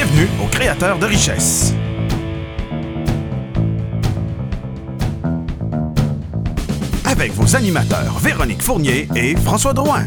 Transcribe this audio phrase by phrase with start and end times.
[0.00, 1.74] Bienvenue aux créateurs de richesse.
[7.04, 10.04] Avec vos animateurs Véronique Fournier et François Drouin.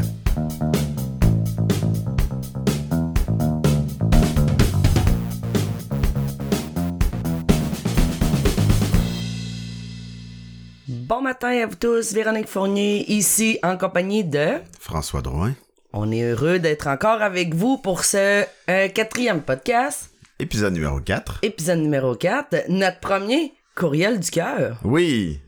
[10.88, 14.52] Bon matin à vous tous, Véronique Fournier ici en compagnie de...
[14.80, 15.54] François Drouin.
[15.94, 21.40] On est heureux d'être encore avec vous pour ce euh, quatrième podcast, Épisode numéro 4.
[21.44, 24.80] épisode numéro 4, notre premier courriel du cœur.
[24.84, 25.42] Oui,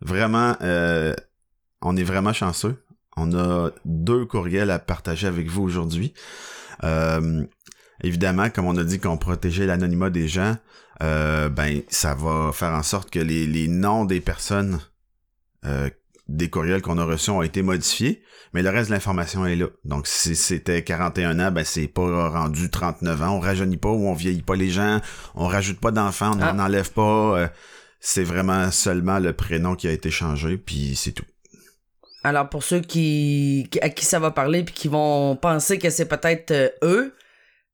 [0.00, 1.14] vraiment, euh,
[1.82, 2.82] on est vraiment chanceux.
[3.18, 6.14] On a deux courriels à partager avec vous aujourd'hui.
[6.82, 7.44] Euh,
[8.02, 10.56] évidemment, comme on a dit qu'on protégeait l'anonymat des gens,
[11.02, 14.80] euh, ben ça va faire en sorte que les, les noms des personnes
[15.66, 15.90] euh,
[16.28, 18.22] des courriels qu'on a reçus ont été modifiés,
[18.52, 19.66] mais le reste de l'information est là.
[19.84, 23.36] Donc si c'était 41 ans, ben c'est pas rendu 39 ans.
[23.36, 25.00] On rajeunit pas ou on vieillit pas les gens,
[25.34, 26.52] on rajoute pas d'enfants, on Ah.
[26.52, 27.38] n'en enlève pas.
[27.38, 27.48] euh,
[28.00, 31.24] c'est vraiment seulement le prénom qui a été changé, puis c'est tout.
[32.24, 36.06] Alors pour ceux qui, à qui ça va parler puis qui vont penser que c'est
[36.06, 37.14] peut-être euh, eux,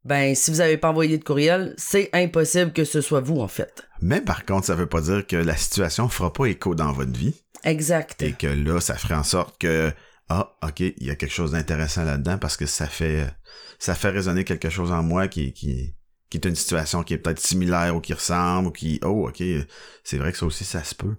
[0.05, 3.49] ben si vous avez pas envoyé de courriel, c'est impossible que ce soit vous en
[3.49, 3.83] fait.
[4.03, 7.13] Mais par contre, ça veut pas dire que la situation fera pas écho dans votre
[7.17, 8.23] vie Exact.
[8.23, 9.93] et que là, ça ferait en sorte que
[10.29, 13.27] ah, ok, il y a quelque chose d'intéressant là-dedans parce que ça fait
[13.79, 15.95] ça fait résonner quelque chose en moi qui qui
[16.31, 19.43] qui est une situation qui est peut-être similaire ou qui ressemble ou qui oh ok,
[20.05, 21.17] c'est vrai que ça aussi ça se peut.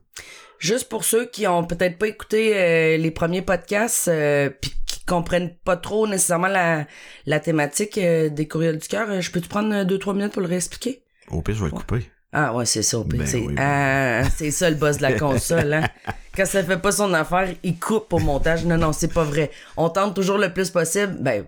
[0.58, 5.04] Juste pour ceux qui ont peut-être pas écouté euh, les premiers podcasts euh, puis qui
[5.06, 6.88] comprennent pas trop nécessairement la,
[7.26, 10.32] la thématique euh, des courriels du cœur, euh, je peux te prendre deux trois minutes
[10.32, 11.04] pour le réexpliquer?
[11.30, 12.06] Au pire, je vais le couper.
[12.34, 14.98] Ah ouais, c'est ça au pire, Ben c'est oui, ben ah, c'est ça le boss
[14.98, 15.88] de la console hein.
[16.36, 18.66] Quand ça fait pas son affaire, il coupe au montage.
[18.66, 19.52] Non non, c'est pas vrai.
[19.78, 21.16] On tente toujours le plus possible.
[21.20, 21.46] Ben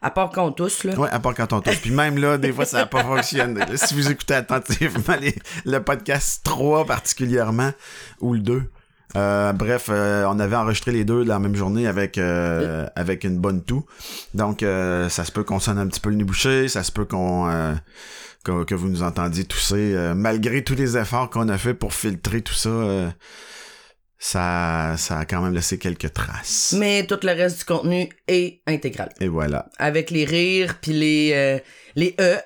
[0.00, 0.94] à part qu'on tous là.
[0.98, 1.80] Ouais, à part quand on touche.
[1.80, 3.60] Puis même là, des fois, ça n'a pas fonctionné.
[3.76, 7.70] Si vous écoutez attentivement les- le podcast 3 particulièrement,
[8.20, 8.62] ou le 2,
[9.14, 13.38] euh, bref, euh, on avait enregistré les deux la même journée avec euh, avec une
[13.38, 13.84] bonne toux.
[14.34, 17.04] Donc, ça se peut qu'on sonne un petit peu le nez bouché, ça se peut
[17.04, 17.74] qu'on...
[18.44, 19.94] que, que vous nous entendiez tousser.
[19.94, 23.08] euh, malgré tous les efforts qu'on a fait pour filtrer tout ça, euh,
[24.18, 26.74] ça, ça a quand même laissé quelques traces.
[26.78, 29.10] Mais tout le reste du contenu est intégral.
[29.20, 29.68] Et voilà.
[29.78, 31.58] Avec les rires puis les euh,
[31.96, 32.36] les e,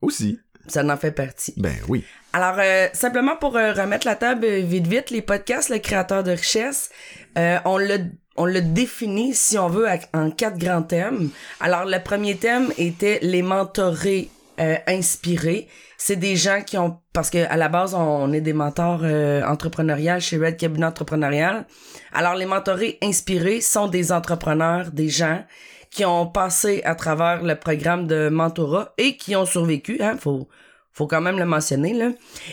[0.00, 0.38] Aussi.
[0.66, 1.54] ça en fait partie.
[1.58, 2.04] Ben oui.
[2.32, 6.22] Alors, euh, simplement pour euh, remettre la table euh, vite vite, les podcasts, le créateur
[6.22, 6.90] de richesse,
[7.36, 7.98] on l'a
[8.36, 11.28] on l'a défini, si on veut, à- en quatre grands thèmes.
[11.58, 15.68] Alors, le premier thème était les mentorés euh, inspirés.
[15.96, 19.42] C'est des gens qui ont, parce que à la base, on est des mentors euh,
[19.44, 21.66] entrepreneuriales chez Red Cabinet Entrepreneurial.
[22.12, 25.44] Alors, les mentorés inspirés sont des entrepreneurs, des gens
[25.90, 30.48] qui ont passé à travers le programme de mentorat et qui ont survécu, hein, faut,
[30.92, 32.10] faut quand même le mentionner, là,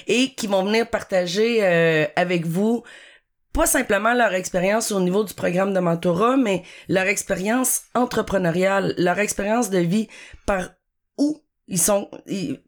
[0.08, 2.84] et qui vont venir partager euh, avec vous
[3.58, 9.18] pas simplement leur expérience au niveau du programme de mentorat, mais leur expérience entrepreneuriale, leur
[9.18, 10.08] expérience de vie
[10.46, 10.70] par
[11.18, 12.60] où ils sont, ils-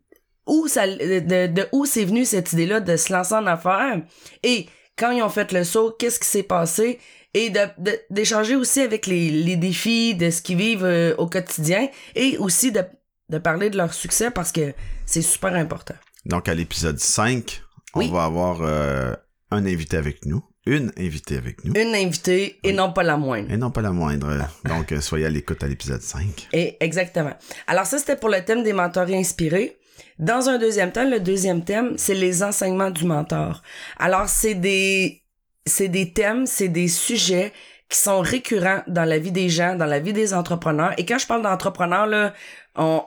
[0.47, 4.01] où ça, de, de où c'est venu cette idée-là de se lancer en affaires?
[4.43, 4.67] Et
[4.97, 6.99] quand ils ont fait le saut, qu'est-ce qui s'est passé?
[7.35, 11.27] Et de, de- d'échanger aussi avec les, les défis de ce qu'ils vivent euh, au
[11.27, 12.81] quotidien et aussi de,
[13.29, 14.73] de parler de leur succès parce que
[15.05, 15.93] c'est super important.
[16.25, 17.61] Donc, à l'épisode 5,
[17.93, 19.13] on va avoir euh,
[19.51, 20.43] un invité avec nous.
[20.65, 21.73] Une invitée avec nous.
[21.73, 23.51] Une invitée et non pas la moindre.
[23.51, 24.27] Et non pas la moindre.
[24.65, 26.49] Donc, euh, soyez à l'écoute à l'épisode 5.
[26.53, 27.33] Et exactement.
[27.67, 29.77] Alors ça, c'était pour le thème des mentors inspirés.
[30.17, 33.61] Dans un deuxième temps, le deuxième thème, c'est les enseignements du mentor.
[33.97, 35.23] Alors, c'est des,
[35.65, 37.53] c'est des thèmes, c'est des sujets
[37.87, 40.93] qui sont récurrents dans la vie des gens, dans la vie des entrepreneurs.
[40.97, 42.33] Et quand je parle d'entrepreneurs, là,
[42.75, 43.01] on,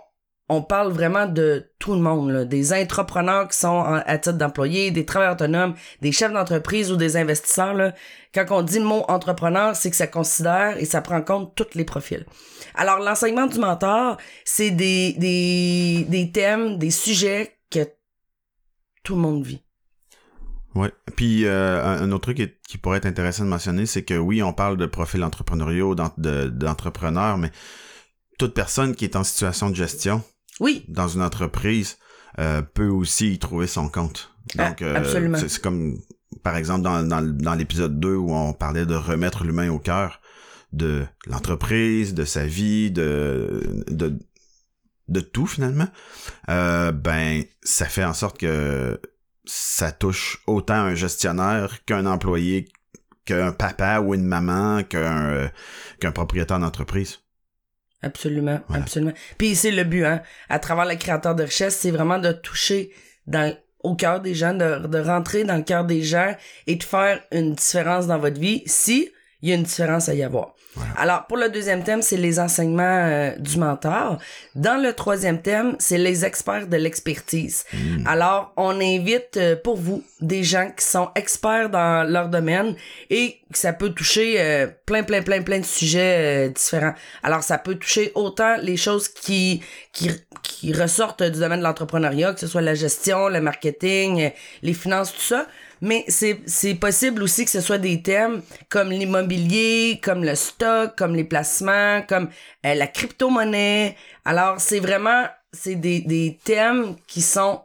[0.52, 5.06] on parle vraiment de tout le monde, des entrepreneurs qui sont à titre d'employés, des
[5.06, 7.92] travailleurs autonomes, des chefs d'entreprise ou des investisseurs.
[8.34, 11.54] Quand on dit le mot entrepreneur, c'est que ça considère et ça prend en compte
[11.54, 12.26] tous les profils.
[12.75, 17.88] Alors, l'enseignement du mentor, c'est des, des, thèmes, des sujets que
[19.02, 19.62] tout le monde vit.
[20.75, 20.93] Ouais.
[21.16, 24.52] Puis, euh, un, autre truc qui, pourrait être intéressant de mentionner, c'est que oui, on
[24.52, 27.50] parle de profils entrepreneuriaux, d'en- de- d'entrepreneurs, mais
[28.38, 30.22] toute personne qui est en situation de gestion
[30.60, 31.99] Oui, dans une entreprise
[32.38, 34.31] euh, peut aussi y trouver son compte.
[34.54, 35.38] Donc, Ah, euh, absolument.
[35.38, 35.99] c'est comme,
[36.43, 40.20] par exemple, dans, dans, dans l'épisode 2 où on parlait de remettre l'humain au cœur
[40.72, 44.19] de l'entreprise, de sa vie, de, de,
[45.08, 45.88] de tout finalement,
[46.49, 49.00] euh, ben, ça fait en sorte que
[49.44, 52.69] ça touche autant un gestionnaire qu'un employé,
[53.26, 55.48] qu'un papa ou une maman, qu'un euh,
[56.00, 57.19] qu'un propriétaire d'entreprise.
[58.02, 59.12] Absolument, absolument.
[59.38, 60.22] Puis c'est le but, hein.
[60.49, 62.90] À travers le créateur de richesse, c'est vraiment de toucher
[63.26, 66.34] dans au cœur des gens, de, de rentrer dans le cœur des gens
[66.66, 69.10] et de faire une différence dans votre vie si
[69.40, 70.54] il y a une différence à y avoir.
[70.74, 70.92] Voilà.
[70.96, 74.19] Alors, pour le deuxième thème, c'est les enseignements euh, du mentor.
[74.54, 77.64] Dans le troisième thème, c'est les experts de l'expertise.
[77.72, 78.06] Mm.
[78.06, 82.74] Alors, on invite euh, pour vous des gens qui sont experts dans leur domaine
[83.10, 86.94] et que ça peut toucher euh, plein, plein, plein, plein de sujets différents.
[87.22, 90.10] Alors, ça peut toucher autant les choses qui, qui,
[90.42, 94.30] qui ressortent du domaine de l'entrepreneuriat, que ce soit la gestion, le marketing,
[94.62, 95.46] les finances, tout ça.
[95.82, 101.17] Mais c'est, possible aussi que ce soit des thèmes comme l'immobilier, comme le stock, comme
[101.17, 102.29] les placements, comme
[102.64, 103.96] euh, la crypto-monnaie.
[104.25, 107.62] Alors, c'est vraiment, c'est des, des thèmes qui sont,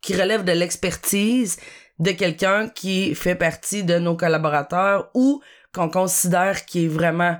[0.00, 1.56] qui relèvent de l'expertise
[2.00, 5.40] de quelqu'un qui fait partie de nos collaborateurs ou
[5.72, 7.36] qu'on considère qui est vraiment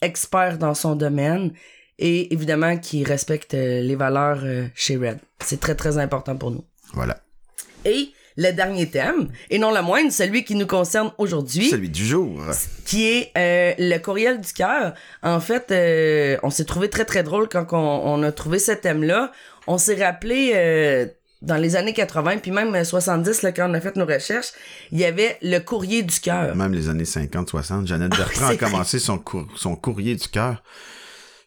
[0.00, 1.52] expert dans son domaine
[1.98, 5.18] et évidemment qui respecte euh, les valeurs euh, chez Red.
[5.40, 6.64] C'est très, très important pour nous.
[6.94, 7.20] Voilà.
[7.84, 12.06] Et le dernier thème, et non le moindre, celui qui nous concerne aujourd'hui, Celui du
[12.06, 12.40] jour.
[12.86, 14.94] qui est euh, le courriel du cœur.
[15.22, 17.76] En fait, euh, on s'est trouvé très très drôle quand on,
[18.14, 19.30] on a trouvé ce thème-là.
[19.66, 21.06] On s'est rappelé euh,
[21.42, 24.52] dans les années 80, puis même 70, là, quand on a fait nos recherches,
[24.90, 26.54] il y avait le courrier du cœur.
[26.56, 30.62] Même les années 50-60, Jeannette Bertrand a commencé son, cour- son courrier du cœur.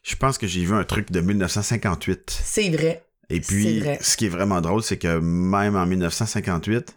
[0.04, 2.40] Je pense que j'ai vu un truc de 1958.
[2.44, 3.02] C'est vrai.
[3.34, 6.94] Et puis, ce qui est vraiment drôle, c'est que même en 1958,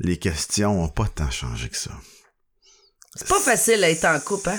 [0.00, 1.92] les questions ont pas tant changé que ça.
[3.14, 4.58] C'est pas facile à être en couple, hein?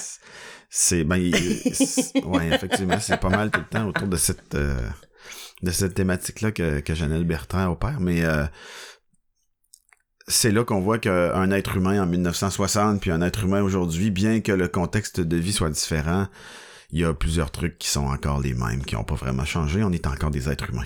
[0.70, 1.20] C'est, ben,
[2.26, 4.90] ouais, effectivement, c'est pas mal tout le temps autour de cette, euh,
[5.62, 8.46] de cette thématique-là que, que Janelle Bertrand opère, mais euh,
[10.28, 14.40] c'est là qu'on voit qu'un être humain en 1960 puis un être humain aujourd'hui, bien
[14.40, 16.28] que le contexte de vie soit différent,
[16.94, 19.84] il y a plusieurs trucs qui sont encore les mêmes, qui ont pas vraiment changé.
[19.84, 20.86] On est encore des êtres humains.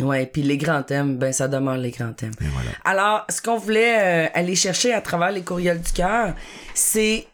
[0.00, 2.32] Ouais, puis les grands thèmes, ben ça demeure les grands thèmes.
[2.40, 2.70] Et voilà.
[2.86, 6.34] Alors, ce qu'on voulait euh, aller chercher à travers les courriels du cœur,
[6.72, 7.26] c'est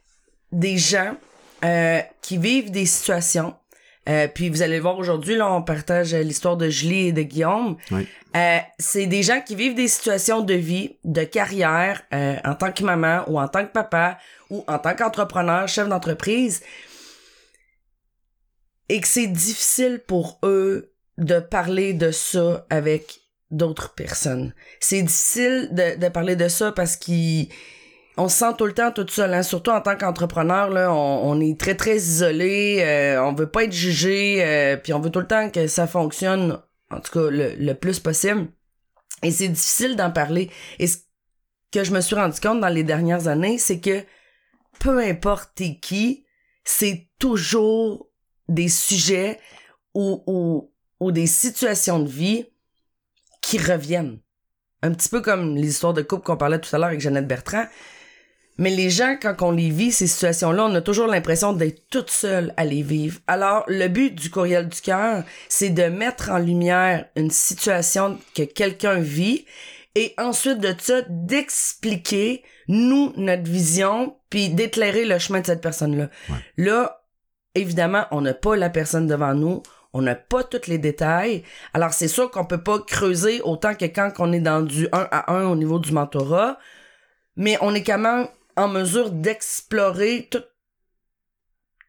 [0.50, 1.14] des gens
[1.64, 3.54] euh, qui vivent des situations.
[4.08, 7.22] Euh, puis vous allez le voir aujourd'hui, là, on partage l'histoire de Julie et de
[7.22, 7.76] Guillaume.
[7.92, 8.08] Oui.
[8.80, 13.24] C'est des gens qui vivent des situations de vie, de carrière, en tant que maman
[13.26, 14.18] ou en tant que papa
[14.48, 16.62] ou en tant qu'entrepreneur, chef d'entreprise,
[18.88, 23.20] et que c'est difficile pour eux de parler de ça avec
[23.50, 24.54] d'autres personnes.
[24.80, 27.48] C'est difficile de, de parler de ça parce qu'ils
[28.16, 29.42] on se sent tout le temps tout seul, hein?
[29.42, 33.64] surtout en tant qu'entrepreneur, là, on, on est très très isolé, euh, on veut pas
[33.64, 37.30] être jugé, euh, puis on veut tout le temps que ça fonctionne, en tout cas
[37.30, 38.48] le, le plus possible.
[39.22, 40.50] Et c'est difficile d'en parler.
[40.78, 40.98] Et ce
[41.72, 44.02] que je me suis rendu compte dans les dernières années, c'est que
[44.80, 46.24] peu importe qui,
[46.64, 48.07] c'est toujours
[48.48, 49.38] des sujets
[49.94, 52.46] ou, ou, ou des situations de vie
[53.40, 54.18] qui reviennent.
[54.82, 57.26] Un petit peu comme les histoires de couple qu'on parlait tout à l'heure avec Jeannette
[57.26, 57.66] Bertrand.
[58.58, 62.10] Mais les gens, quand on les vit, ces situations-là, on a toujours l'impression d'être toute
[62.10, 63.20] seule à les vivre.
[63.28, 68.42] Alors, le but du courriel du cœur, c'est de mettre en lumière une situation que
[68.42, 69.46] quelqu'un vit
[69.94, 76.08] et ensuite de ça, d'expliquer, nous, notre vision, puis d'éclairer le chemin de cette personne-là.
[76.28, 76.36] Ouais.
[76.56, 76.97] Là,
[77.58, 79.62] évidemment, on n'a pas la personne devant nous,
[79.92, 81.42] on n'a pas tous les détails.
[81.74, 85.08] Alors, c'est sûr qu'on peut pas creuser autant que quand on est dans du 1
[85.10, 86.58] à 1 au niveau du mentorat,
[87.36, 90.42] mais on est quand même en mesure d'explorer tout,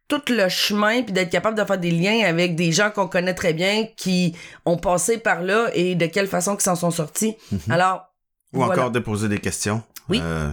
[0.07, 3.33] tout le chemin puis d'être capable de faire des liens avec des gens qu'on connaît
[3.33, 4.35] très bien qui
[4.65, 7.35] ont passé par là et de quelle façon qu'ils s'en sont sortis.
[7.69, 8.13] Alors,
[8.53, 8.73] Ou voilà.
[8.73, 9.83] encore de poser des questions.
[10.09, 10.19] Oui.
[10.23, 10.51] euh,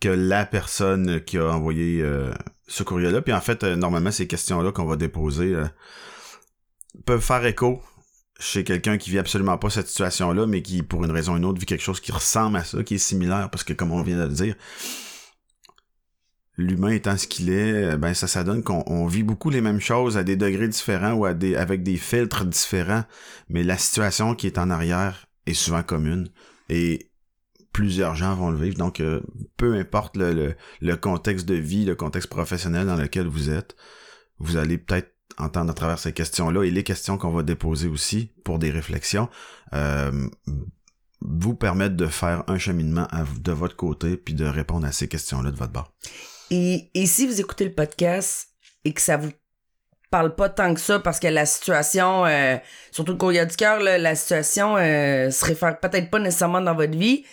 [0.00, 2.32] que la personne qui a envoyé euh,
[2.68, 3.22] ce courrier-là.
[3.22, 5.66] Puis en fait, euh, normalement, ces questions-là qu'on va déposer euh,
[7.04, 7.82] peuvent faire écho
[8.38, 11.44] chez quelqu'un qui vit absolument pas cette situation-là, mais qui, pour une raison ou une
[11.44, 14.02] autre, vit quelque chose qui ressemble à ça, qui est similaire, parce que comme on
[14.02, 14.54] vient de le dire,
[16.56, 19.60] l'humain étant ce qu'il est, euh, ben ça, ça donne qu'on on vit beaucoup les
[19.60, 23.04] mêmes choses à des degrés différents ou à des, avec des filtres différents,
[23.48, 26.28] mais la situation qui est en arrière est souvent commune.
[26.68, 27.10] Et
[27.78, 28.76] plusieurs gens vont le vivre.
[28.76, 29.20] Donc, euh,
[29.56, 30.56] peu importe le,
[30.96, 33.76] contexte de vie, le contexte professionnel dans lequel vous êtes,
[34.40, 38.32] vous allez peut-être entendre à travers ces questions-là et les questions qu'on va déposer aussi
[38.42, 39.28] pour des réflexions,
[39.74, 40.28] euh,
[41.20, 43.06] vous permettre de faire un cheminement
[43.40, 45.92] de votre côté puis de répondre à ces questions-là de votre bord.
[46.50, 48.48] Et, si vous écoutez le podcast
[48.84, 49.30] et que ça vous
[50.10, 52.56] parle pas tant que ça parce que la situation, euh,
[52.90, 56.98] surtout le courrier du cœur, la situation euh, se réfère peut-être pas nécessairement dans votre
[56.98, 57.24] vie,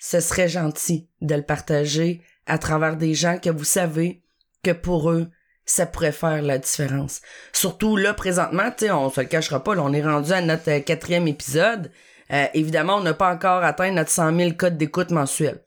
[0.00, 4.24] ce serait gentil de le partager à travers des gens que vous savez
[4.64, 5.28] que pour eux,
[5.66, 7.20] ça pourrait faire la différence.
[7.52, 10.40] Surtout là, présentement, tu sais, on se le cachera pas, là, on est rendu à
[10.40, 11.92] notre euh, quatrième épisode.
[12.32, 15.62] Euh, évidemment, on n'a pas encore atteint notre 100 000 codes d'écoute mensuels.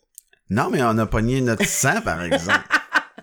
[0.50, 2.60] Non, mais on a pogné notre 100, par exemple.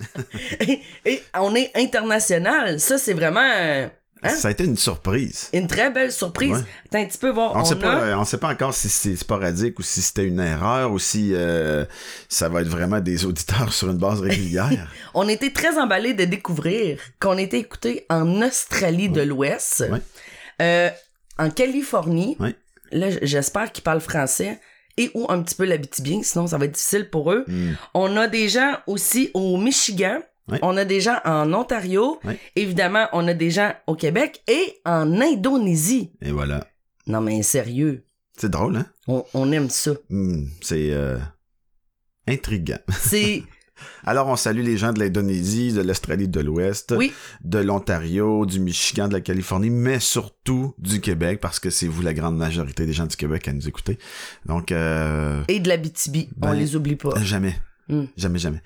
[0.60, 2.80] et, et on est international.
[2.80, 3.88] Ça, c'est vraiment euh,
[4.22, 4.28] Hein?
[4.30, 5.48] Ça a été une surprise.
[5.54, 6.50] une très belle surprise.
[6.52, 6.64] Ouais.
[6.86, 7.56] Attends un petit peu voir.
[7.56, 7.76] On On, sait a...
[7.76, 11.30] pas, on sait pas encore si c'est sporadique ou si c'était une erreur ou si
[11.34, 11.84] euh,
[12.28, 14.90] ça va être vraiment des auditeurs sur une base régulière.
[15.14, 20.00] on était très emballés de découvrir qu'on était écouté en Australie de l'Ouest, Ouais.
[20.60, 20.90] euh,
[21.38, 22.36] en Californie.
[22.92, 24.60] Là, j'espère qu'ils parlent français
[24.98, 27.44] et ou un petit peu l'habitibien, sinon ça va être difficile pour eux.
[27.46, 27.72] Hmm.
[27.94, 30.18] On a des gens aussi au Michigan.
[30.62, 32.18] On a des gens en Ontario.
[32.56, 36.12] Évidemment, on a des gens au Québec et en Indonésie.
[36.22, 36.66] Et voilà.
[37.06, 38.04] Non, mais sérieux.
[38.36, 38.86] C'est drôle, hein?
[39.06, 39.92] On, on aime ça.
[40.08, 41.18] Hmm, c'est euh,
[42.26, 42.78] intriguant.
[43.00, 43.42] C'est.
[44.04, 47.12] Alors, on salue les gens de l'Indonésie, de l'Australie de l'Ouest, Oui.
[47.44, 52.02] de l'Ontario, du Michigan, de la Californie, mais surtout du Québec, parce que c'est vous
[52.02, 53.98] la grande majorité des gens du Québec à nous écouter.
[54.44, 56.28] Donc, euh, Et de l'Abitibi.
[56.42, 57.18] on Ben, les oublie pas.
[57.22, 57.56] jamais.
[57.88, 58.04] Hmm.
[58.18, 58.62] Jamais, jamais.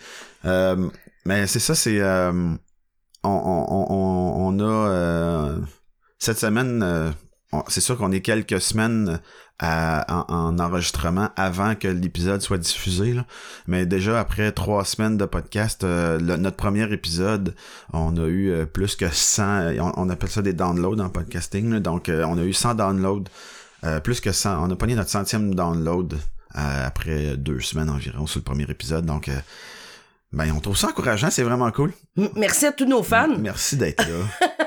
[0.46, 0.88] Euh,
[1.26, 2.00] mais c'est ça, c'est...
[2.00, 2.32] euh,
[3.22, 4.88] on, on, on, on- a...
[4.88, 5.58] euh,
[6.18, 7.10] cette semaine, euh,
[7.68, 9.20] c'est sûr qu'on est quelques semaines
[9.58, 13.12] à- en, en enregistrement avant que l'épisode soit diffusé.
[13.14, 13.24] Là.
[13.66, 17.54] Mais déjà, après trois semaines de podcast, euh, notre premier épisode,
[17.92, 19.76] on a eu euh, plus que 100...
[19.78, 21.70] On, on appelle ça des downloads en podcasting.
[21.72, 21.80] là.
[21.80, 23.24] donc, euh, on a eu 100 downloads.
[23.84, 24.66] euh, plus que 100.
[24.66, 26.14] On a pogné notre centième download
[26.56, 29.04] euh, après deux semaines environ sur le premier épisode.
[29.06, 29.38] Donc, euh,
[30.34, 31.92] ben, on trouve ça encourageant, c'est vraiment cool.
[32.34, 33.38] Merci à tous nos fans.
[33.38, 34.48] Merci d'être là.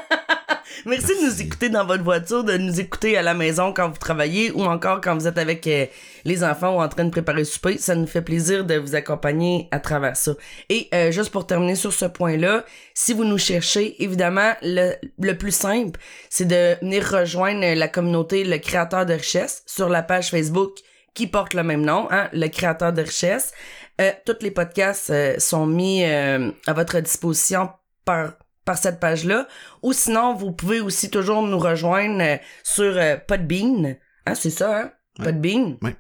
[0.86, 3.98] Merci, de nous écouter dans votre voiture, de nous écouter à la maison quand vous
[3.98, 5.86] travaillez ou encore quand vous êtes avec euh,
[6.24, 7.78] les enfants ou en train de préparer le souper.
[7.78, 10.34] Ça nous fait plaisir de vous accompagner à travers ça.
[10.70, 15.38] Et euh, juste pour terminer sur ce point-là, si vous nous cherchez, évidemment, le, le
[15.38, 20.30] plus simple, c'est de venir rejoindre la communauté Le Créateur de Richesse sur la page
[20.30, 20.78] Facebook
[21.14, 23.52] qui porte le même nom, hein, Le Créateur de Richesse.
[24.00, 27.70] Euh, tous les podcasts euh, sont mis euh, à votre disposition
[28.06, 28.34] par
[28.66, 29.48] par cette page-là.
[29.82, 33.96] Ou sinon, vous pouvez aussi toujours nous rejoindre euh, sur Podbean.
[34.26, 34.92] Hein, c'est ça, hein?
[35.20, 35.26] Ouais.
[35.26, 35.78] Podbean.
[35.82, 35.96] Ouais.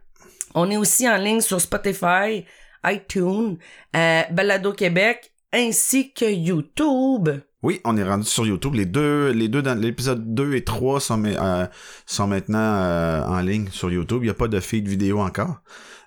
[0.54, 2.46] On est aussi en ligne sur Spotify,
[2.86, 3.58] iTunes,
[3.94, 7.30] Balado Québec, ainsi que YouTube.
[7.64, 8.76] Oui, on est rendu sur YouTube.
[8.76, 11.30] Les deux, les deux dans l'épisode 2 et 3 sont, ma-
[11.62, 11.68] euh,
[12.06, 14.20] sont maintenant euh, en ligne sur YouTube.
[14.22, 15.62] Il n'y a pas de feed vidéo encore.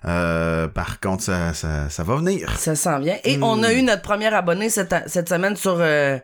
[0.05, 2.49] Euh, par contre, ça, ça, ça va venir.
[2.57, 3.17] Ça s'en vient.
[3.23, 3.43] Et Hmm.
[3.43, 6.17] on a eu notre premier abonné cette, cette semaine sur, euh,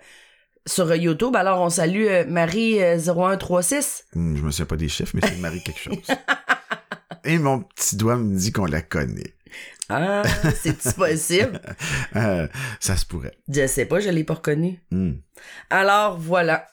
[0.66, 1.36] sur YouTube.
[1.36, 4.04] Alors, on salue euh, Marie0136.
[4.16, 5.98] Hmm, je me souviens pas des chiffres, mais c'est Marie quelque chose.
[7.24, 9.36] et mon petit doigt me dit qu'on la connaît.
[9.90, 10.24] Ah,
[10.56, 11.62] c'est possible?
[12.16, 12.48] Euh,
[12.80, 13.38] ça se pourrait.
[13.48, 14.82] Je sais pas, je l'ai pas reconnu.
[14.92, 15.14] Hmm.
[15.70, 16.68] Alors, voilà.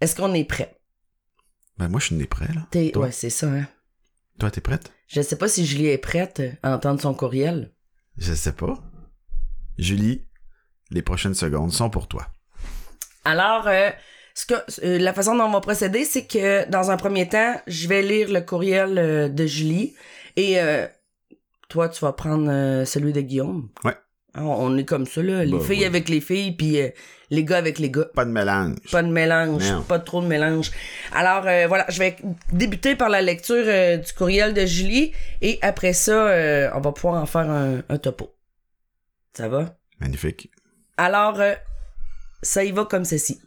[0.00, 0.76] Est-ce qu'on est prêt?
[1.78, 2.66] Ben moi, je suis né prêt, là.
[2.70, 2.96] T'es...
[2.96, 3.66] Ouais, c'est ça, hein.
[4.38, 4.92] Toi, t'es prête?
[5.12, 7.70] Je sais pas si Julie est prête à entendre son courriel.
[8.16, 8.78] Je sais pas.
[9.76, 10.24] Julie,
[10.90, 12.28] les prochaines secondes sont pour toi.
[13.26, 13.90] Alors, euh,
[14.34, 14.54] ce que,
[14.84, 18.00] euh, la façon dont on va procéder, c'est que dans un premier temps, je vais
[18.00, 19.94] lire le courriel euh, de Julie
[20.36, 20.86] et euh,
[21.68, 23.68] toi, tu vas prendre celui de Guillaume.
[23.84, 23.96] Ouais.
[24.34, 25.44] On, on est comme ça, là.
[25.44, 26.88] Les Bah, filles avec les filles, puis euh,
[27.30, 28.06] les gars avec les gars.
[28.14, 28.76] Pas de mélange.
[28.90, 30.70] Pas de mélange, pas trop de mélange.
[31.12, 32.16] Alors euh, voilà, je vais
[32.52, 35.12] débuter par la lecture euh, du courriel de Julie
[35.42, 38.30] et après ça, on va pouvoir en faire un, un topo.
[39.36, 39.76] Ça va?
[40.00, 40.50] Magnifique.
[40.96, 41.38] Alors,
[42.42, 43.40] ça y va comme ceci.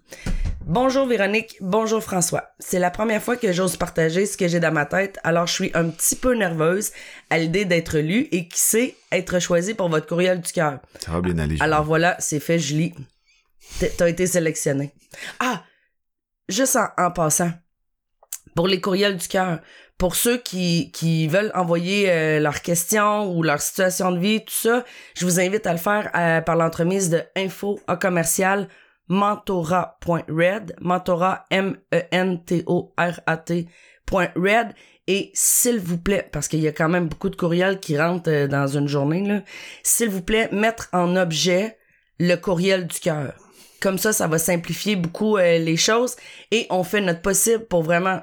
[0.67, 2.49] Bonjour Véronique, bonjour François.
[2.57, 5.53] C'est la première fois que j'ose partager ce que j'ai dans ma tête, alors je
[5.53, 6.91] suis un petit peu nerveuse
[7.29, 10.79] à l'idée d'être lue et qui sait être choisie pour votre courriel du cœur.
[10.99, 11.57] Ça va bien aller.
[11.59, 12.93] Alors voilà, c'est fait, Julie.
[13.79, 14.91] T'es- T'as été sélectionné.
[15.39, 15.63] Ah,
[16.49, 17.51] juste en, en passant,
[18.55, 19.59] pour les courriels du cœur,
[19.99, 24.51] pour ceux qui, qui veulent envoyer euh, leurs questions ou leur situation de vie, tout
[24.53, 24.83] ça,
[25.15, 28.67] je vous invite à le faire euh, par l'entremise de info à commercial
[29.07, 32.07] mentora.red, mentora M-E-N-T-O-R-A-T
[34.05, 34.73] point red.
[35.07, 38.31] Et s'il vous plaît, parce qu'il y a quand même beaucoup de courriels qui rentrent
[38.31, 39.41] euh, dans une journée,
[39.83, 41.77] s'il vous plaît, mettre en objet
[42.19, 43.33] le courriel du cœur.
[43.81, 46.15] Comme ça, ça va simplifier beaucoup euh, les choses
[46.51, 48.19] et on fait notre possible pour vraiment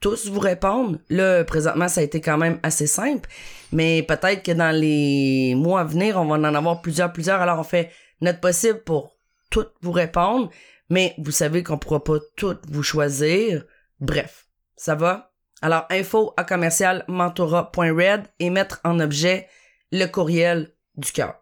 [0.00, 0.98] tous vous répondre.
[1.08, 3.28] Là, présentement, ça a été quand même assez simple,
[3.72, 7.40] mais peut-être que dans les mois à venir, on va en avoir plusieurs, plusieurs.
[7.40, 9.16] Alors, on fait notre possible pour
[9.50, 10.50] toutes vous répondre,
[10.88, 13.64] mais vous savez qu'on pourra pas toutes vous choisir.
[14.00, 15.32] Bref, ça va?
[15.62, 19.46] Alors, info à commercial mentora.red et mettre en objet
[19.92, 21.34] le courriel du cœur.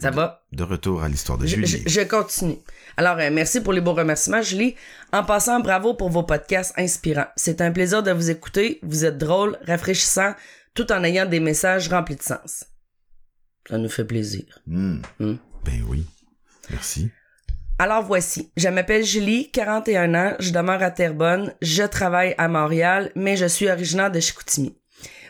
[0.00, 0.44] Ça va?
[0.50, 1.66] De retour à l'histoire de Julie.
[1.66, 2.58] je- je continue.
[2.96, 4.74] Alors, euh, merci pour les beaux remerciements, Julie.
[5.12, 7.28] En passant, bravo pour vos podcasts inspirants.
[7.36, 8.80] C'est un plaisir de vous écouter.
[8.82, 10.34] Vous êtes drôle, rafraîchissant,
[10.74, 12.64] tout en ayant des messages remplis de sens.
[13.68, 14.58] Ça nous fait plaisir.
[14.66, 14.98] Hmm.
[15.20, 15.36] Hmm.
[15.64, 16.04] Ben oui.
[16.70, 17.10] Merci.
[17.78, 23.10] Alors voici, je m'appelle Julie, 41 ans, je demeure à Terrebonne, je travaille à Montréal,
[23.16, 24.76] mais je suis originaire de Chicoutimi.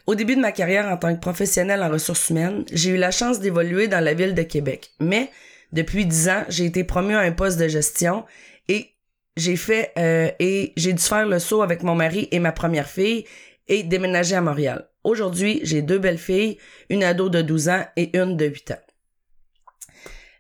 [0.07, 3.11] Au début de ma carrière en tant que professionnelle en ressources humaines, j'ai eu la
[3.11, 4.91] chance d'évoluer dans la ville de Québec.
[5.01, 5.31] Mais
[5.73, 8.25] depuis 10 ans, j'ai été promue à un poste de gestion
[8.69, 8.91] et
[9.39, 12.89] j'ai fait euh, et j'ai dû faire le saut avec mon mari et ma première
[12.89, 13.25] fille
[13.69, 14.87] et déménager à Montréal.
[15.03, 16.59] Aujourd'hui, j'ai deux belles filles,
[16.91, 18.94] une ado de 12 ans et une de 8 ans.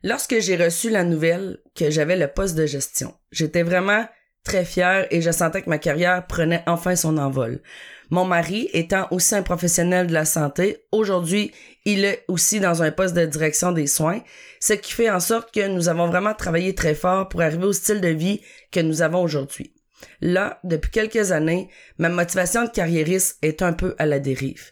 [0.04, 4.06] Lorsque j'ai reçu la nouvelle que j'avais le poste de gestion, j'étais vraiment
[4.44, 7.62] très fière et je sentais que ma carrière prenait enfin son envol.
[8.11, 11.52] Mon mari, étant aussi un professionnel de la santé, aujourd'hui,
[11.87, 14.20] il est aussi dans un poste de direction des soins,
[14.61, 17.73] ce qui fait en sorte que nous avons vraiment travaillé très fort pour arriver au
[17.73, 18.42] style de vie
[18.73, 19.73] que nous avons aujourd'hui.
[20.20, 24.70] Là, depuis quelques années, ma motivation de carriériste est un peu à la dérive.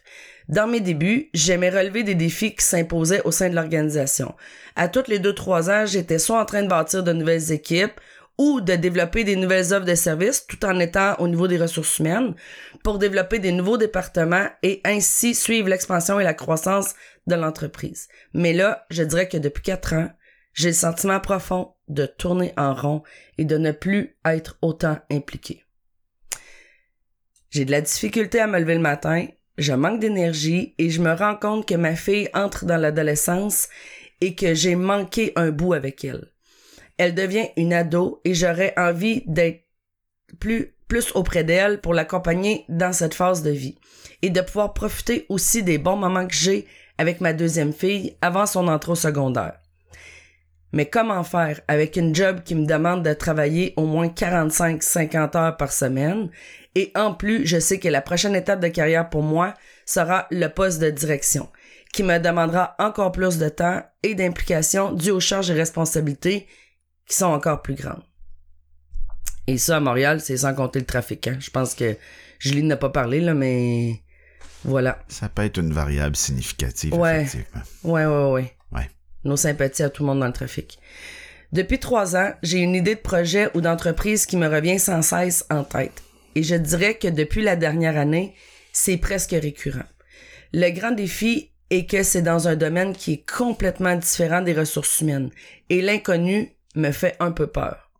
[0.49, 4.35] Dans mes débuts, j'aimais relever des défis qui s'imposaient au sein de l'organisation.
[4.75, 7.99] À toutes les deux, trois ans, j'étais soit en train de bâtir de nouvelles équipes
[8.37, 11.99] ou de développer des nouvelles offres de services tout en étant au niveau des ressources
[11.99, 12.35] humaines
[12.83, 16.95] pour développer des nouveaux départements et ainsi suivre l'expansion et la croissance
[17.27, 18.07] de l'entreprise.
[18.33, 20.09] Mais là, je dirais que depuis quatre ans,
[20.53, 23.03] j'ai le sentiment profond de tourner en rond
[23.37, 25.63] et de ne plus être autant impliqué.
[27.49, 31.13] J'ai de la difficulté à me lever le matin, je manque d'énergie et je me
[31.13, 33.69] rends compte que ma fille entre dans l'adolescence
[34.21, 36.27] et que j'ai manqué un bout avec elle.
[36.97, 39.63] Elle devient une ado et j'aurais envie d'être
[40.39, 43.77] plus, plus auprès d'elle pour l'accompagner dans cette phase de vie
[44.21, 46.67] et de pouvoir profiter aussi des bons moments que j'ai
[46.97, 49.59] avec ma deuxième fille avant son entrée au secondaire.
[50.71, 55.57] Mais comment faire avec une job qui me demande de travailler au moins 45-50 heures
[55.57, 56.29] par semaine
[56.75, 59.53] et en plus, je sais que la prochaine étape de carrière pour moi
[59.85, 61.49] sera le poste de direction,
[61.93, 66.47] qui me demandera encore plus de temps et d'implication dû aux charges et responsabilités
[67.07, 68.03] qui sont encore plus grandes.
[69.47, 71.27] Et ça, à Montréal, c'est sans compter le trafic.
[71.27, 71.37] Hein.
[71.39, 71.97] Je pense que
[72.39, 74.01] Julie n'a pas parlé, là, mais
[74.63, 74.99] voilà.
[75.09, 77.23] Ça peut être une variable significative, Ouais.
[77.23, 77.61] effectivement.
[77.83, 78.53] Ouais, ouais, ouais.
[78.71, 78.89] Ouais.
[79.25, 80.79] Nos sympathies à tout le monde dans le trafic.
[81.51, 85.45] Depuis trois ans, j'ai une idée de projet ou d'entreprise qui me revient sans cesse
[85.51, 86.01] en tête.
[86.35, 88.35] Et je dirais que depuis la dernière année,
[88.71, 89.87] c'est presque récurrent.
[90.51, 95.01] Le grand défi est que c'est dans un domaine qui est complètement différent des ressources
[95.01, 95.29] humaines.
[95.69, 97.91] Et l'inconnu me fait un peu peur.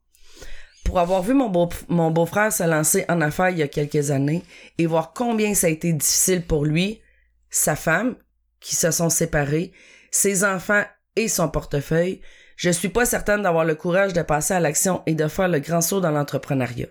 [0.84, 4.12] Pour avoir vu mon, beau, mon beau-frère se lancer en affaires il y a quelques
[4.12, 4.44] années
[4.78, 7.02] et voir combien ça a été difficile pour lui,
[7.50, 8.16] sa femme,
[8.60, 9.72] qui se sont séparés,
[10.12, 10.84] ses enfants
[11.16, 12.22] et son portefeuille,
[12.56, 15.60] je suis pas certaine d'avoir le courage de passer à l'action et de faire le
[15.60, 16.88] grand saut dans l'entrepreneuriat.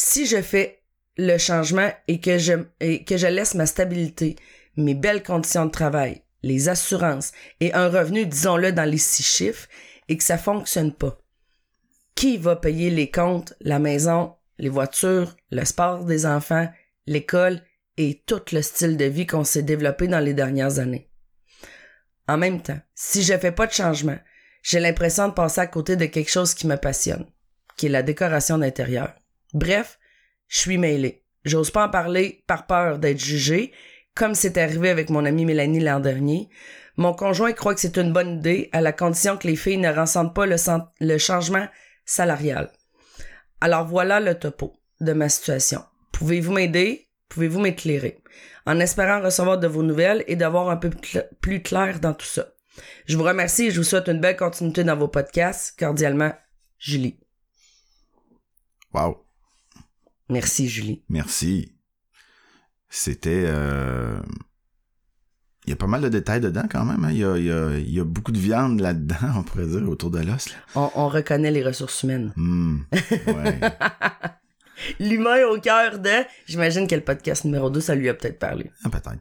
[0.00, 0.84] Si je fais
[1.16, 2.52] le changement et que je,
[2.98, 4.36] que je laisse ma stabilité,
[4.76, 9.66] mes belles conditions de travail, les assurances et un revenu, disons-le, dans les six chiffres,
[10.06, 11.18] et que ça fonctionne pas,
[12.14, 16.68] qui va payer les comptes, la maison, les voitures, le sport des enfants,
[17.06, 17.60] l'école
[17.96, 21.10] et tout le style de vie qu'on s'est développé dans les dernières années?
[22.28, 24.18] En même temps, si je fais pas de changement,
[24.62, 27.26] j'ai l'impression de passer à côté de quelque chose qui me passionne,
[27.76, 29.12] qui est la décoration d'intérieur.
[29.54, 29.98] Bref,
[30.48, 31.24] je suis mêlée.
[31.44, 33.72] J'ose pas en parler par peur d'être jugée,
[34.14, 36.48] comme c'est arrivé avec mon amie Mélanie l'an dernier.
[36.96, 39.92] Mon conjoint croit que c'est une bonne idée à la condition que les filles ne
[39.92, 40.56] ressentent pas le,
[41.00, 41.68] le changement
[42.04, 42.72] salarial.
[43.60, 45.84] Alors voilà le topo de ma situation.
[46.12, 47.06] Pouvez-vous m'aider?
[47.28, 48.20] Pouvez-vous m'éclairer?
[48.66, 50.90] En espérant recevoir de vos nouvelles et d'avoir un peu
[51.40, 52.48] plus clair dans tout ça.
[53.06, 55.78] Je vous remercie et je vous souhaite une belle continuité dans vos podcasts.
[55.78, 56.32] Cordialement,
[56.78, 57.18] Julie.
[58.92, 59.27] Wow.
[60.28, 61.02] Merci, Julie.
[61.08, 61.74] Merci.
[62.90, 63.44] C'était...
[63.46, 64.20] euh,
[65.66, 67.04] Il y a pas mal de détails dedans quand même.
[67.04, 67.10] hein.
[67.12, 69.66] Il, y a, il y a- il y a beaucoup de viande là-dedans, on pourrait
[69.66, 70.48] dire, autour de l'os.
[70.74, 72.32] On, on reconnaît les ressources humaines.
[72.36, 72.80] Hmm.
[73.26, 73.60] Ouais.
[75.00, 76.24] L'humain au cœur de...
[76.46, 78.70] J'imagine que le podcast numéro 2, ça lui a peut-être parlé.
[78.84, 79.18] Ah, Peut-être.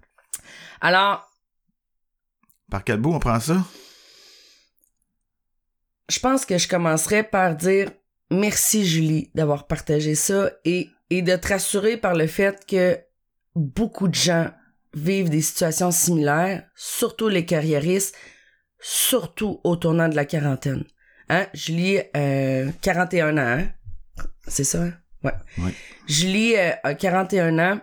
[0.81, 1.27] Alors,
[2.69, 3.65] Par quel bout on prend ça?
[6.09, 7.91] je pense que je commencerai par dire
[8.31, 12.99] merci Julie d'avoir partagé ça et, et de te rassurer par le fait que
[13.55, 14.51] beaucoup de gens
[14.93, 18.15] vivent des situations similaires, surtout les carriéristes,
[18.79, 20.83] surtout au tournant de la quarantaine.
[21.29, 21.47] Hein?
[21.53, 23.67] Julie, euh, 41 ans, hein?
[24.47, 24.93] C'est ça, hein?
[25.23, 25.33] Ouais.
[25.57, 25.73] Ouais.
[26.07, 27.81] Julie euh, a 41 ans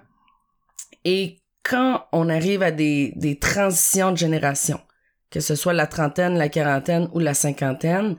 [1.04, 4.80] et quand on arrive à des, des transitions de génération,
[5.30, 8.16] que ce soit la trentaine, la quarantaine ou la cinquantaine,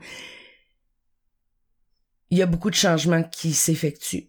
[2.30, 4.28] il y a beaucoup de changements qui s'effectuent.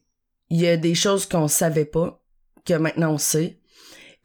[0.50, 2.22] Il y a des choses qu'on savait pas,
[2.66, 3.60] que maintenant on sait.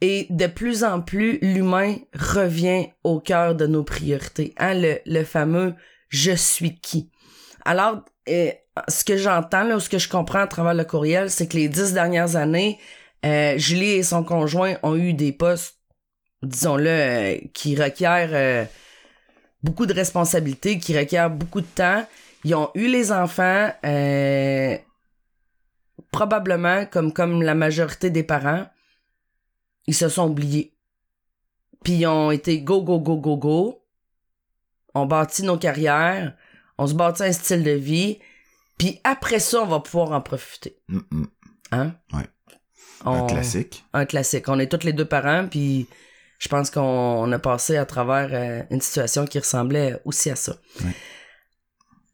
[0.01, 4.53] Et de plus en plus, l'humain revient au cœur de nos priorités.
[4.57, 5.75] Hein, le, le fameux
[6.13, 7.09] je suis qui.
[7.65, 8.51] Alors, euh,
[8.87, 11.57] ce que j'entends là, ou ce que je comprends à travers le courriel, c'est que
[11.57, 12.79] les dix dernières années,
[13.25, 15.79] euh, Julie et son conjoint ont eu des postes,
[16.43, 18.67] disons-le, euh, qui requièrent
[19.63, 22.05] beaucoup de responsabilités, qui requièrent beaucoup de temps.
[22.43, 23.71] Ils ont eu les enfants,
[26.13, 28.65] probablement comme comme la majorité des parents,
[29.87, 30.77] ils se sont oubliés.
[31.83, 33.85] Puis ils ont été go go go go go.
[34.93, 36.37] On bâtit nos carrières,
[36.77, 38.19] on se bâtit un style de vie,
[38.77, 40.77] puis après ça, on va pouvoir en profiter.
[41.71, 41.95] Hein?
[42.13, 42.27] Ouais.
[43.03, 43.83] Un classique.
[43.91, 44.47] Un classique.
[44.47, 45.87] On est tous les deux parents, puis
[46.37, 50.57] je pense qu'on a passé à travers euh, une situation qui ressemblait aussi à ça.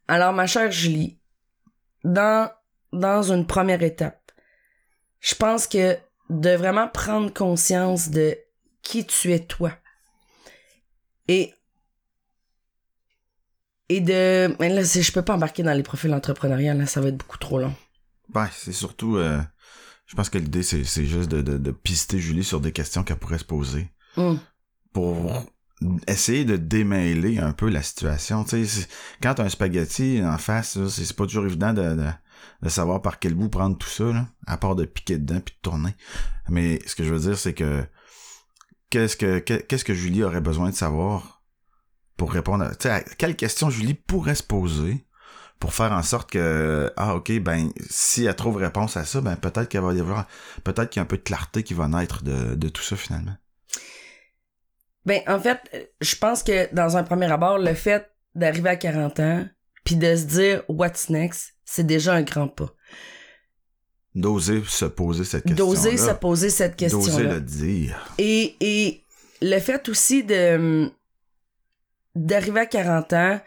[0.07, 1.19] Alors, ma chère Julie,
[2.03, 2.49] dans,
[2.93, 4.31] dans une première étape,
[5.19, 5.97] je pense que
[6.29, 8.37] de vraiment prendre conscience de
[8.81, 9.71] qui tu es toi.
[11.27, 11.53] Et
[13.89, 17.09] et de mais là je peux pas embarquer dans les profils entrepreneuriaux là ça va
[17.09, 17.73] être beaucoup trop long
[18.29, 19.39] ben c'est surtout euh,
[20.05, 23.17] je pense que l'idée c'est juste de, de, de, pister Julie sur des questions qu'elle
[23.17, 24.35] pourrait se poser hmm.
[24.93, 25.43] pour
[26.07, 28.87] essayer de démêler un peu la situation tu sais
[29.23, 32.07] quand t'as un spaghetti en face c'est pas toujours évident de, de,
[32.67, 35.95] savoir par quel bout prendre tout ça à part de piquer dedans puis de tourner
[36.49, 37.83] mais ce que je veux dire c'est que
[38.89, 41.43] qu'est-ce que qu'est-ce que Julie aurait besoin de savoir
[42.17, 45.05] pour répondre à, à quelle question Julie pourrait se poser
[45.59, 49.35] pour faire en sorte que ah ok ben si elle trouve réponse à ça ben
[49.35, 50.25] peut-être qu'il va y avoir
[50.63, 52.95] peut-être qu'il y a un peu de clarté qui va naître de, de tout ça
[52.95, 53.35] finalement.
[55.05, 55.59] Ben en fait,
[56.01, 59.47] je pense que dans un premier abord le fait d'arriver à 40 ans
[59.83, 62.73] puis de se dire what's next, c'est déjà un grand pas.
[64.15, 65.65] D'oser se poser cette question.
[65.67, 66.99] D'oser se poser cette question.
[66.99, 68.11] D'oser le dire.
[68.17, 69.03] Et et
[69.43, 70.89] le fait aussi de
[72.15, 73.39] d'arriver à 40 ans,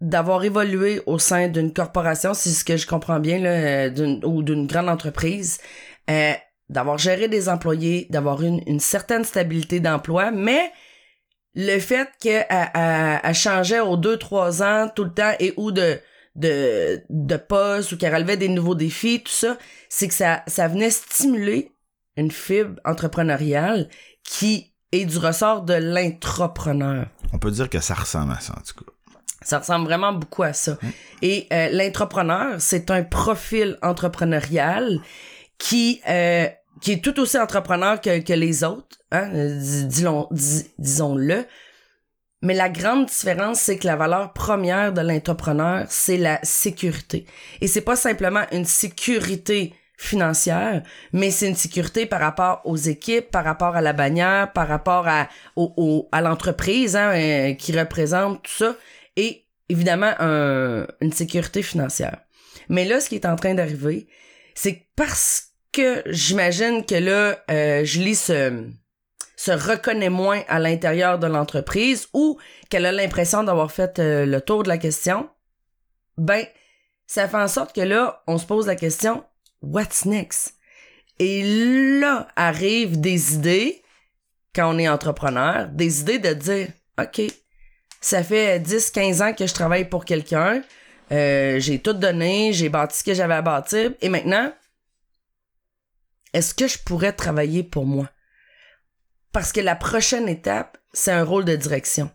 [0.00, 4.42] d'avoir évolué au sein d'une corporation, c'est ce que je comprends bien, là, euh, ou
[4.42, 5.58] d'une grande entreprise,
[6.10, 6.32] euh,
[6.70, 10.72] d'avoir géré des employés, d'avoir une, une certaine stabilité d'emploi, mais
[11.54, 16.00] le fait qu'elle elle, changeait aux deux trois ans tout le temps et ou de
[16.36, 19.56] de, de poste ou qu'elle relevait des nouveaux défis, tout ça,
[19.88, 21.72] c'est que ça, ça venait stimuler
[22.16, 23.88] une fibre entrepreneuriale
[24.22, 27.06] qui et du ressort de l'intrapreneur.
[27.32, 28.92] On peut dire que ça ressemble à ça, en tout cas.
[29.42, 30.78] Ça ressemble vraiment beaucoup à ça.
[31.20, 35.00] Et euh, l'intrapreneur, c'est un profil entrepreneurial
[35.58, 36.46] qui euh,
[36.80, 40.28] qui est tout aussi entrepreneur que, que les autres, hein, disons,
[40.78, 41.44] disons-le.
[42.44, 47.24] Mais la grande différence, c'est que la valeur première de l'entrepreneur, c'est la sécurité.
[47.62, 50.82] Et c'est pas simplement une sécurité financière,
[51.14, 55.08] mais c'est une sécurité par rapport aux équipes, par rapport à la bannière, par rapport
[55.08, 58.76] à, au, à l'entreprise hein, euh, qui représente tout ça,
[59.16, 62.18] et évidemment une sécurité financière.
[62.68, 64.06] Mais là, ce qui est en train d'arriver,
[64.54, 68.68] c'est parce que j'imagine que là, euh, Julie se,
[69.44, 72.38] se reconnaît moins à l'intérieur de l'entreprise ou
[72.70, 75.28] qu'elle a l'impression d'avoir fait euh, le tour de la question,
[76.16, 76.46] ben,
[77.06, 79.22] ça fait en sorte que là, on se pose la question,
[79.60, 80.54] what's next?
[81.18, 81.42] Et
[82.00, 83.82] là arrivent des idées,
[84.54, 87.20] quand on est entrepreneur, des idées de dire, OK,
[88.00, 90.62] ça fait 10, 15 ans que je travaille pour quelqu'un,
[91.12, 94.50] euh, j'ai tout donné, j'ai bâti ce que j'avais à bâtir, et maintenant,
[96.32, 98.08] est-ce que je pourrais travailler pour moi?
[99.34, 102.08] Parce que la prochaine étape, c'est un rôle de direction.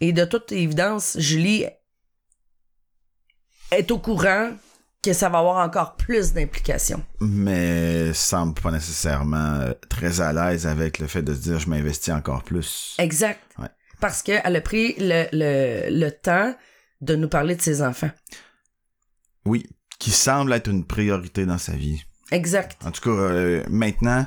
[0.00, 1.64] Et de toute évidence, Julie
[3.70, 4.50] est au courant
[5.00, 7.04] que ça va avoir encore plus d'implications.
[7.20, 11.68] Mais semble pas nécessairement euh, très à l'aise avec le fait de se dire je
[11.68, 12.96] m'investis encore plus.
[12.98, 13.40] Exact.
[14.00, 16.52] Parce qu'elle a pris le, le, le temps
[17.00, 18.10] de nous parler de ses enfants.
[19.44, 19.68] Oui,
[20.00, 22.02] qui semble être une priorité dans sa vie.
[22.32, 22.76] Exact.
[22.84, 24.26] En tout cas, euh, maintenant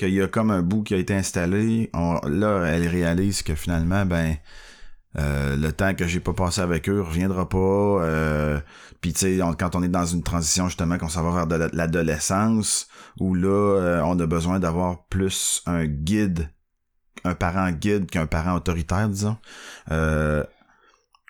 [0.00, 4.06] qu'il y a comme un bout qui a été installé, là, elle réalise que finalement,
[4.06, 4.36] ben,
[5.18, 7.58] euh, le temps que j'ai pas passé avec eux reviendra pas.
[7.58, 8.60] Euh,
[9.02, 12.88] Puis tu sais, quand on est dans une transition justement, qu'on s'en va vers l'adolescence,
[13.18, 16.48] où là, euh, on a besoin d'avoir plus un guide,
[17.24, 19.36] un parent guide qu'un parent autoritaire, disons.
[19.90, 20.44] Euh,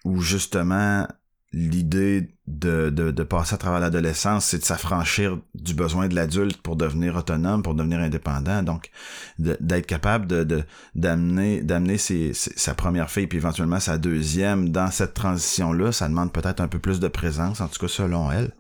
[0.05, 1.07] où justement
[1.53, 6.61] l'idée de, de, de passer à travers l'adolescence, c'est de s'affranchir du besoin de l'adulte
[6.61, 8.63] pour devenir autonome, pour devenir indépendant.
[8.63, 8.91] Donc,
[9.39, 15.93] d'être capable de d'amener d'amener sa première fille puis éventuellement sa deuxième dans cette transition-là,
[15.93, 18.53] ça demande peut-être un peu plus de présence, en tout cas selon elle.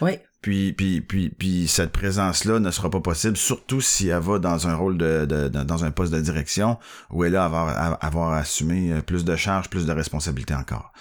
[0.00, 0.18] Oui.
[0.40, 4.68] Puis, puis, puis, puis cette présence-là ne sera pas possible, surtout si elle va dans
[4.68, 6.78] un rôle de, de, dans un poste de direction
[7.10, 10.92] où elle a avoir, avoir assumé plus de charges, plus de responsabilités encore.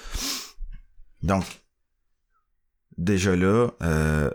[1.22, 1.46] Donc,
[2.98, 4.30] déjà là, euh,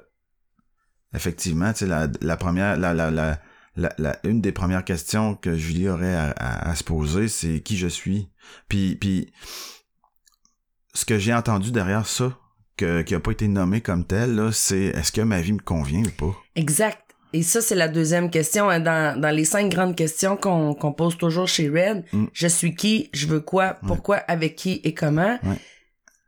[1.14, 3.38] effectivement, tu sais, la, la première, la, la, la,
[3.76, 7.88] la, une des premières questions que Julie aurait à, à, se poser, c'est qui je
[7.88, 8.28] suis?
[8.68, 9.32] Puis, puis,
[10.94, 12.38] ce que j'ai entendu derrière ça,
[12.76, 15.60] que, qui a pas été nommé comme tel, là, c'est est-ce que ma vie me
[15.60, 16.36] convient ou pas?
[16.56, 16.98] Exact.
[17.34, 18.68] Et ça, c'est la deuxième question.
[18.68, 22.26] Hein, dans, dans les cinq grandes questions qu'on qu'on pose toujours chez Red, mm.
[22.32, 24.80] je suis qui, je veux quoi, pourquoi, avec qui?
[24.84, 25.38] Et comment?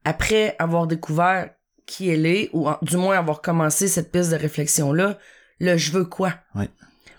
[0.05, 1.51] Après avoir découvert
[1.87, 5.19] qui elle est, ou du moins avoir commencé cette piste de réflexion-là,
[5.61, 6.35] le je veux quoi?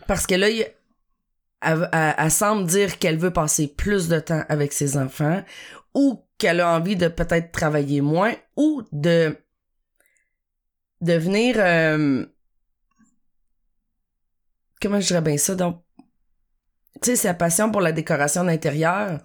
[0.08, 0.48] Parce que là,
[1.62, 5.44] elle, semble dire qu'elle veut passer plus de temps avec ses enfants,
[5.94, 9.38] ou qu'elle a envie de peut-être travailler moins, ou de
[11.02, 11.56] devenir...
[11.60, 12.26] Euh,
[14.82, 15.56] comment je dirais bien ça?
[15.56, 15.82] Donc,
[17.02, 19.20] tu sais, sa passion pour la décoration d'intérieur,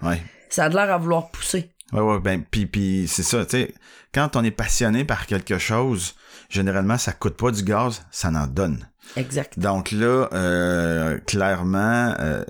[0.49, 1.73] ça a l'air à vouloir pousser.
[1.93, 3.75] Ouais, ouais, ben, puis, puis c'est ça, tu sais,
[4.13, 6.15] quand on est passionné par quelque chose,
[6.49, 8.89] généralement, ça coûte pas du gaz, ça en donne.
[9.17, 9.59] Exact.
[9.59, 12.45] Donc là, euh, clairement, euh,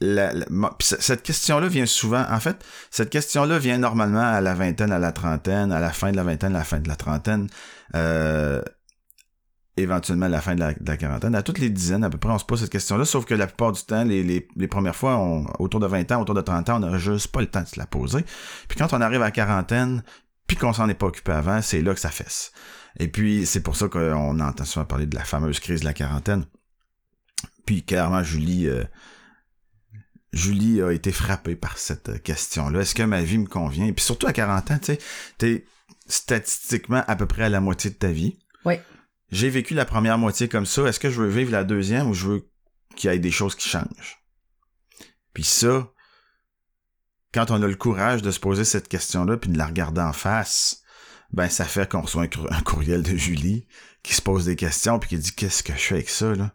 [0.00, 0.32] la,
[0.80, 5.12] cette question-là vient souvent, en fait, cette question-là vient normalement à la vingtaine, à la
[5.12, 7.48] trentaine, à la fin de la vingtaine, à la fin de la trentaine.
[7.94, 8.62] Euh,
[9.76, 11.34] éventuellement à la fin de la, quarantaine.
[11.34, 13.48] À toutes les dizaines, à peu près, on se pose cette question-là, sauf que la
[13.48, 16.40] plupart du temps, les, les, les premières fois, on, autour de 20 ans, autour de
[16.40, 18.24] 30 ans, on n'a juste pas le temps de se la poser.
[18.68, 20.04] Puis quand on arrive à la quarantaine,
[20.46, 22.52] puis qu'on s'en est pas occupé avant, c'est là que ça fesse.
[22.98, 25.94] Et puis, c'est pour ça qu'on entend souvent parler de la fameuse crise de la
[25.94, 26.46] quarantaine.
[27.66, 28.68] Puis, clairement, Julie...
[28.68, 28.84] Euh,
[30.32, 32.80] Julie a été frappée par cette question-là.
[32.80, 33.86] Est-ce que ma vie me convient?
[33.86, 34.98] Et puis surtout à 40 ans, tu sais,
[35.38, 35.64] t'es
[36.08, 38.36] statistiquement à peu près à la moitié de ta vie.
[38.64, 38.80] Oui
[39.34, 42.14] j'ai vécu la première moitié comme ça, est-ce que je veux vivre la deuxième ou
[42.14, 42.48] je veux
[42.94, 44.22] qu'il y ait des choses qui changent?
[45.32, 45.90] Puis ça,
[47.34, 50.12] quand on a le courage de se poser cette question-là puis de la regarder en
[50.12, 50.82] face,
[51.32, 53.66] ben ça fait qu'on reçoit un, courriel de Julie
[54.04, 56.52] qui se pose des questions puis qui dit qu'est-ce que je fais avec ça là?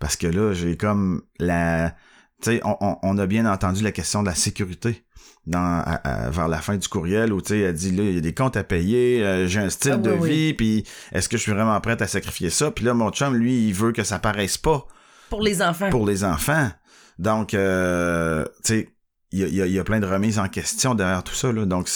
[0.00, 1.94] Parce que là j'ai comme la
[2.42, 5.04] tu sais on, on, a bien entendu la question de la sécurité
[5.46, 5.84] dans
[6.30, 8.34] vers la fin du courriel où tu sais elle dit là il y a des
[8.34, 11.52] comptes à payer euh, j'ai un style ah de vie puis est-ce que je suis
[11.52, 12.72] vraiment prête à sacrifier ça?
[12.72, 14.84] Puis là mon chum lui il veut que ça paraisse pas
[15.30, 15.90] pour les enfants.
[15.90, 16.70] pour les enfants.
[17.18, 18.97] Donc euh, tu sais
[19.30, 21.66] il y a, y a, plein de remises en question derrière tout ça là.
[21.66, 21.88] Donc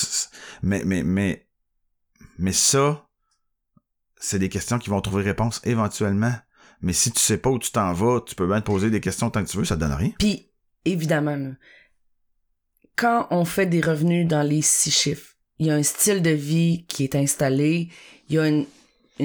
[0.62, 1.48] mais mais mais
[2.38, 3.06] mais ça
[4.18, 6.34] c'est des questions qui vont trouver réponse éventuellement.
[6.80, 9.00] Mais si tu sais pas où tu t'en vas tu peux bien te poser des
[9.00, 10.12] questions tant que tu veux ça te donne rien.
[10.18, 10.50] Puis
[10.84, 11.54] évidemment
[12.96, 16.30] quand on fait des revenus dans les six chiffres, il y a un style de
[16.30, 17.88] vie qui est installé,
[18.28, 18.66] il y a une,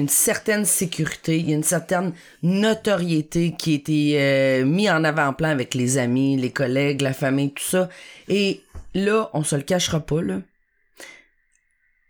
[0.06, 5.48] certaine sécurité, il y a une certaine notoriété qui a été euh, mis en avant-plan
[5.48, 7.88] avec les amis, les collègues, la famille, tout ça.
[8.28, 8.62] Et
[8.94, 10.42] là, on se le cachera pas, là.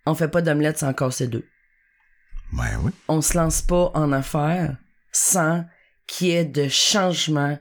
[0.04, 1.46] On fait pas d'omelette sans casser deux.
[2.52, 2.90] Ouais, oui.
[3.08, 4.76] On se lance pas en affaires
[5.12, 5.64] sans
[6.06, 7.58] qu'il y ait de changement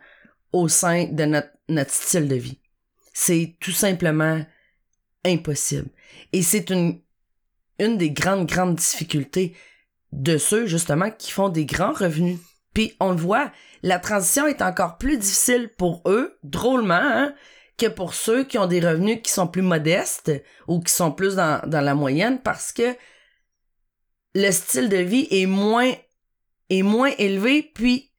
[0.52, 2.60] au sein de notre, notre style de vie.
[3.14, 4.44] C'est tout simplement
[5.26, 5.90] impossible.
[6.34, 7.02] Et c'est une,
[7.80, 9.56] une des grandes, grandes difficultés
[10.12, 12.40] de ceux, justement, qui font des grands revenus.
[12.74, 13.52] Puis on le voit,
[13.84, 17.34] la transition est encore plus difficile pour eux, drôlement, hein,
[17.78, 20.32] que pour ceux qui ont des revenus qui sont plus modestes
[20.68, 22.96] ou qui sont plus dans, dans la moyenne parce que
[24.34, 25.92] le style de vie est moins,
[26.70, 28.12] est moins élevé, puis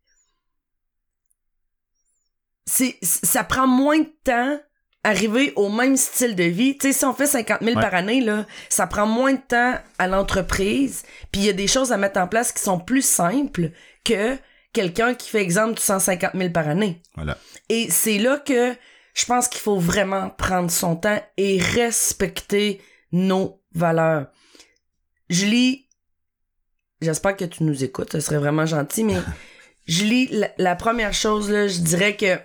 [2.66, 4.60] c'est, ça prend moins de temps
[5.04, 6.76] arriver au même style de vie.
[6.76, 9.74] Tu sais, si on fait 50 000 par année, là, ça prend moins de temps
[9.98, 11.04] à l'entreprise.
[11.32, 13.70] Puis il y a des choses à mettre en place qui sont plus simples
[14.04, 14.36] que
[14.72, 17.02] quelqu'un qui fait exemple de 150 000 par année.
[17.14, 17.38] Voilà.
[17.68, 18.74] Et c'est là que
[19.14, 22.80] je pense qu'il faut vraiment prendre son temps et respecter
[23.12, 24.26] nos valeurs.
[25.30, 25.88] Julie,
[27.00, 29.16] j'espère que tu nous écoutes, ce serait vraiment gentil, mais
[29.86, 32.38] Julie, la, la première chose, là, je dirais que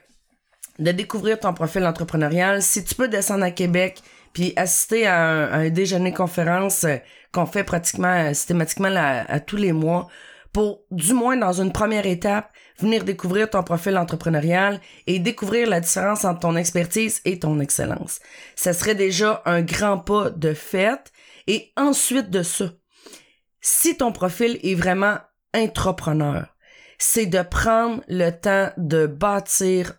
[0.79, 2.61] de découvrir ton profil entrepreneurial.
[2.61, 4.01] Si tu peux descendre à Québec
[4.33, 6.97] puis assister à un, déjeuner conférence euh,
[7.31, 10.07] qu'on fait pratiquement euh, systématiquement à tous les mois
[10.53, 15.79] pour du moins dans une première étape venir découvrir ton profil entrepreneurial et découvrir la
[15.79, 18.19] différence entre ton expertise et ton excellence.
[18.55, 21.11] Ça serait déjà un grand pas de fait
[21.47, 22.65] et ensuite de ça,
[23.61, 25.17] si ton profil est vraiment
[25.55, 26.55] entrepreneur,
[26.97, 29.93] c'est de prendre le temps de bâtir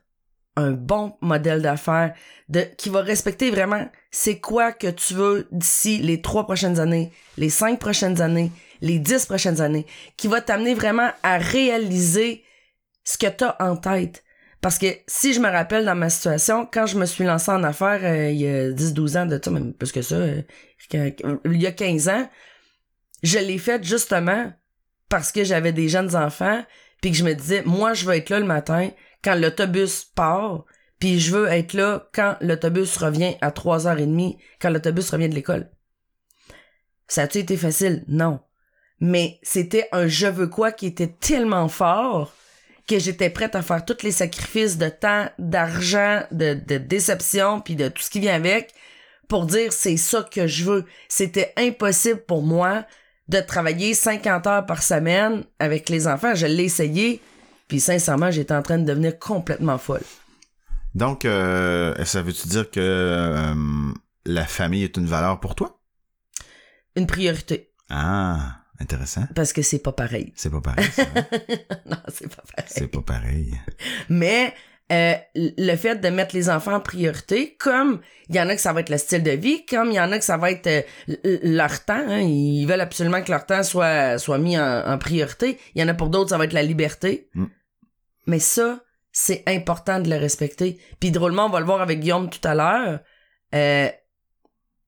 [0.57, 2.15] un bon modèle d'affaires
[2.49, 7.13] de qui va respecter vraiment c'est quoi que tu veux d'ici les trois prochaines années,
[7.37, 9.87] les cinq prochaines années, les dix prochaines années,
[10.17, 12.45] qui va t'amener vraiment à réaliser
[13.03, 14.23] ce que tu as en tête.
[14.61, 17.63] Parce que si je me rappelle dans ma situation, quand je me suis lancé en
[17.65, 20.43] affaires euh, il y a 10-12 ans de ça, même plus que ça, euh,
[20.93, 22.31] il y a 15 ans,
[23.23, 24.53] je l'ai fait justement
[25.09, 26.65] parce que j'avais des jeunes enfants,
[27.03, 28.91] puis que je me disais, moi, je veux être là le matin
[29.25, 30.65] quand l'autobus part,
[30.99, 35.71] puis je veux être là quand l'autobus revient à 3h30, quand l'autobus revient de l'école.
[37.09, 38.05] Ça a-tu été facile?
[38.07, 38.41] Non.
[39.01, 42.35] Mais c'était un je veux quoi qui était tellement fort
[42.87, 47.77] que j'étais prête à faire tous les sacrifices de temps, d'argent, de, de déception, puis
[47.77, 48.73] de tout ce qui vient avec,
[49.29, 50.85] pour dire c'est ça que je veux.
[51.09, 52.85] C'était impossible pour moi
[53.29, 56.35] de travailler 50 heures par semaine avec les enfants.
[56.35, 57.23] Je l'ai essayé,
[57.69, 60.03] puis sincèrement, j'étais en train de devenir complètement folle.
[60.95, 63.93] Donc, euh, ça veut-tu dire que euh,
[64.27, 65.81] la famille est une valeur pour toi?
[66.97, 67.73] Une priorité.
[67.91, 68.61] Ah.
[68.81, 69.27] Intéressant.
[69.35, 70.33] Parce que c'est pas pareil.
[70.35, 70.89] C'est pas pareil.
[71.87, 72.67] non, c'est pas pareil.
[72.67, 73.61] C'est pas pareil.
[74.09, 74.53] Mais
[74.93, 78.61] euh, le fait de mettre les enfants en priorité, comme il y en a que
[78.61, 80.51] ça va être le style de vie, comme il y en a que ça va
[80.51, 84.99] être euh, leur temps, hein, ils veulent absolument que leur temps soit, soit mis en,
[84.99, 85.59] priorité.
[85.75, 87.31] Il y en a pour d'autres, ça va être la liberté.
[87.35, 87.47] Mm.
[88.27, 88.81] Mais ça,
[89.13, 90.79] c'est important de le respecter.
[91.01, 93.01] Puis drôlement, on va le voir avec Guillaume tout à l'heure.
[93.55, 93.89] Euh,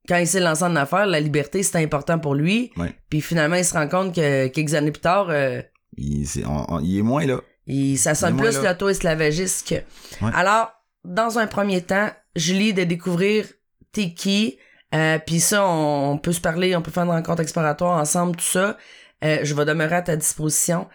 [0.09, 2.73] quand il s'est lancé en affaires, la liberté, c'était important pour lui.
[3.09, 5.29] Puis finalement, il se rend compte que quelques années plus tard...
[5.31, 5.63] Euh,
[5.97, 7.41] il, est, moins là.
[7.67, 10.27] Il, ça sonne plus l'auto-esclavagiste que...
[10.35, 10.73] Alors,
[11.05, 13.47] dans un premier temps, Julie, de découvrir
[13.93, 14.59] t'es qui,
[14.95, 18.45] euh, puis ça, on, peut se parler, on peut faire une rencontre exploratoire ensemble, tout
[18.45, 18.77] ça.
[19.25, 20.89] Euh, je vais demeurer à ta disposition.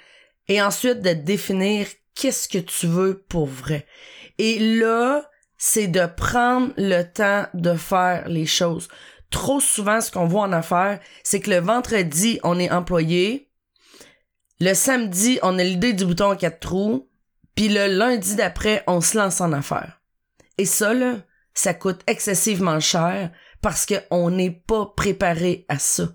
[0.47, 3.85] Et ensuite, de définir qu'est-ce que tu veux pour vrai.
[4.37, 8.87] Et là, c'est de prendre le temps de faire les choses.
[9.29, 13.50] Trop souvent, ce qu'on voit en affaires, c'est que le vendredi, on est employé.
[14.61, 17.09] Le samedi, on a l'idée du bouton à quatre trous.
[17.55, 19.99] Puis le lundi d'après, on se lance en affaires.
[20.59, 21.15] Et ça, là,
[21.55, 23.31] ça coûte excessivement cher
[23.63, 26.09] parce qu'on n'est pas préparé à ça.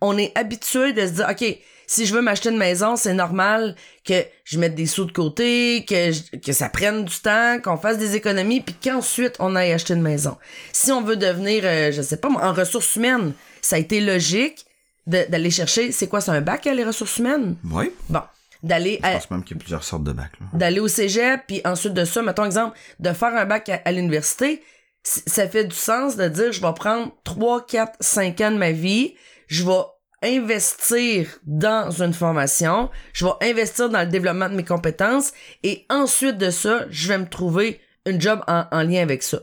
[0.00, 3.74] On est habitué de se dire, OK, si je veux m'acheter une maison, c'est normal
[4.04, 7.98] que je mette des sous de côté, que, que ça prenne du temps, qu'on fasse
[7.98, 10.38] des économies, puis qu'ensuite on aille acheter une maison.
[10.72, 14.66] Si on veut devenir, euh, je sais pas, en ressources humaines, ça a été logique
[15.06, 17.56] d'aller chercher, c'est quoi, c'est un bac à les ressources humaines?
[17.70, 17.90] Oui.
[18.08, 18.22] Bon.
[18.62, 20.32] D'aller Je pense même qu'il y a plusieurs sortes de bacs.
[20.54, 24.62] D'aller au cégep, puis ensuite de ça, mettons exemple, de faire un bac à, l'université,
[25.02, 28.72] ça fait du sens de dire, je vais prendre 3, 4, 5 ans de ma
[28.72, 29.14] vie,
[29.48, 29.82] je vais
[30.24, 36.38] investir dans une formation, je vais investir dans le développement de mes compétences et ensuite
[36.38, 39.40] de ça, je vais me trouver un job en, lien avec ça.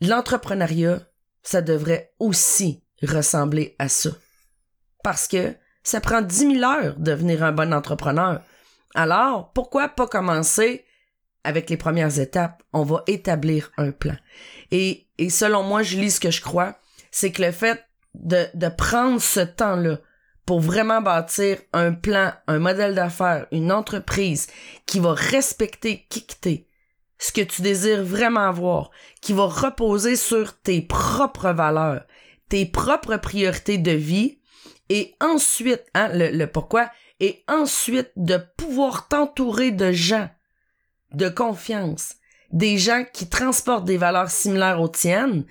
[0.00, 1.00] L'entrepreneuriat,
[1.42, 4.10] ça devrait aussi ressembler à ça.
[5.02, 8.40] Parce que ça prend 10 000 heures de devenir un bon entrepreneur.
[8.94, 10.84] Alors, pourquoi pas commencer
[11.44, 12.62] avec les premières étapes?
[12.72, 14.16] On va établir un plan.
[14.70, 16.76] Et, et selon moi, je lis ce que je crois,
[17.10, 17.84] c'est que le fait
[18.14, 19.98] de, de prendre ce temps-là
[20.46, 24.48] pour vraiment bâtir un plan, un modèle d'affaires, une entreprise
[24.86, 26.48] qui va respecter qui que
[27.18, 32.04] ce que tu désires vraiment avoir, qui va reposer sur tes propres valeurs,
[32.48, 34.40] tes propres priorités de vie,
[34.92, 40.28] et ensuite, hein, le, le pourquoi, et ensuite de pouvoir t'entourer de gens
[41.12, 42.16] de confiance,
[42.50, 45.46] des gens qui transportent des valeurs similaires aux tiennes,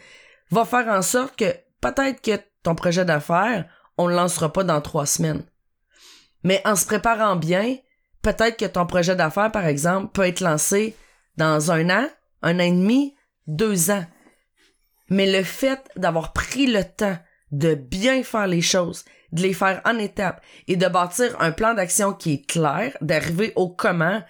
[0.52, 3.66] va faire en sorte que peut-être que ton projet d'affaires,
[3.98, 5.44] on le lancera pas dans trois semaines.
[6.44, 7.78] Mais en se préparant bien,
[8.22, 10.96] peut-être que ton projet d'affaires, par exemple, peut être lancé
[11.38, 12.08] dans un an,
[12.44, 13.16] un an et demi,
[13.48, 14.06] deux ans.
[15.10, 17.18] Mais le fait d'avoir pris le temps
[17.52, 21.74] de bien faire les choses, de les faire en étapes et de bâtir un plan
[21.74, 24.22] d'action qui est clair, d'arriver au comment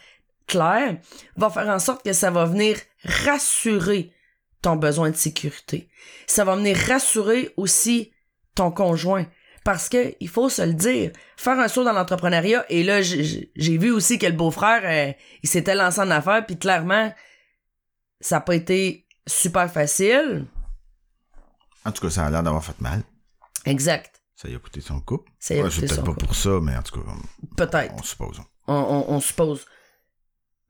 [0.48, 0.98] clair,
[1.38, 4.14] va faire en sorte que ça va venir rassurer
[4.62, 5.89] ton besoin de sécurité.
[6.28, 8.12] Ça va venir rassurer aussi
[8.56, 9.26] ton conjoint.
[9.64, 13.78] Parce que, il faut se le dire, faire un saut dans l'entrepreneuriat, et là, j'ai
[13.78, 17.14] vu aussi que le beau-frère, euh, il s'était lancé en affaires, puis clairement,
[18.20, 20.47] ça n'a pas été super facile.
[21.86, 23.04] En tout cas, ça a l'air d'avoir fait mal.
[23.66, 24.20] Exact.
[24.42, 25.32] Ça y a coûté son couple.
[25.38, 27.08] Ça y a c'est peut-être pas pour ça, mais en tout cas,
[27.58, 27.94] peut-être.
[27.96, 28.42] On suppose.
[28.66, 29.68] On, on suppose.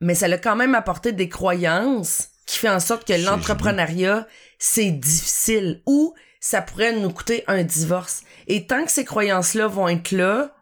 [0.01, 4.27] Mais ça l'a quand même apporté des croyances qui fait en sorte que l'entrepreneuriat,
[4.59, 8.23] c'est difficile ou ça pourrait nous coûter un divorce.
[8.47, 10.53] Et tant que ces croyances-là vont être là,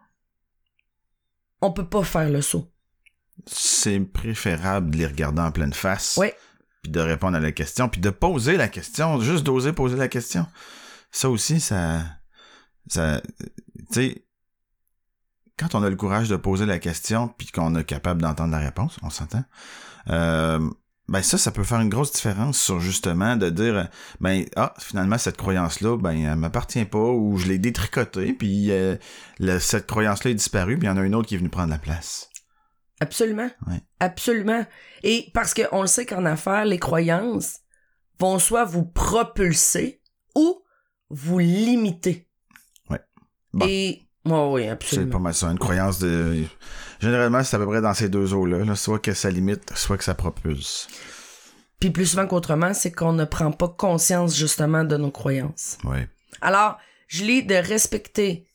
[1.62, 2.70] on peut pas faire le saut.
[3.44, 6.16] C'est préférable de les regarder en pleine face.
[6.16, 6.28] Oui.
[6.82, 10.06] Puis de répondre à la question, puis de poser la question, juste d'oser poser la
[10.06, 10.46] question.
[11.10, 12.02] Ça aussi, ça...
[12.88, 14.24] ça tu sais,
[15.58, 18.58] quand on a le courage de poser la question, puis qu'on est capable d'entendre la
[18.58, 19.44] réponse, on s'entend,
[20.08, 20.70] euh,
[21.08, 23.88] ben ça, ça peut faire une grosse différence sur justement de dire,
[24.20, 28.96] ben ah finalement cette croyance-là, ben elle m'appartient pas ou je l'ai détricotée, puis euh,
[29.38, 31.50] le- cette croyance-là est disparue, puis il y en a une autre qui est venue
[31.50, 32.30] prendre la place.
[33.00, 33.50] Absolument.
[33.66, 33.80] Ouais.
[33.98, 34.64] Absolument.
[35.02, 37.60] Et parce qu'on le sait qu'en affaires, les croyances
[38.18, 40.02] vont soit vous propulser
[40.36, 40.62] ou
[41.08, 42.29] vous limiter.
[43.52, 43.66] Bon.
[43.68, 45.12] Et, oui, C'est absolument.
[45.12, 46.44] pas mal ça, une croyance de.
[47.00, 49.96] Généralement, c'est à peu près dans ces deux eaux-là, là, soit que ça limite, soit
[49.96, 50.88] que ça propulse.
[51.80, 55.78] Puis plus souvent qu'autrement, c'est qu'on ne prend pas conscience justement de nos croyances.
[55.84, 56.06] Ouais.
[56.42, 56.76] Alors,
[57.08, 58.46] je lis de respecter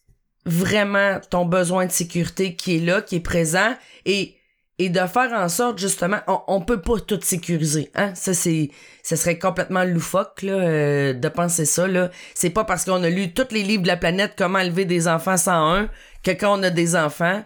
[0.46, 3.76] vraiment ton besoin de sécurité qui est là, qui est présent,
[4.06, 4.38] et,
[4.78, 8.14] et de faire en sorte, justement, on, on peut pas tout sécuriser, hein.
[8.14, 8.72] Ça, c'est,
[9.04, 12.12] ça serait complètement loufoque, là, euh, de penser ça, là.
[12.34, 15.08] C'est pas parce qu'on a lu tous les livres de la planète, comment élever des
[15.08, 15.90] enfants 101,
[16.24, 17.44] que quand on a des enfants,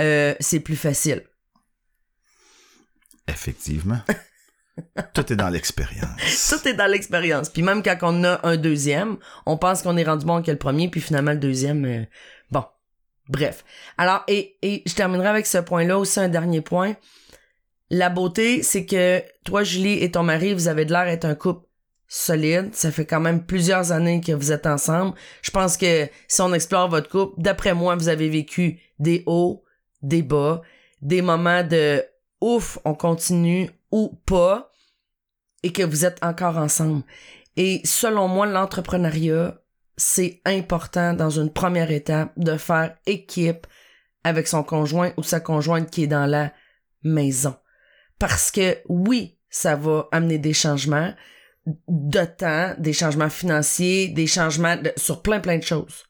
[0.00, 1.22] euh, c'est plus facile.
[3.28, 4.00] Effectivement.
[5.14, 6.50] Tout est dans l'expérience.
[6.50, 7.48] Tout est dans l'expérience.
[7.48, 10.58] Puis même quand on a un deuxième, on pense qu'on est rendu bon que le
[10.58, 12.04] premier, puis finalement le deuxième, euh.
[13.28, 13.64] Bref.
[13.96, 16.96] Alors, et, et je terminerai avec ce point-là aussi, un dernier point.
[17.90, 21.34] La beauté, c'est que toi, Julie, et ton mari, vous avez de l'air d'être un
[21.34, 21.66] couple
[22.08, 22.74] solide.
[22.74, 25.14] Ça fait quand même plusieurs années que vous êtes ensemble.
[25.42, 29.64] Je pense que si on explore votre couple, d'après moi, vous avez vécu des hauts,
[30.02, 30.62] des bas,
[31.02, 32.04] des moments de
[32.40, 34.70] ouf, on continue ou pas,
[35.62, 37.02] et que vous êtes encore ensemble.
[37.56, 39.60] Et selon moi, l'entrepreneuriat,
[39.96, 43.66] c'est important dans une première étape de faire équipe
[44.24, 46.52] avec son conjoint ou sa conjointe qui est dans la
[47.02, 47.54] maison.
[48.18, 51.12] Parce que oui, ça va amener des changements
[51.88, 56.04] de temps, des changements financiers, des changements sur plein plein de choses.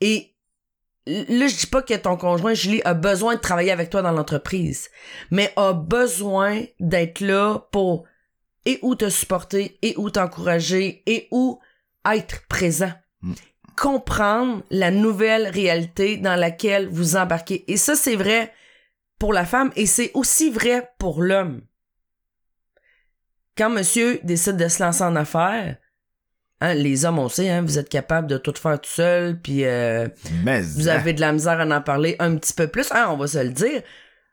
[0.00, 0.34] Et
[1.06, 4.12] là, je dis pas que ton conjoint, Julie, a besoin de travailler avec toi dans
[4.12, 4.90] l'entreprise,
[5.30, 8.04] mais a besoin d'être là pour
[8.64, 11.58] et ou te supporter, et ou t'encourager, et ou
[12.06, 12.92] être présent.
[13.22, 13.32] Mm.
[13.76, 17.64] Comprendre la nouvelle réalité dans laquelle vous embarquez.
[17.72, 18.52] Et ça, c'est vrai
[19.18, 21.62] pour la femme et c'est aussi vrai pour l'homme.
[23.56, 25.76] Quand monsieur décide de se lancer en affaires,
[26.60, 29.64] hein, les hommes, on sait, hein, vous êtes capable de tout faire tout seul, puis
[29.64, 30.08] euh,
[30.74, 33.26] vous avez de la misère à en parler un petit peu plus, hein, on va
[33.26, 33.82] se le dire.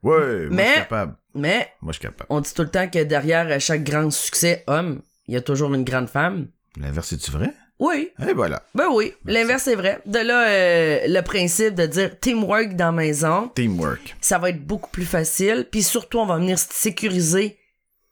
[0.04, 1.16] Ouais, moi, Mais- je suis capable.
[1.36, 2.26] Mais Moi, je suis capable.
[2.30, 5.74] on dit tout le temps que derrière chaque grand succès homme, il y a toujours
[5.76, 6.48] une grande femme.
[6.78, 7.54] L'inverse, est-tu vrai?
[7.80, 8.62] Oui, Et voilà.
[8.76, 10.02] ben oui, l'inverse est vrai.
[10.06, 14.18] De là, euh, le principe de dire teamwork dans la maison, Teamwork.
[14.20, 15.66] ça va être beaucoup plus facile.
[15.72, 17.58] Puis surtout, on va venir sécuriser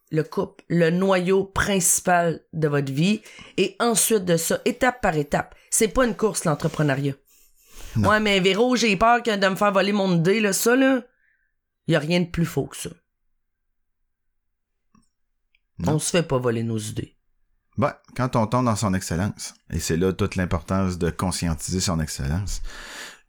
[0.09, 3.22] le couple, le noyau principal de votre vie.
[3.57, 5.53] Et ensuite de ça, étape par étape.
[5.70, 7.15] C'est pas une course, l'entrepreneuriat.
[7.97, 11.01] Ouais, mais Véro, j'ai peur que de me faire voler mon idée, là, ça, là.
[11.88, 12.89] Y a rien de plus faux que ça.
[15.80, 15.95] Non.
[15.95, 17.16] On se fait pas voler nos idées.
[17.78, 22.00] Ben, quand on tombe dans son excellence, et c'est là toute l'importance de conscientiser son
[22.00, 22.62] excellence.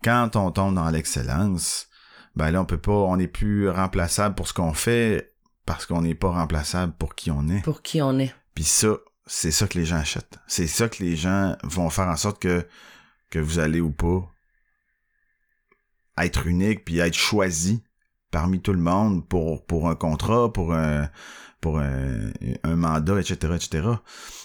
[0.02, 1.88] Quand on tombe dans l'excellence,
[2.34, 5.34] ben là, on peut pas, on n'est plus remplaçable pour ce qu'on fait
[5.66, 7.62] parce qu'on n'est pas remplaçable pour qui on est.
[7.62, 8.34] Pour qui on est.
[8.54, 8.96] Puis ça,
[9.26, 10.38] c'est ça que les gens achètent.
[10.46, 12.66] C'est ça que les gens vont faire en sorte que,
[13.28, 14.32] que vous allez ou pas
[16.16, 17.82] être unique puis être choisi
[18.30, 21.10] parmi tout le monde pour, pour un contrat, pour un,
[21.60, 22.30] pour un,
[22.64, 23.88] un mandat, etc., etc.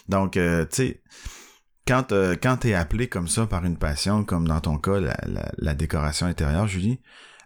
[0.09, 1.03] Donc, euh, tu sais,
[1.87, 5.15] quand, euh, quand t'es appelé comme ça par une passion, comme dans ton cas, la,
[5.27, 6.99] la, la décoration intérieure, Julie,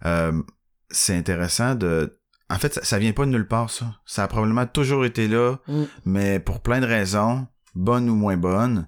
[0.05, 0.41] euh,
[0.89, 2.19] c'est intéressant de...
[2.49, 3.95] En fait, ça, ça vient pas de nulle part, ça.
[4.05, 5.83] Ça a probablement toujours été là, Mm.
[6.05, 8.87] mais pour plein de raisons, bonnes ou moins bonnes,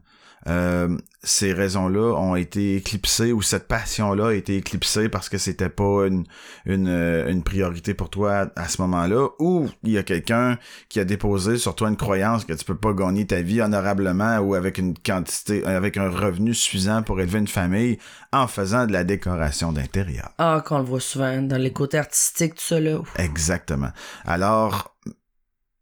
[0.50, 5.70] euh, ces raisons-là ont été éclipsées ou cette passion-là a été éclipsée parce que c'était
[5.70, 6.24] pas une,
[6.66, 11.00] une, euh, une priorité pour toi à ce moment-là ou il y a quelqu'un qui
[11.00, 14.56] a déposé sur toi une croyance que tu peux pas gagner ta vie honorablement ou
[14.56, 17.97] avec une quantité, avec un revenu suffisant pour élever une famille
[18.32, 20.30] en faisant de la décoration d'intérieur.
[20.38, 23.00] Ah, qu'on le voit souvent dans les côtés artistiques, tout ça, là.
[23.18, 23.89] Exactement.
[24.26, 24.95] Alors,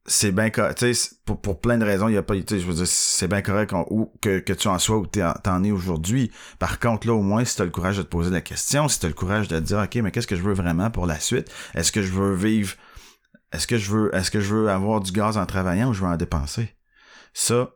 [0.08, 0.78] c'est bien correct.
[0.78, 0.94] Tu
[1.26, 3.42] pour, pour plein de raisons, il y a pas, tu je veux dire, c'est bien
[3.42, 6.32] correct ou, que, tu en sois en- t'en es aujourd'hui.
[6.60, 9.00] Par contre, là, au moins, si t'as le courage de te poser la question, si
[9.00, 11.20] t'as le courage de te dire, OK, mais qu'est-ce que je veux vraiment pour la
[11.20, 11.52] suite?
[11.76, 12.74] Est-ce que je veux vivre,
[13.52, 16.02] est-ce que je veux, est-ce que je veux avoir du gaz en travaillant ou je
[16.02, 16.70] veux en dépenser?
[17.34, 17.72] Ça,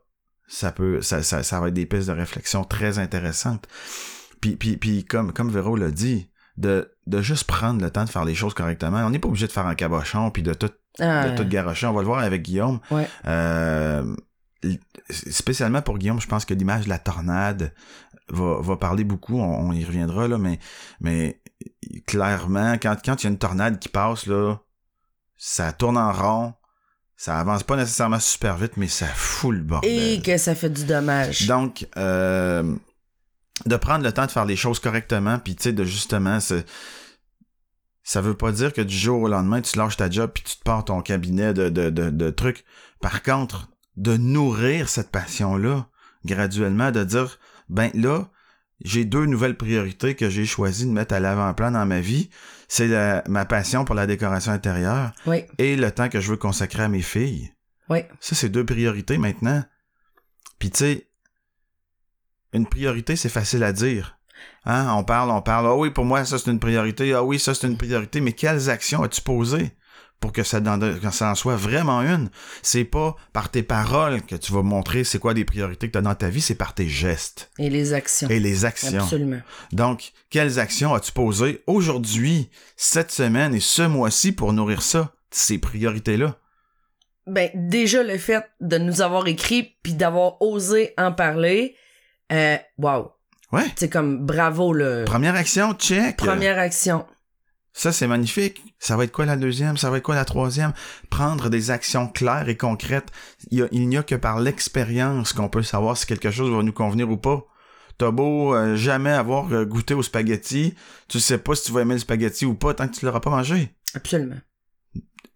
[0.48, 3.68] ça peut, ça, ça, ça va être des pistes de réflexion très intéressantes.
[4.40, 6.30] Puis, puis, puis comme, comme Véro l'a dit,
[6.62, 8.98] de, de juste prendre le temps de faire les choses correctement.
[9.04, 11.86] On n'est pas obligé de faire un cabochon puis de tout, Ah, de tout garocher.
[11.86, 12.80] On va le voir avec Guillaume.
[12.90, 13.06] ouais.
[13.26, 14.14] Euh,
[15.10, 17.74] spécialement pour Guillaume, je pense que l'image de la tornade
[18.28, 20.58] va, va parler beaucoup, on, on y reviendra là, mais,
[21.00, 21.40] mais
[22.06, 24.56] clairement, quand, quand il y a une tornade qui passe, là,
[25.36, 26.54] ça tourne en rond,
[27.16, 29.90] ça avance pas nécessairement super vite, mais ça fout le bordel.
[29.90, 31.46] Et que ça fait du dommage.
[31.48, 32.74] Donc, euh,
[33.66, 36.62] de prendre le temps de faire les choses correctement, puis tu sais, de justement, se-
[38.02, 40.56] ça veut pas dire que du jour au lendemain, tu lâches ta job puis tu
[40.56, 42.64] te pars ton cabinet de, de, de, de trucs.
[43.00, 45.88] Par contre, de nourrir cette passion-là,
[46.24, 47.38] graduellement, de dire,
[47.68, 48.28] ben là,
[48.84, 52.30] j'ai deux nouvelles priorités que j'ai choisi de mettre à l'avant-plan dans ma vie.
[52.66, 52.88] C'est
[53.28, 56.88] ma passion pour la décoration intérieure Oui, et le temps que je veux consacrer à
[56.88, 57.52] mes filles.
[57.90, 58.00] oui.
[58.18, 59.62] Ça, c'est deux priorités maintenant.
[60.58, 61.08] Puis tu sais,
[62.52, 64.18] une priorité, c'est facile à dire.
[64.64, 64.92] Hein?
[64.96, 65.66] On parle, on parle.
[65.66, 67.12] Ah oui, pour moi, ça c'est une priorité.
[67.14, 68.20] Ah oui, ça c'est une priorité.
[68.20, 69.70] Mais quelles actions as-tu posées
[70.20, 72.30] pour que ça, en- que ça en soit vraiment une?
[72.62, 75.98] C'est pas par tes paroles que tu vas montrer c'est quoi les priorités que tu
[75.98, 78.28] as dans ta vie, c'est par tes gestes Et les actions.
[78.28, 79.02] et les actions.
[79.02, 79.40] Absolument.
[79.72, 85.58] Donc, quelles actions as-tu posées aujourd'hui, cette semaine et ce mois-ci pour nourrir ça, ces
[85.58, 86.36] priorités-là?
[87.26, 91.76] Ben, déjà, le fait de nous avoir écrit puis d'avoir osé en parler,
[92.30, 93.12] euh, wow.
[93.52, 93.70] Ouais.
[93.76, 96.16] C'est comme bravo, le Première action, check.
[96.16, 97.06] première action.
[97.74, 98.62] Ça, c'est magnifique.
[98.78, 99.76] Ça va être quoi la deuxième?
[99.78, 100.72] Ça va être quoi la troisième?
[101.10, 103.10] Prendre des actions claires et concrètes.
[103.50, 106.72] Il, a- n'y a que par l'expérience qu'on peut savoir si quelque chose va nous
[106.72, 107.44] convenir ou pas.
[107.98, 110.74] T'as beau euh, jamais avoir euh, goûté au spaghetti,
[111.08, 113.20] tu sais pas si tu vas aimer le spaghetti ou pas tant que tu l'auras
[113.20, 113.74] pas mangé.
[113.94, 114.36] Absolument.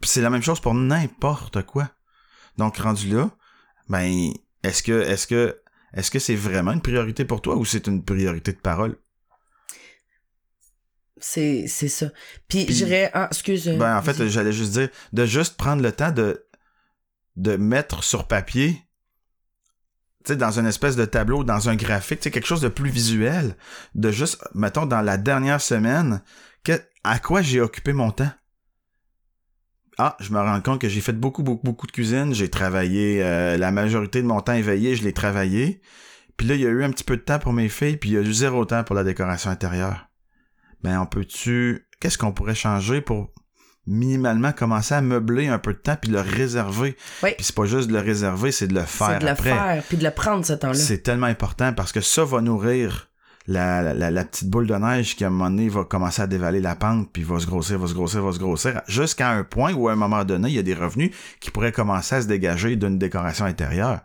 [0.03, 1.91] C'est la même chose pour n'importe quoi.
[2.59, 3.31] Donc rendu là,
[3.89, 4.31] ben
[4.63, 5.61] est-ce que est-ce que
[5.93, 8.99] est-ce que c'est vraiment une priorité pour toi ou c'est une priorité de parole?
[11.19, 12.11] C'est, c'est ça.
[12.49, 13.69] Puis, dirais, ah, excuse.
[13.69, 14.31] euh, Ben, en fait, vas-y.
[14.31, 16.47] j'allais juste dire, de juste prendre le temps de,
[17.37, 18.83] de mettre sur papier,
[20.25, 22.69] tu sais, dans une espèce de tableau, dans un graphique, tu sais, quelque chose de
[22.69, 23.57] plus visuel,
[23.95, 26.23] de juste, mettons, dans la dernière semaine,
[26.65, 28.33] que, à quoi j'ai occupé mon temps?
[29.99, 33.23] Ah, je me rends compte que j'ai fait beaucoup, beaucoup, beaucoup de cuisine, j'ai travaillé,
[33.23, 35.81] euh, la majorité de mon temps éveillé, je l'ai travaillé,
[36.37, 38.11] puis là, il y a eu un petit peu de temps pour mes filles, puis
[38.11, 40.09] il y a eu zéro temps pour la décoration intérieure.
[40.83, 43.33] Ben, on peut-tu, qu'est-ce qu'on pourrait changer pour
[43.87, 46.97] minimalement commencer à meubler un peu de temps puis le réserver?
[47.23, 47.31] Oui.
[47.37, 49.51] Puis c'est pas juste de le réserver, c'est de le faire c'est de le après.
[49.51, 50.75] faire puis de le prendre ce temps-là.
[50.75, 53.09] C'est tellement important parce que ça va nourrir
[53.49, 56.75] la, petite boule de neige qui à un moment donné va commencer à dévaler la
[56.75, 59.89] pente puis va se grossir, va se grossir, va se grossir jusqu'à un point où
[59.89, 62.77] à un moment donné, il y a des revenus qui pourraient commencer à se dégager
[62.77, 64.01] d'une décoration intérieure.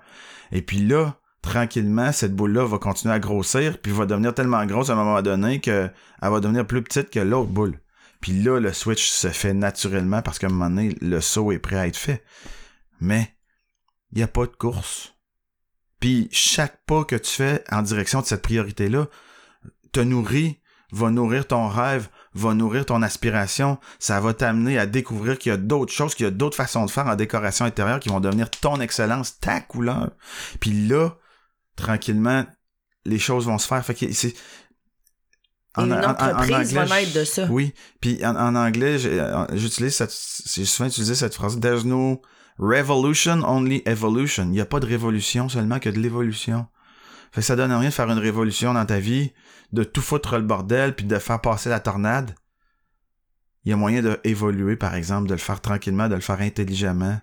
[0.51, 4.89] Et puis là, tranquillement, cette boule-là va continuer à grossir puis va devenir tellement grosse
[4.89, 5.89] à un moment donné que
[6.21, 7.79] elle va devenir plus petite que l'autre boule.
[8.19, 11.59] Puis là, le switch se fait naturellement parce qu'à un moment donné, le saut est
[11.59, 12.23] prêt à être fait.
[12.99, 13.33] Mais
[14.11, 15.15] il n'y a pas de course.
[15.99, 19.07] Puis chaque pas que tu fais en direction de cette priorité-là
[19.91, 20.59] te nourrit,
[20.91, 23.79] va nourrir ton rêve, va nourrir ton aspiration.
[23.99, 26.85] Ça va t'amener à découvrir qu'il y a d'autres choses, qu'il y a d'autres façons
[26.85, 30.11] de faire en décoration intérieure qui vont devenir ton excellence, ta couleur.
[30.59, 31.17] Puis là,
[31.75, 32.45] tranquillement,
[33.05, 33.85] les choses vont se faire.
[33.85, 34.35] Fait que c'est...
[35.77, 37.47] Et une entreprise va naître de ça.
[37.49, 40.13] Oui, puis en, en anglais, euh, j'utilise cette,
[40.53, 41.61] j'ai souvent utilisé cette phrase.
[41.61, 42.21] There's no
[42.59, 44.43] revolution, only evolution.
[44.47, 46.67] Il n'y a pas de révolution, seulement que de l'évolution.
[47.31, 49.31] Fait que ça donne rien de faire une révolution dans ta vie,
[49.73, 52.35] de tout foutre le bordel, puis de faire passer la tornade.
[53.63, 56.41] Il y a moyen de évoluer, par exemple, de le faire tranquillement, de le faire
[56.41, 57.19] intelligemment.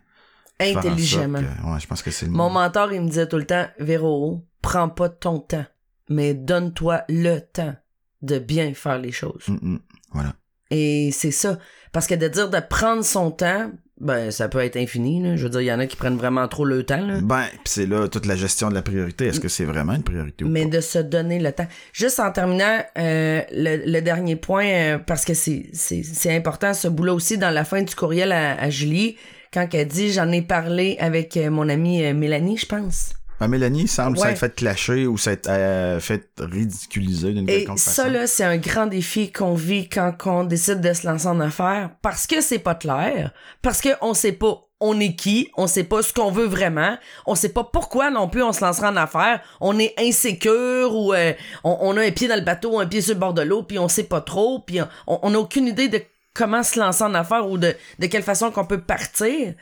[0.61, 1.41] Intelligemment.
[1.41, 3.67] que- ouais, je pense que c'est le Mon mentor, il me disait tout le temps,
[3.79, 5.67] Véro, prends pas ton temps,
[6.09, 7.75] mais donne-toi le temps
[8.23, 9.49] de bien faire les choses.
[9.49, 9.79] Mm, mm.
[10.13, 10.35] Voilà.
[10.71, 11.59] Et c'est ça.
[11.93, 13.71] Parce que de dire de prendre son temps,
[14.01, 15.37] ben, ça peut être infini, là.
[15.37, 17.19] Je veux dire, il y en a qui prennent vraiment trop le temps, là.
[17.21, 19.27] Ben, pis c'est là toute la gestion de la priorité.
[19.27, 20.77] Est-ce que c'est vraiment une priorité ou Mais pas?
[20.77, 21.67] de se donner le temps.
[21.93, 26.75] Juste en terminant, euh, le, le dernier point, euh, parce que c'est, c'est, c'est important
[26.75, 29.17] ce bout-là aussi dans la fin du courriel à, à Julie,
[29.53, 33.11] quand elle dit j'en ai parlé avec euh, mon amie euh, Mélanie, je pense.
[33.41, 34.29] Ben, Mélanie semble Ouais.
[34.29, 38.13] s'être fait clasher ou s'être euh, fait ridiculiser d'une Et quelconque ça, façon.
[38.13, 41.91] là, c'est un grand défi qu'on vit quand on décide de se lancer en affaires
[42.03, 43.33] parce que c'est pas clair,
[43.63, 46.97] parce que on sait pas on est qui, on sait pas ce qu'on veut vraiment,
[47.27, 51.13] on sait pas pourquoi non plus on se lancera en affaires, on est insécure ou
[51.15, 51.33] euh,
[51.65, 53.65] on, on a un pied dans le bateau, un pied sur le bord de l'eau,
[53.65, 56.01] puis on sait pas trop, puis on, on a aucune idée de
[56.33, 59.55] comment se lancer en affaires ou de, de quelle façon qu'on peut partir.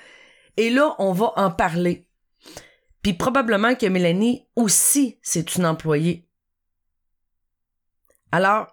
[0.59, 2.06] Et là, on va en parler.
[3.07, 6.29] Puis probablement que Mélanie aussi, c'est une employée.
[8.33, 8.67] Alors,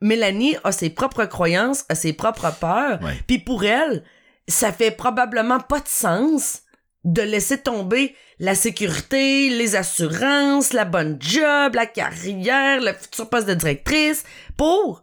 [0.00, 2.98] Mélanie a ses propres croyances, a ses propres peurs.
[3.02, 3.12] Ouais.
[3.26, 4.04] Puis pour elle,
[4.48, 6.62] ça fait probablement pas de sens
[7.04, 13.48] de laisser tomber la sécurité, les assurances, la bonne job, la carrière, le futur poste
[13.48, 14.24] de directrice
[14.56, 15.02] pour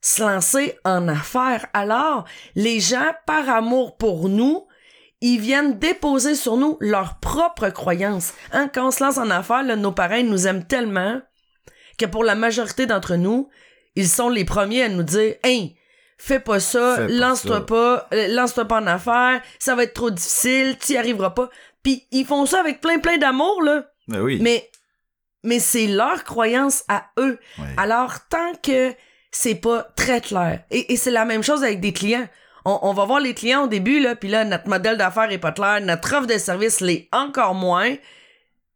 [0.00, 1.66] se lancer en affaires.
[1.74, 4.66] Alors, les gens, par amour pour nous,
[5.20, 8.34] ils viennent déposer sur nous leurs propres croyances.
[8.52, 11.20] Hein, quand on se lance en affaires, là, nos parents ils nous aiment tellement
[11.98, 13.48] que pour la majorité d'entre nous,
[13.96, 15.76] ils sont les premiers à nous dire Hey,
[16.16, 20.76] fais pas ça, lance-toi pas, euh, lance-toi pas en affaires, ça va être trop difficile,
[20.78, 21.50] tu y arriveras pas.
[21.82, 23.86] Puis ils font ça avec plein plein d'amour, là.
[24.06, 24.38] Ben oui.
[24.40, 24.70] Mais,
[25.42, 27.38] mais c'est leur croyance à eux.
[27.76, 28.94] Alors, tant que
[29.30, 32.26] c'est pas très clair, et, et c'est la même chose avec des clients.
[32.70, 35.52] On, va voir les clients au début, là, puis là, notre modèle d'affaires est pas
[35.52, 37.94] clair, notre offre de service l'est encore moins.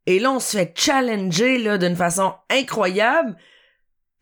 [0.07, 3.36] Et là, on se fait challenger, là, d'une façon incroyable.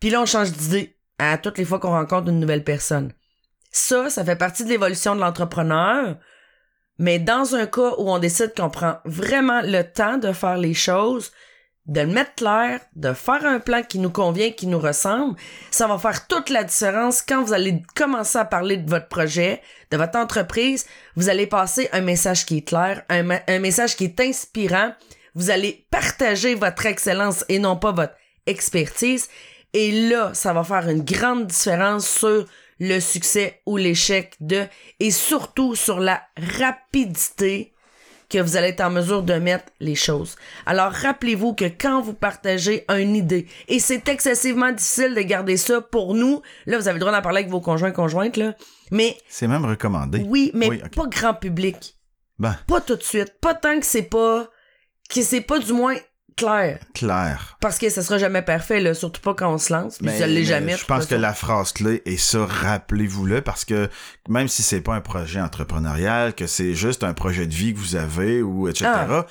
[0.01, 3.13] Puis là, on change d'idée à toutes les fois qu'on rencontre une nouvelle personne.
[3.71, 6.17] Ça, ça fait partie de l'évolution de l'entrepreneur.
[6.97, 10.73] Mais dans un cas où on décide qu'on prend vraiment le temps de faire les
[10.73, 11.31] choses,
[11.91, 15.35] de le mettre clair, de faire un plan qui nous convient, qui nous ressemble,
[15.71, 19.61] ça va faire toute la différence quand vous allez commencer à parler de votre projet,
[19.91, 20.85] de votre entreprise.
[21.17, 24.93] Vous allez passer un message qui est clair, un, message qui est inspirant.
[25.35, 28.15] Vous allez partager votre excellence et non pas votre
[28.45, 29.27] expertise.
[29.73, 32.45] Et là, ça va faire une grande différence sur
[32.79, 34.63] le succès ou l'échec de,
[35.01, 36.21] et surtout sur la
[36.57, 37.70] rapidité
[38.31, 40.35] que vous allez être en mesure de mettre les choses.
[40.65, 45.81] Alors rappelez-vous que quand vous partagez une idée, et c'est excessivement difficile de garder ça
[45.81, 48.55] pour nous, là vous avez le droit d'en parler avec vos conjoints conjointes, là,
[48.91, 50.23] mais C'est même recommandé.
[50.27, 51.97] oui, mais Oui, pas grand public.
[52.39, 53.35] Ben, Pas tout de suite.
[53.39, 54.47] Pas tant que c'est pas,
[55.13, 55.95] que c'est pas du moins
[56.37, 56.79] clair.
[56.93, 57.57] clair.
[57.61, 60.17] Parce que ça sera jamais parfait, là, surtout pas quand on se lance, puis Mais-
[60.19, 60.73] ça l'est mais jamais.
[60.73, 63.89] de Je pense que la phrase clé est ça, rappelez-vous-le, parce que
[64.29, 67.79] même si c'est pas un projet entrepreneurial, que c'est juste un projet de vie que
[67.79, 69.25] vous avez, ou etc., Ah.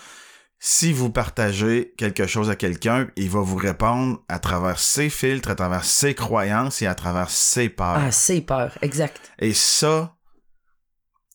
[0.58, 5.48] si vous partagez quelque chose à quelqu'un, il va vous répondre à travers ses filtres,
[5.50, 7.96] à travers ses croyances et à travers ses peurs.
[7.98, 9.32] Ah, c'est peur, exact.
[9.38, 10.16] Et ça,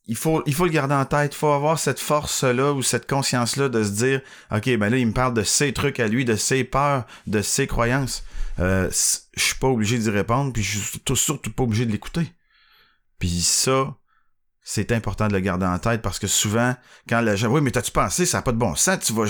[0.08, 1.34] il faut, il faut le garder en tête.
[1.34, 5.08] Il faut avoir cette force-là ou cette conscience-là de se dire, OK, ben là, il
[5.08, 8.24] me parle de ses trucs à lui, de ses peurs, de ses croyances.
[8.60, 8.90] Euh,
[9.36, 12.32] je suis pas obligé d'y répondre, puis je suis surtout, pas obligé de l'écouter.
[13.18, 13.96] Puis ça,
[14.62, 16.76] c'est important de le garder en tête parce que souvent,
[17.10, 19.26] quand les gens, oui, mais t'as-tu pensé, ça n'a pas de bon sens, tu vas,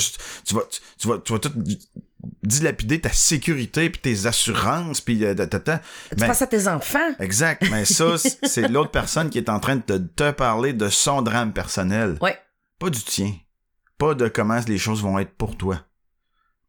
[0.46, 0.64] tu vas,
[0.98, 1.52] tu vas, tu vas tout
[2.44, 5.80] dilapider ta sécurité puis tes assurances puis euh, ta- ta- ta.
[6.10, 7.14] Tu Ben, à tes enfants?
[7.20, 10.90] Exact, mais ça, c'est l'autre personne qui est en train de te, te parler de
[10.90, 12.18] son drame personnel.
[12.22, 12.38] Ouais.
[12.80, 13.34] Pas du tien.
[13.98, 15.80] Pas de comment les choses vont être pour toi.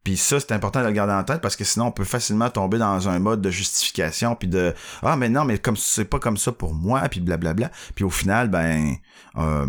[0.04, 2.48] Puis ça, c'est important de le garder en tête parce que sinon, on peut facilement
[2.48, 6.20] tomber dans un mode de justification puis de ah mais non mais comme c'est pas
[6.20, 7.72] comme ça pour moi puis blablabla.
[7.96, 8.94] Puis au final, ben
[9.36, 9.66] euh,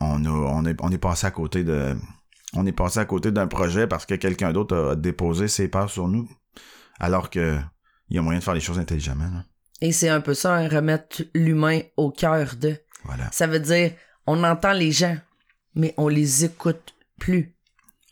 [0.00, 1.94] on a on est on est passé à côté de
[2.56, 5.90] on est passé à côté d'un projet parce que quelqu'un d'autre a déposé ses peurs
[5.90, 6.28] sur nous
[6.98, 7.58] alors que
[8.08, 9.24] il y a moyen de faire les choses intelligemment.
[9.24, 9.44] là.
[9.80, 12.76] Et c'est un peu ça, hein, remettre l'humain au cœur de.
[13.04, 13.28] Voilà.
[13.32, 13.92] Ça veut dire,
[14.26, 15.16] on entend les gens,
[15.74, 17.54] mais on les écoute plus.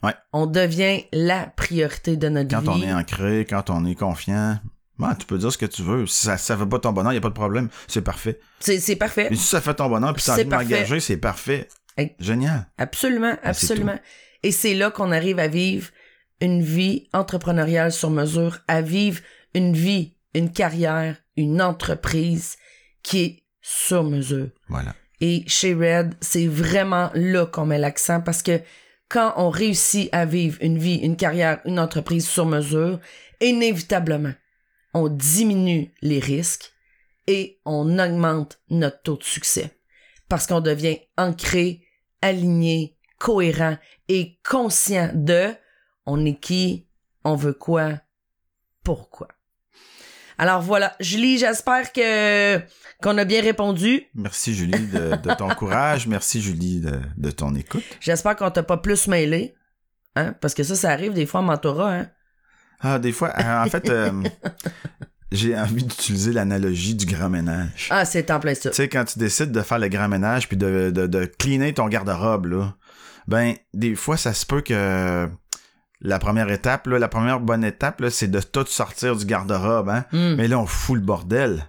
[0.02, 0.14] Ouais.
[0.32, 2.68] On devient la priorité de notre Quand vie.
[2.68, 4.58] on est ancré, quand on est confiant,
[4.98, 6.06] ben, tu peux dire ce que tu veux.
[6.06, 7.68] Si ça, ça fait pas ton bonheur, il n'y a pas de problème.
[7.88, 8.38] C'est parfait.
[8.60, 9.28] C'est, parfait.
[9.30, 11.68] Et si ça fait ton bonheur, puis tu as C'est envie de m'engager, c'est parfait.
[12.18, 12.66] Génial.
[12.76, 13.98] Absolument, c'est absolument.
[14.44, 15.88] Et c'est là qu'on arrive à vivre
[16.40, 19.20] une vie entrepreneuriale sur mesure, à vivre
[19.54, 22.56] une vie, une carrière, une entreprise
[23.02, 24.50] qui est sur mesure.
[24.68, 24.94] Voilà.
[25.22, 28.60] Et chez Red, c'est vraiment là qu'on met l'accent parce que
[29.08, 33.00] quand on réussit à vivre une vie, une carrière, une entreprise sur mesure,
[33.40, 34.34] inévitablement,
[34.92, 36.70] on diminue les risques
[37.26, 39.70] et on augmente notre taux de succès
[40.28, 41.80] parce qu'on devient ancré,
[42.20, 43.78] aligné, cohérent
[44.08, 45.54] et conscient de
[46.06, 46.86] on est qui,
[47.24, 47.92] on veut quoi,
[48.82, 49.28] pourquoi.
[50.36, 52.58] Alors voilà, Julie, j'espère que
[53.02, 54.02] qu'on a bien répondu.
[54.14, 56.06] Merci, Julie, de, de ton courage.
[56.06, 57.84] Merci, Julie, de, de ton écoute.
[58.00, 59.54] J'espère qu'on t'a pas plus mêlé.
[60.16, 60.34] Hein?
[60.40, 62.10] Parce que ça, ça arrive des fois en mentorat, hein?
[62.80, 64.10] Ah, des fois, euh, en fait, euh,
[65.32, 67.88] j'ai envie d'utiliser l'analogie du grand ménage.
[67.90, 68.70] Ah, c'est en plein ça.
[68.70, 71.72] Tu sais, quand tu décides de faire le grand ménage puis de, de, de cleaner
[71.72, 72.76] ton garde-robe, là,
[73.26, 75.28] ben, des fois, ça se peut que
[76.00, 79.88] la première étape, là, la première bonne étape, là, c'est de tout sortir du garde-robe,
[79.88, 80.04] hein.
[80.12, 80.34] Hmm.
[80.36, 81.68] Mais là, on fout le bordel.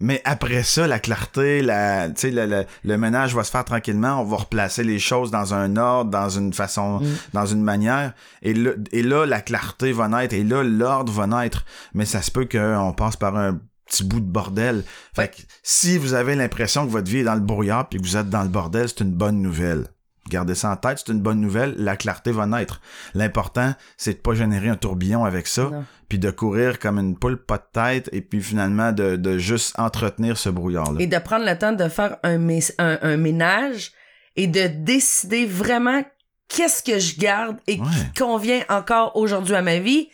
[0.00, 4.20] Mais après ça, la clarté, la, le, le, le ménage va se faire tranquillement.
[4.20, 7.06] On va replacer les choses dans un ordre, dans une façon, Mm.
[7.32, 8.12] dans une manière.
[8.42, 10.34] Et là, et là, la clarté va naître.
[10.34, 11.64] Et là, l'ordre va naître.
[11.94, 14.84] Mais ça se peut qu'on passe par un petit bout de bordel.
[15.16, 18.04] Fait que si vous avez l'impression que votre vie est dans le brouillard puis que
[18.06, 19.88] vous êtes dans le bordel, c'est une bonne nouvelle.
[20.28, 21.74] Gardez ça en tête, c'est une bonne nouvelle.
[21.76, 22.80] La clarté va naître.
[23.14, 25.70] L'important, c'est de pas générer un tourbillon avec ça
[26.08, 29.78] puis de courir comme une poule pas de tête, et puis finalement de, de juste
[29.78, 31.00] entretenir ce brouillard-là.
[31.02, 33.92] Et de prendre le temps de faire un, mé- un, un ménage
[34.36, 36.02] et de décider vraiment
[36.48, 37.86] qu'est-ce que je garde et Ouais.
[38.14, 40.08] qui convient encore aujourd'hui à ma vie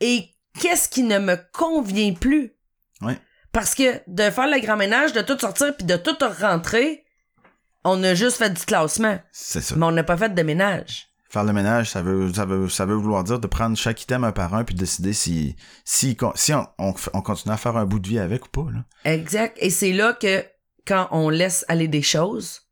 [0.00, 0.24] et
[0.60, 2.52] qu'est-ce qui ne me convient plus.
[3.00, 3.16] Ouais.
[3.52, 7.04] Parce que de faire le grand ménage, de tout sortir puis de tout rentrer,
[7.86, 9.74] on a juste fait du classement, C'est ça.
[9.76, 11.08] mais on n'a pas fait de ménage.
[11.28, 14.24] Faire le ménage, ça veut, ça veut, ça veut vouloir dire de prendre chaque item
[14.24, 17.84] un par un puis décider si, si, si on, on, on continue à faire un
[17.84, 18.84] bout de vie avec ou pas, là.
[19.10, 19.56] Exact.
[19.60, 20.44] Et c'est là que
[20.86, 22.62] quand on laisse aller des choses,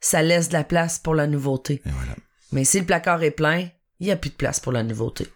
[0.00, 1.82] ça laisse de la place pour la nouveauté.
[1.84, 2.14] Et voilà.
[2.52, 3.68] Mais si le placard est plein,
[4.00, 5.28] il n'y a plus de place pour la nouveauté.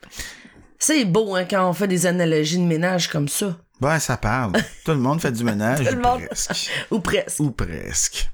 [0.78, 3.56] C'est beau hein, quand on fait des analogies de ménage comme ça.
[3.80, 4.52] Ben, ça parle.
[4.84, 5.86] Tout le monde fait du ménage.
[5.86, 6.22] Tout le monde.
[6.26, 6.70] Presque.
[6.90, 7.40] Ou presque.
[7.40, 8.30] Ou presque.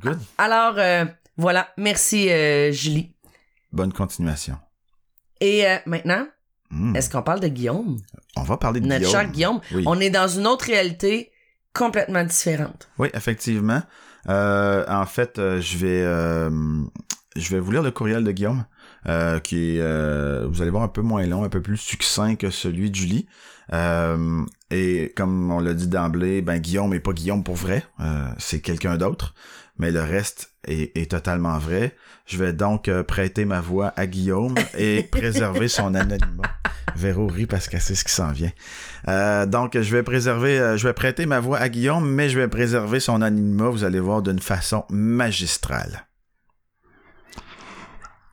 [0.00, 0.18] Good.
[0.38, 1.04] Alors, euh,
[1.36, 1.68] voilà.
[1.76, 3.12] Merci, euh, Julie.
[3.72, 4.56] Bonne continuation.
[5.40, 6.26] Et euh, maintenant,
[6.70, 6.96] Hmm.
[6.96, 7.98] est-ce qu'on parle de Guillaume?
[8.36, 9.12] On va parler de Notre Guillaume.
[9.12, 9.60] cher Guillaume.
[9.72, 9.84] Oui.
[9.86, 11.30] On est dans une autre réalité
[11.72, 12.88] complètement différente.
[12.98, 13.82] Oui, effectivement.
[14.26, 16.50] En fait, je vais
[17.36, 18.64] je vais vous lire le courriel de Guillaume,
[19.06, 22.36] euh, qui est, euh, vous allez voir, un peu moins long, un peu plus succinct
[22.36, 23.26] que celui de Julie.
[23.72, 27.84] Euh, et comme on l'a dit d'emblée, ben Guillaume est pas Guillaume pour vrai,
[28.38, 29.34] c'est quelqu'un d'autre,
[29.78, 31.96] mais le reste est, est totalement vrai.
[32.26, 36.50] Je vais donc euh, prêter ma voix à Guillaume et préserver son anonymat.
[36.96, 38.52] Véro rit parce qu'elle sait ce qui s'en vient.
[39.08, 42.38] Euh, donc, je vais préserver, euh, je vais prêter ma voix à Guillaume, mais je
[42.38, 46.06] vais préserver son anonymat, vous allez voir, d'une façon magistrale.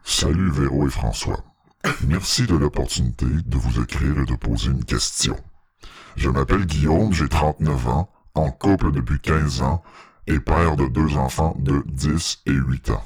[0.04, 1.44] Salut Véro et François.
[2.08, 5.36] Merci de l'opportunité de vous écrire et de poser une question.
[6.16, 9.82] Je m'appelle Guillaume, j'ai 39 ans, en couple depuis 15 ans
[10.28, 13.04] et père de deux enfants de 10 et 8 ans.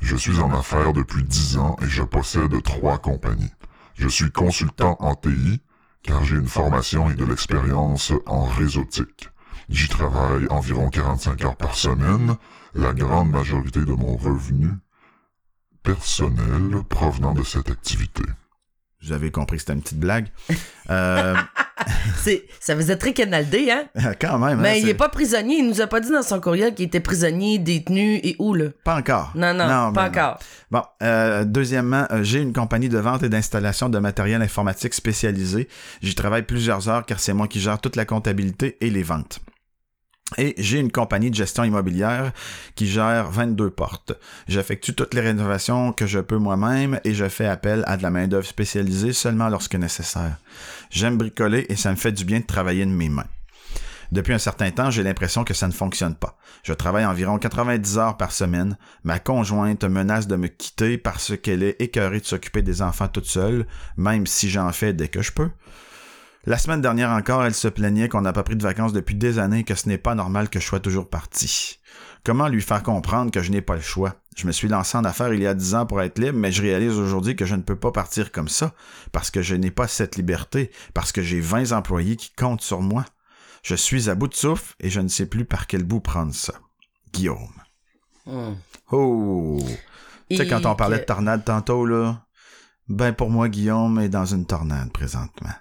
[0.00, 3.52] Je suis en affaires depuis 10 ans et je possède trois compagnies.
[3.94, 5.60] Je suis consultant en TI
[6.02, 9.28] car j'ai une formation et de l'expérience en réseautique.
[9.68, 12.36] J'y travaille environ 45 heures par semaine.
[12.74, 14.70] La grande majorité de mon revenu
[15.82, 18.22] personnel provenant de cette activité.
[19.02, 20.28] Vous avez compris que c'était une petite blague.
[20.90, 21.34] Euh,
[22.60, 23.84] ça faisait très Canal D, hein?
[24.20, 25.56] quand même, hein, Mais il c'est- est pas prisonnier.
[25.58, 28.66] Il nous a pas dit dans son courriel qu'il était prisonnier, détenu et où, là?
[28.84, 29.32] pas encore.
[29.34, 30.08] Non, non, Non, pas ben non.
[30.08, 30.38] encore.
[30.70, 35.68] Bon, euh, deuxièmement, euh, j'ai une compagnie de vente et d'installation de matériel informatique spécialisé.
[36.02, 39.40] J'y travaille plusieurs heures car c'est moi qui gère toute la comptabilité et les ventes.
[40.38, 42.32] Et j'ai une compagnie de gestion immobilière
[42.74, 44.12] qui gère 22 portes.
[44.48, 48.10] J'effectue toutes les rénovations que je peux moi-même et je fais appel à de la
[48.10, 50.36] main-d'œuvre spécialisée seulement lorsque nécessaire.
[50.90, 53.26] J'aime bricoler et ça me fait du bien de travailler de mes mains.
[54.12, 56.36] Depuis un certain temps, j'ai l'impression que ça ne fonctionne pas.
[56.64, 58.76] Je travaille environ 90 heures par semaine.
[59.04, 63.26] Ma conjointe menace de me quitter parce qu'elle est écœurée de s'occuper des enfants toute
[63.26, 63.66] seule,
[63.96, 65.50] même si j'en fais dès que je peux.
[66.46, 69.38] La semaine dernière encore, elle se plaignait qu'on n'a pas pris de vacances depuis des
[69.38, 71.78] années et que ce n'est pas normal que je sois toujours parti.
[72.24, 74.16] Comment lui faire comprendre que je n'ai pas le choix?
[74.36, 76.50] Je me suis lancé en affaires il y a 10 ans pour être libre, mais
[76.50, 78.72] je réalise aujourd'hui que je ne peux pas partir comme ça,
[79.12, 82.80] parce que je n'ai pas cette liberté, parce que j'ai 20 employés qui comptent sur
[82.80, 83.04] moi.
[83.62, 86.34] Je suis à bout de souffle et je ne sais plus par quel bout prendre
[86.34, 86.54] ça.
[87.12, 87.52] Guillaume.
[88.24, 88.54] Hmm.
[88.92, 89.58] Oh!
[90.30, 92.24] Tu sais, quand on parlait de tornade tantôt, là,
[92.90, 95.52] ben pour moi, Guillaume est dans une tornade présentement.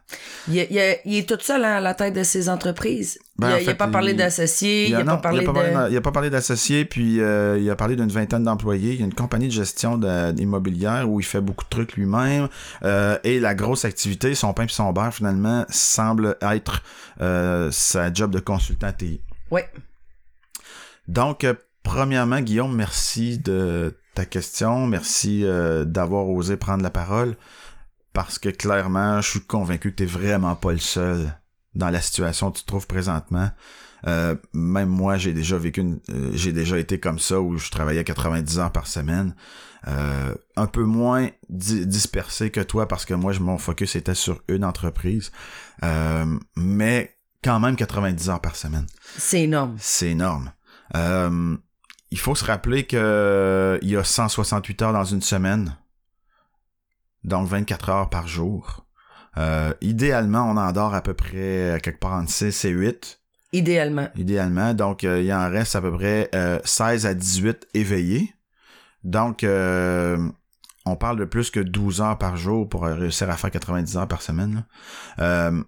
[0.47, 3.19] Il, est tout seul hein, à la tête de ses entreprises.
[3.37, 5.45] Ben, il, a, en il a fait, pas parlé d'associés, il, a non, pas parlé
[5.91, 8.93] il pas d'associés, puis euh, il a parlé d'une vingtaine d'employés.
[8.93, 11.93] Il y a une compagnie de gestion de- immobilière où il fait beaucoup de trucs
[11.93, 12.49] lui-même.
[12.83, 16.81] Euh, et la grosse activité, son pain et son beurre, finalement, semble être
[17.21, 19.21] euh, sa job de consultant TI.
[19.51, 19.69] Ouais.
[21.07, 21.45] Donc,
[21.83, 24.87] premièrement, Guillaume, merci de ta question.
[24.87, 27.35] Merci euh, d'avoir osé prendre la parole.
[28.13, 31.33] Parce que clairement, je suis convaincu que tu vraiment pas le seul
[31.75, 33.49] dans la situation où tu te trouves présentement.
[34.07, 37.69] Euh, même moi, j'ai déjà vécu, une- euh, j'ai déjà été comme ça où je
[37.69, 39.35] travaillais 90 heures par semaine.
[39.87, 44.15] Euh, un peu moins di- dispersé que toi parce que moi, je- mon focus était
[44.15, 45.31] sur une entreprise.
[45.83, 46.25] Euh,
[46.57, 48.87] mais quand même 90 heures par semaine.
[49.17, 49.75] C'est énorme.
[49.79, 50.51] C'est énorme.
[52.09, 55.77] Euh, il faut se rappeler que il y a 168 heures dans une semaine.
[57.23, 58.85] Donc 24 heures par jour.
[59.37, 63.21] Euh, idéalement, on en dort à peu près à quelque part entre 6 et 8.
[63.51, 64.09] Idéalement.
[64.15, 64.73] idéalement.
[64.73, 68.33] Donc, euh, il en reste à peu près euh, 16 à 18 éveillés.
[69.03, 70.29] Donc, euh,
[70.85, 73.97] on parle de plus que 12 heures par jour pour euh, réussir à faire 90
[73.97, 74.65] heures par semaine.
[75.19, 75.63] Euh,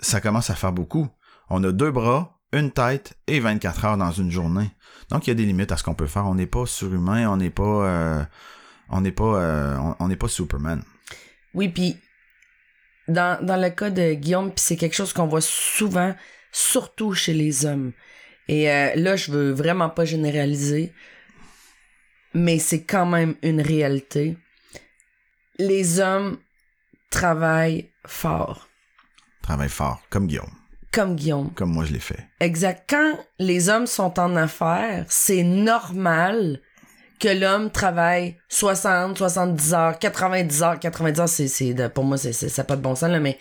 [0.00, 1.08] ça commence à faire beaucoup.
[1.48, 4.70] On a deux bras, une tête et 24 heures dans une journée.
[5.12, 6.26] Donc, il y a des limites à ce qu'on peut faire.
[6.26, 7.62] On n'est pas surhumain, on n'est pas...
[7.86, 8.24] euh,
[8.88, 10.82] on n'est pas, euh, on- n'est pas Superman.
[11.54, 11.96] Oui, puis
[13.08, 16.14] dans, dans le cas de Guillaume, puis c'est quelque chose qu'on voit souvent,
[16.50, 17.92] surtout chez les hommes.
[18.48, 20.92] Et euh, là, je veux vraiment pas généraliser,
[22.34, 24.36] mais c'est quand même une réalité.
[25.58, 26.38] Les hommes
[27.10, 28.68] travaillent fort,
[29.42, 30.52] Travaille fort, comme Guillaume,
[30.92, 31.50] comme Guillaume.
[31.54, 32.26] comme moi je l'ai fait.
[32.40, 32.84] Exact.
[32.88, 36.60] Quand les hommes sont en affaires, c'est normal
[37.18, 40.78] que l'homme travaille 60, 70 heures, 90 heures.
[40.80, 43.10] 90 heures, c'est, c'est de- pour moi, c'est, c'est, ça n'a pas de bon sens,
[43.10, 43.38] là, mais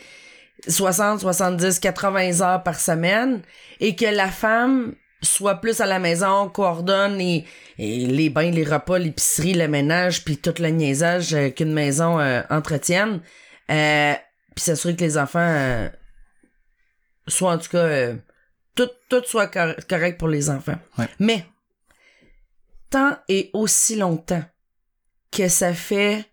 [0.68, 3.42] 60, 70, 80 heures par semaine
[3.80, 4.94] et que la femme
[5.24, 7.46] soit plus à la maison, coordonne et,
[7.78, 12.20] et les bains, les repas, l'épicerie, le ménage, puis tout le niaisage euh, qu'une maison
[12.20, 13.22] euh, entretienne.
[13.72, 14.14] Euh,
[14.56, 15.90] puis s'assurer que les enfants euh,
[17.32, 18.16] soient en tout cas euh,
[18.76, 20.78] tout, tout soit cor- correct pour les enfants.
[20.98, 21.08] Ouais.
[21.20, 21.46] Mais
[22.90, 24.44] tant et aussi longtemps
[25.32, 26.26] que ça fait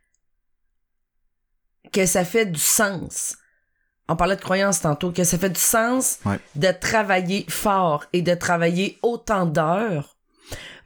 [1.92, 3.36] que ça fait du sens.
[4.09, 6.38] On parlait de croyance tantôt, que ça fait du sens Ouais.
[6.55, 10.16] de travailler fort et de travailler autant d'heures,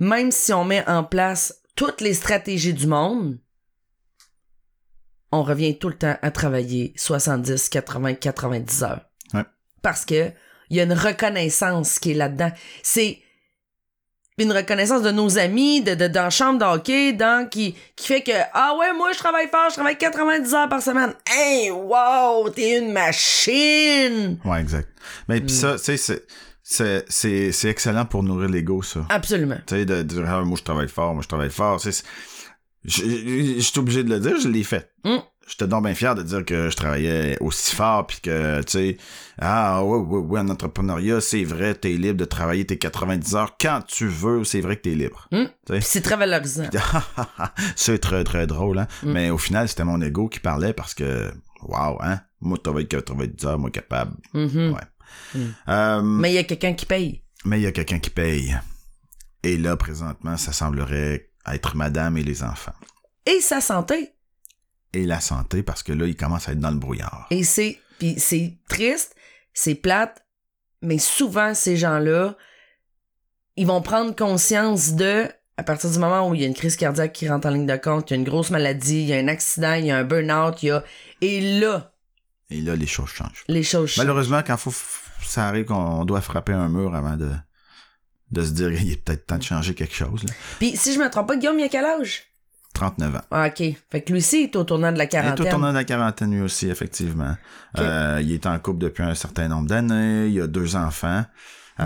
[0.01, 3.39] même si on met en place toutes les stratégies du monde,
[5.31, 9.01] on revient tout le temps à travailler 70, 80, 90 heures.
[9.83, 10.31] Parce que
[10.71, 12.51] il y a une reconnaissance qui est là-dedans.
[12.83, 13.19] C'est
[14.39, 18.07] une reconnaissance de nos amis, de, de, dans la chambre de hockey, dans, qui, qui
[18.07, 21.13] fait que, ah ouais, moi, je travaille fort, je travaille 90 heures par semaine.
[21.31, 24.39] Hey, wow, t'es une machine!
[24.45, 24.89] Ouais, exact.
[25.29, 26.27] Mais puis ça, tu sais, c'est-
[26.65, 29.05] c'est, c'est, c'est excellent pour nourrir l'ego, ça.
[29.11, 29.59] Absolument.
[29.67, 31.81] Tu sais, de dire, ah, moi, je travaille fort, moi, je travaille fort.
[31.81, 32.03] C'est,
[32.85, 34.91] je suis obligé de le dire, je l'ai fait.
[35.05, 35.19] Mm.
[35.49, 38.97] J'étais donc bien fier de dire que je travaillais aussi fort, puis que, tu sais,
[39.41, 43.57] ah, ouais, ouais, ouais, en entrepreneuriat, c'est vrai, t'es libre de travailler tes 90 heures
[43.61, 45.29] quand tu veux, c'est vrai que t'es libre.
[45.33, 45.45] Mm.
[45.67, 46.71] Puis c'est très valorisant.
[47.77, 48.87] c'est très, très drôle, hein.
[49.03, 49.13] Mm.
[49.13, 51.31] Mais au final, c'était mon ego qui parlait parce que,
[51.63, 52.21] waouh, hein.
[52.41, 54.17] Moi, travaille 90 heures, moi, capable.
[54.35, 54.73] Mhm.
[54.73, 55.41] Ouais.
[55.69, 57.23] Euh, Mais il y a quelqu'un qui paye.
[57.45, 58.57] mais il y a quelqu'un qui paye.
[59.45, 62.75] Et là, présentement, ça semblerait être madame et les enfants.
[63.27, 64.13] Et sa santé.
[64.95, 67.27] Et la santé, parce que là, il commence à être dans le brouillard.
[67.31, 69.15] Et c'est, puis c'est triste,
[69.55, 70.25] c'est plate,
[70.83, 72.37] mais souvent ces gens-là,
[73.57, 76.77] ils vont prendre conscience de, à partir du moment où il y a une crise
[76.77, 79.13] cardiaque qui rentre en ligne de compte, il y a une grosse maladie, il y
[79.15, 80.85] a un accident, il y a un burn-out, il y a,
[81.21, 81.93] et là,
[82.51, 83.45] Et là, les choses changent.
[83.49, 84.05] les choses changent.
[84.05, 84.75] Malheureusement, quand faut,
[85.25, 87.31] ça arrive qu'on doit frapper un mur avant de,
[88.31, 90.25] de se dire qu'il est peut-être temps de changer quelque chose.
[90.25, 90.35] là.
[90.59, 92.25] Puis si je me trompe pas, Guillaume, il a quel âge?
[92.73, 93.21] 39 ans.
[93.31, 93.63] Ah, ok.
[93.91, 95.51] Fait que lui aussi, il est au tournant de la Il est au quarantaine.
[95.51, 97.37] tournant de la quarantaine, lui aussi, effectivement.
[97.79, 100.29] Euh, il est en couple depuis un certain nombre d'années.
[100.29, 101.25] Il a deux enfants.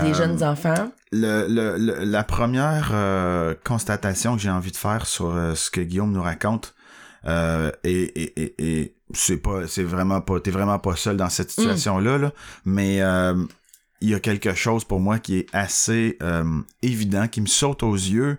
[0.01, 0.91] Des Euh, jeunes enfants.
[1.13, 5.71] le, le, le- la première euh, constatation que j'ai envie de faire sur euh, ce
[5.71, 6.75] que Guillaume nous raconte
[7.25, 11.29] euh, et, et, et, et c'est pas c'est vraiment pas t'es vraiment pas seul dans
[11.29, 12.31] cette situation là là
[12.65, 13.33] mais euh,
[14.01, 16.43] il y a quelque chose pour moi qui est assez euh,
[16.81, 18.37] évident qui me saute aux yeux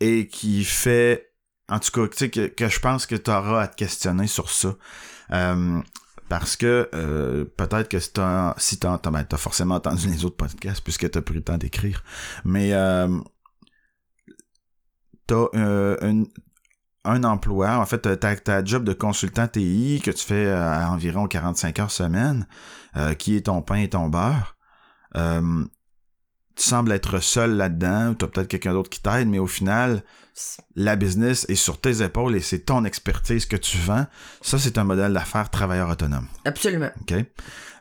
[0.00, 1.30] et qui fait
[1.68, 4.50] en tout cas tu sais que, je pense que tu auras à te questionner sur
[4.50, 4.74] ça.
[5.32, 5.80] Euh,
[6.28, 10.82] parce que euh, peut-être que si t'as si t'as ben, forcément entendu les autres podcasts
[10.82, 12.02] puisque t'as pris le temps d'écrire.
[12.44, 13.20] Mais euh,
[15.26, 16.24] t'as euh,
[17.04, 17.76] un emploi.
[17.76, 21.78] En fait t'as ta, ta job de consultant TI que tu fais à environ 45
[21.78, 22.46] heures semaine
[23.18, 24.56] qui est ton pain et ton beurre
[26.56, 30.04] tu sembles être seul là-dedans ou t'as peut-être quelqu'un d'autre qui t'aide mais au final
[30.74, 34.06] la business est sur tes épaules et c'est ton expertise que tu vends
[34.42, 36.90] ça c'est un modèle d'affaires travailleur autonome Absolument.
[37.00, 37.14] OK?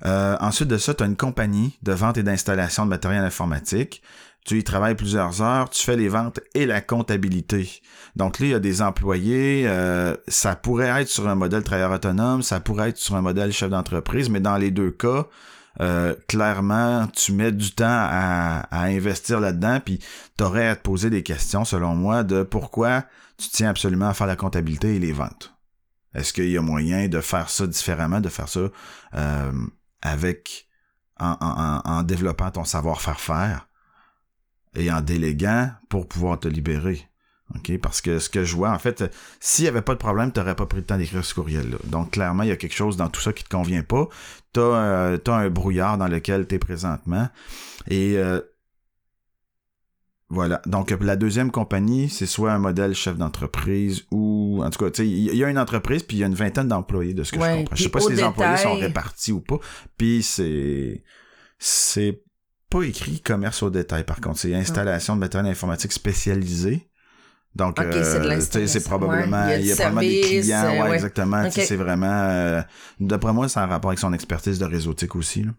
[0.05, 4.01] Euh, ensuite de ça, tu as une compagnie de vente et d'installation de matériel informatique.
[4.45, 7.81] Tu y travailles plusieurs heures, tu fais les ventes et la comptabilité.
[8.17, 11.93] Donc là, il y a des employés, euh, ça pourrait être sur un modèle travailleur
[11.93, 15.27] autonome, ça pourrait être sur un modèle chef d'entreprise, mais dans les deux cas,
[15.82, 19.99] euh, clairement, tu mets du temps à, investir là-dedans, puis
[20.38, 23.05] tu aurais à te poser des questions, selon moi, de pourquoi
[23.38, 25.55] tu tiens absolument à faire la comptabilité et les ventes.
[26.13, 28.69] Est-ce qu'il y a moyen de faire ça différemment, de faire ça
[29.15, 29.51] euh,
[30.01, 30.67] avec
[31.19, 33.69] en- en développant ton savoir-faire faire
[34.76, 37.09] et en déléguant pour pouvoir te libérer?
[37.55, 37.77] OK?
[37.79, 39.03] Parce que ce que je vois, en fait,
[39.39, 41.77] s'il y avait pas de problème, t'aurais pas pris le temps d'écrire ce courriel-là.
[41.85, 44.07] Donc, clairement, il y a quelque chose dans tout ça qui te convient pas.
[44.57, 47.27] Euh, as un brouillard dans lequel t'es présentement.
[47.89, 48.39] Et euh,
[50.29, 50.61] voilà.
[50.65, 55.03] Donc, la deuxième compagnie, c'est soit un modèle chef d'entreprise ou, en tout cas, tu
[55.03, 57.33] sais, il y a une entreprise puis il y a une vingtaine d'employés de ce
[57.33, 57.75] que Ouais, je comprends.
[57.75, 59.59] Je sais pas si les employés sont répartis ou pas.
[59.97, 61.03] Puis c'est,
[61.59, 62.23] c'est
[62.69, 64.39] pas écrit commerce au détail, par contre.
[64.39, 66.89] C'est installation de matériel informatique spécialisé.
[67.55, 70.95] Donc, c'est euh, c'est probablement, Ouais, il y a, probablement des clients, ouais, ouais.
[70.95, 71.43] exactement.
[71.45, 71.67] Tu sais, Ok.
[71.67, 72.61] C'est vraiment, euh,
[72.99, 75.43] d'après moi, c'est en rapport avec son expertise de réseautique aussi.
[75.43, 75.51] là.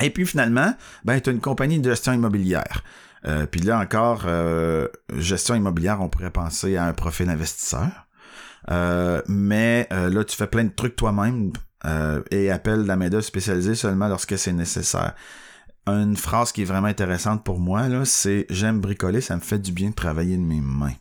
[0.00, 2.82] Et puis finalement, ben, tu as une compagnie de gestion immobilière.
[3.26, 4.86] Euh, puis là encore, euh,
[5.16, 8.06] gestion immobilière, on pourrait penser à un profil investisseur.
[8.70, 11.52] Euh, mais euh, là, tu fais plein de trucs toi-même
[11.84, 15.14] euh, et appelle la main-d'œuvre spécialisée seulement lorsque c'est nécessaire.
[15.88, 19.58] Une phrase qui est vraiment intéressante pour moi, là, c'est j'aime bricoler, ça me fait
[19.58, 20.94] du bien de travailler de mes mains.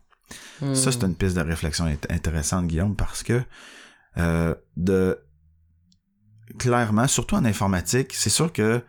[0.62, 0.74] Hmm.
[0.74, 3.42] Ça, c'est une piste de réflexion int- intéressante, Guillaume, parce que
[4.18, 5.20] euh, de
[6.58, 8.82] clairement, surtout en informatique, c'est sûr que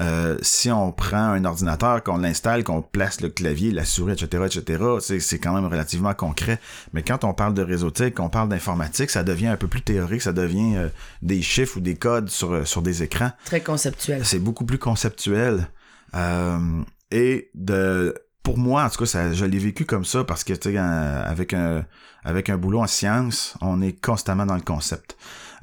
[0.00, 4.44] euh, si on prend un ordinateur, qu'on l'installe, qu'on place le clavier, la souris, etc.,
[4.46, 6.58] etc., c'est, c'est quand même relativement concret.
[6.92, 10.22] Mais quand on parle de réseautique, qu'on parle d'informatique, ça devient un peu plus théorique,
[10.22, 10.88] ça devient euh,
[11.22, 14.24] des chiffres ou des codes sur, sur des écrans Très conceptuel.
[14.24, 15.68] c'est beaucoup plus conceptuel.
[16.14, 18.14] Euh, et de
[18.44, 20.76] pour moi, en tout cas, ça, je l'ai vécu comme ça parce que tu sais,
[20.78, 21.84] euh, avec un
[22.24, 25.16] avec un boulot en sciences, on est constamment dans le concept.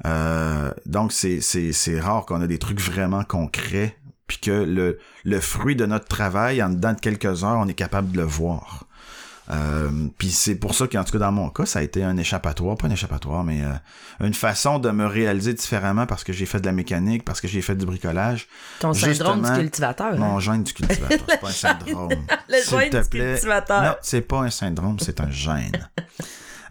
[0.04, 3.96] Euh, donc c'est c'est c'est rare qu'on a des trucs vraiment concrets
[4.32, 7.74] puis que le le fruit de notre travail en dedans de quelques heures, on est
[7.74, 8.86] capable de le voir.
[9.50, 12.16] Euh, puis c'est pour ça qu'en tout cas dans mon cas, ça a été un
[12.16, 16.46] échappatoire, pas un échappatoire, mais euh, une façon de me réaliser différemment parce que j'ai
[16.46, 18.48] fait de la mécanique, parce que j'ai fait du bricolage,
[18.80, 20.16] Ton syndrome du cultivateur.
[20.16, 20.40] mon hein?
[20.40, 22.26] gène du cultivateur, c'est pas un syndrome.
[22.48, 23.32] Le gène te du plaît.
[23.32, 23.82] cultivateur.
[23.82, 25.88] Non, c'est pas un syndrome, c'est un gène.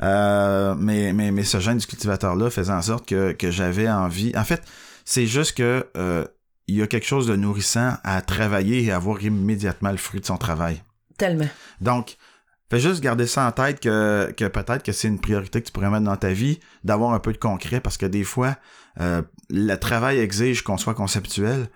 [0.02, 4.32] Euh, mais, mais, mais ce gène du cultivateur-là faisait en sorte que, que j'avais envie.
[4.36, 4.64] En fait,
[5.06, 5.86] c'est juste que
[6.68, 10.22] il y a quelque chose de nourrissant à travailler et à voir immédiatement le fruit
[10.22, 10.84] de son travail.
[11.18, 11.48] Tellement.
[11.82, 12.18] Donc,
[12.70, 15.72] fais juste garder ça en tête que, que peut-être que c'est une priorité que tu
[15.72, 18.58] pourrais mettre dans ta vie, d'avoir un peu de concret, parce que des fois,
[19.00, 21.68] euh, le travail exige qu'on soit conceptuel,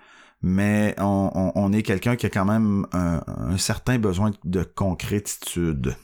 [0.42, 4.62] mais on, on, on est quelqu'un qui a quand même un, un certain besoin de
[4.62, 5.94] concrétitude.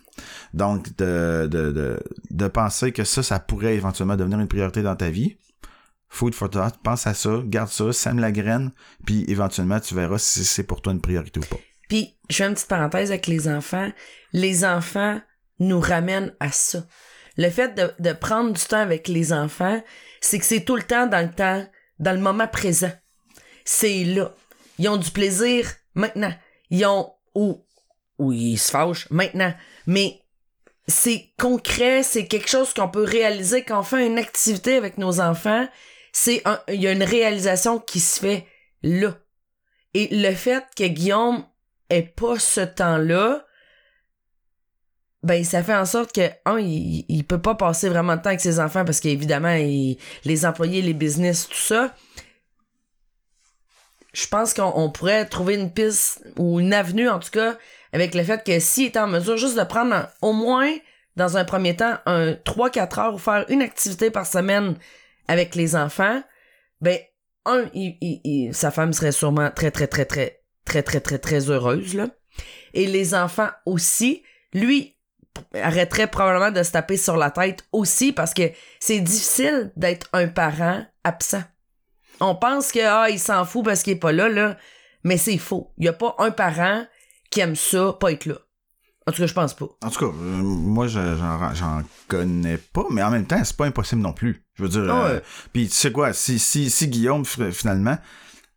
[0.53, 4.97] Donc, de, de, de, de penser que ça, ça pourrait éventuellement devenir une priorité dans
[4.97, 5.37] ta vie.
[6.13, 8.71] Food for thought, pense à ça, garde ça, sème la graine,
[9.07, 11.57] puis éventuellement, tu verras si c'est pour toi une priorité ou pas.
[11.89, 13.91] Puis, je fais une petite parenthèse avec les enfants.
[14.35, 15.19] Les enfants
[15.59, 16.85] nous ramènent à ça.
[17.39, 19.83] Le fait de, de prendre du temps avec les enfants,
[20.21, 21.67] c'est que c'est tout le temps dans le temps,
[21.99, 22.93] dans le moment présent.
[23.65, 24.35] C'est là.
[24.79, 26.35] Ils ont du plaisir maintenant.
[26.69, 27.65] Ils ont, ou,
[28.19, 29.55] ou ils se fâchent maintenant.
[29.87, 30.21] Mais
[30.87, 35.21] c'est concret, c'est quelque chose qu'on peut réaliser quand on fait une activité avec nos
[35.21, 35.67] enfants.
[36.13, 38.47] C'est un, il y a une réalisation qui se fait
[38.83, 39.17] là.
[39.95, 41.45] Et le fait que Guillaume
[41.91, 43.45] ait pas ce temps-là,
[45.23, 48.31] ben ça fait en sorte que un il, il peut pas passer vraiment de temps
[48.31, 51.95] avec ses enfants parce qu'évidemment les employés les business tout ça
[54.13, 57.57] je pense qu'on on pourrait trouver une piste ou une avenue en tout cas
[57.93, 60.73] avec le fait que s'il est en mesure juste de prendre au moins
[61.15, 64.75] dans un premier temps un 3-4 heures ou faire une activité par semaine
[65.29, 66.23] avec les enfants
[66.81, 66.99] ben
[67.45, 67.66] un
[68.53, 72.09] sa femme serait sûrement très très très très très très très très heureuse là
[72.75, 74.97] et les enfants aussi lui
[75.55, 78.51] arrêterait probablement de se taper sur la tête aussi parce que
[78.81, 81.43] c'est difficile d'être un parent absent.
[82.20, 84.57] On pense que ah il s'en fout parce qu'il est pas là là,
[85.05, 85.73] mais c'est faux.
[85.79, 86.85] Il y a pas un parent
[87.31, 88.37] qui aime ça pas être là.
[89.07, 89.66] En tout cas, je pense pas.
[89.82, 91.16] En tout cas, euh, moi, je-
[91.55, 94.44] j'en connais pas, mais en même temps, c'est pas impossible non plus.
[94.55, 95.22] Je veux dire, euh, ouais.
[95.53, 97.98] puis tu sais quoi, si, si, si Guillaume, finalement,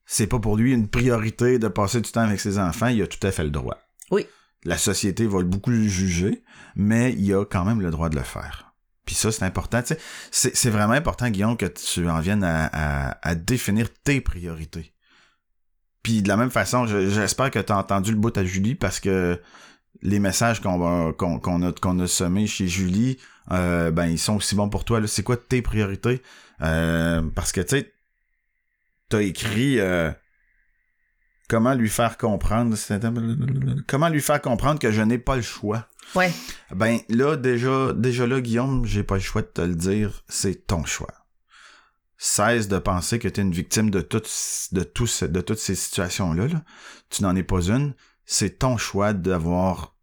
[0.05, 3.07] c'est pas pour lui une priorité de passer du temps avec ses enfants, il a
[3.07, 3.77] tout à fait le droit.
[4.11, 4.27] Oui.
[4.65, 6.43] La société va beaucoup le juger,
[6.75, 8.73] mais il a quand même le droit de le faire.
[9.05, 9.81] Puis ça, c'est important.
[10.31, 14.93] C'est c'est vraiment important, Guillaume, que tu en viennes à, à, à définir tes priorités.
[16.03, 18.75] Puis de la même façon, je- j'espère que tu as entendu le bout à Julie
[18.75, 19.39] parce que
[20.06, 23.18] les messages qu'on a qu'on a semés chez Julie,
[23.51, 25.06] euh, ben ils sont aussi bons pour toi.
[25.08, 26.22] C'est quoi tes priorités?
[26.62, 27.93] Euh, Parce que tu sais,
[29.10, 30.12] t'as écrit euh,
[31.49, 32.76] comment lui faire comprendre.
[33.88, 35.88] Comment lui faire comprendre que je n'ai pas le choix?
[36.14, 36.32] Ouais.
[36.72, 40.68] Ben là déjà déjà là Guillaume, j'ai pas le choix de te le dire, c'est
[40.68, 41.14] ton choix.
[42.18, 44.32] Cesse de penser que tu es une victime de toutes
[44.72, 46.47] de tous de toutes ces situations là.
[46.47, 46.64] là.
[47.10, 47.93] Tu n'en es pas une,
[48.26, 49.94] c'est ton choix d'avoir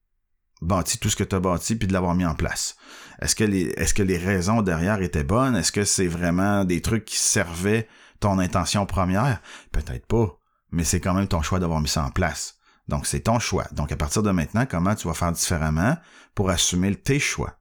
[0.62, 2.76] bâti tout ce que tu as bâti puis de l'avoir mis en place.
[3.20, 5.56] Est-ce que les est-ce que les raisons derrière étaient bonnes?
[5.56, 7.88] Est-ce que c'est vraiment des trucs qui servaient
[8.20, 9.42] ton intention première?
[9.72, 10.38] Peut-être pas,
[10.70, 12.58] mais c'est quand même ton choix d'avoir mis ça en place.
[12.88, 13.66] Donc c'est ton choix.
[13.72, 15.96] Donc à partir de maintenant, comment tu vas faire différemment
[16.34, 17.58] pour assumer tes choix?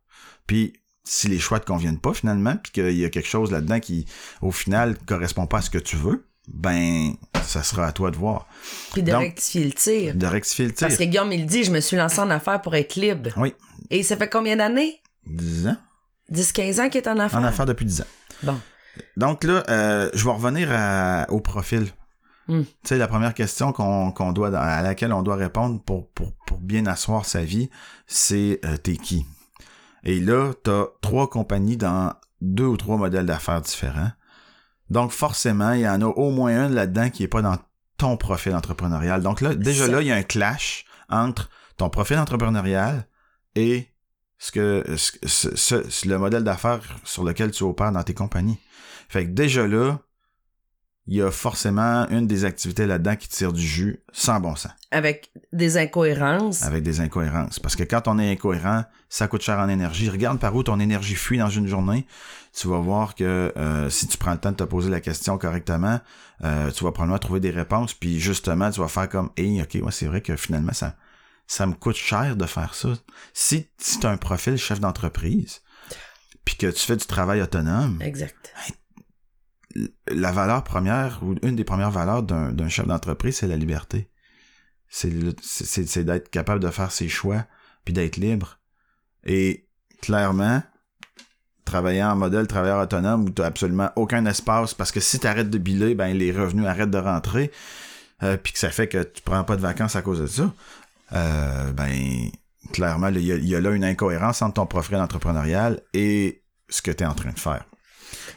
[0.47, 0.73] Puis
[1.03, 4.05] si les choix te conviennent pas finalement, puis qu'il y a quelque chose là-dedans qui
[4.41, 8.17] au final correspond pas à ce que tu veux, ben ça sera à toi de
[8.17, 8.47] voir.
[8.93, 10.15] Puis de Donc, rectifier le tir.
[10.15, 10.87] De rectifier le tir.
[10.87, 13.29] Parce que Guillaume, il dit, je me suis lancé en affaires pour être libre.
[13.37, 13.53] Oui,
[13.89, 15.01] Et ça fait combien d'années?
[15.25, 15.77] 10 ans.
[16.31, 17.39] 10-15 ans qu'il est en affaires?
[17.39, 18.05] En affaires depuis 10 ans.
[18.43, 18.59] Bon.
[19.17, 21.87] Donc là, euh, je vais revenir à- au profil.
[22.47, 22.63] Hmm.
[22.63, 26.59] Tu sais, la première question qu'on doit à laquelle on doit répondre pour, pour, pour
[26.59, 27.69] bien asseoir sa vie,
[28.07, 29.25] c'est euh, t'es qui?
[30.03, 34.11] Et là, t'as trois compagnies dans deux ou trois modèles d'affaires différents.
[34.91, 37.57] Donc forcément, il y en a au moins un là-dedans qui est pas dans
[37.97, 39.21] ton profil entrepreneurial.
[39.23, 43.07] Donc là, déjà là, il y a un clash entre ton profil entrepreneurial
[43.55, 43.87] et
[44.37, 45.17] ce que ce-
[45.55, 48.59] ce- ce- le modèle d'affaires sur lequel tu opères dans tes compagnies.
[49.07, 49.99] Fait que déjà là,
[51.07, 54.71] il y a forcément une des activités là-dedans qui tire du jus sans bon sens,
[54.91, 56.63] Avec des incohérences.
[56.63, 57.59] avec des incohérences.
[57.59, 60.09] Parce que quand on est incohérent, ça coûte cher en énergie.
[60.09, 62.05] Regarde par où ton énergie fuit dans une journée.
[62.53, 65.37] Tu vas voir que euh, si tu prends le temps de te poser la question
[65.37, 66.01] correctement,
[66.43, 67.93] euh, tu vas probablement trouver des réponses.
[67.93, 70.97] Puis justement, tu vas faire comme, hey, ok, ouais, c'est vrai que finalement, ça,
[71.47, 72.89] ça me coûte cher de faire ça.
[73.33, 75.61] Si, si tu as un profil chef d'entreprise,
[76.43, 78.53] puis que tu fais du travail autonome, Exact.
[80.07, 84.09] la valeur première ou une des premières valeurs d'un d'un chef d'entreprise, c'est la liberté.
[84.89, 87.45] C'est d'être capable de faire ses choix
[87.85, 88.59] puis d'être libre.
[89.23, 89.69] Et
[90.01, 90.61] clairement,
[91.71, 95.49] travailler en modèle travailleur autonome où tu absolument aucun espace parce que si tu arrêtes
[95.49, 97.51] de biler, ben les revenus arrêtent de rentrer,
[98.23, 100.51] euh, puis que ça fait que tu prends pas de vacances à cause de ça,
[101.13, 102.29] euh, ben
[102.73, 107.03] clairement, il y, a- là une incohérence entre ton profil entrepreneurial et ce que tu
[107.03, 107.63] es en train de faire.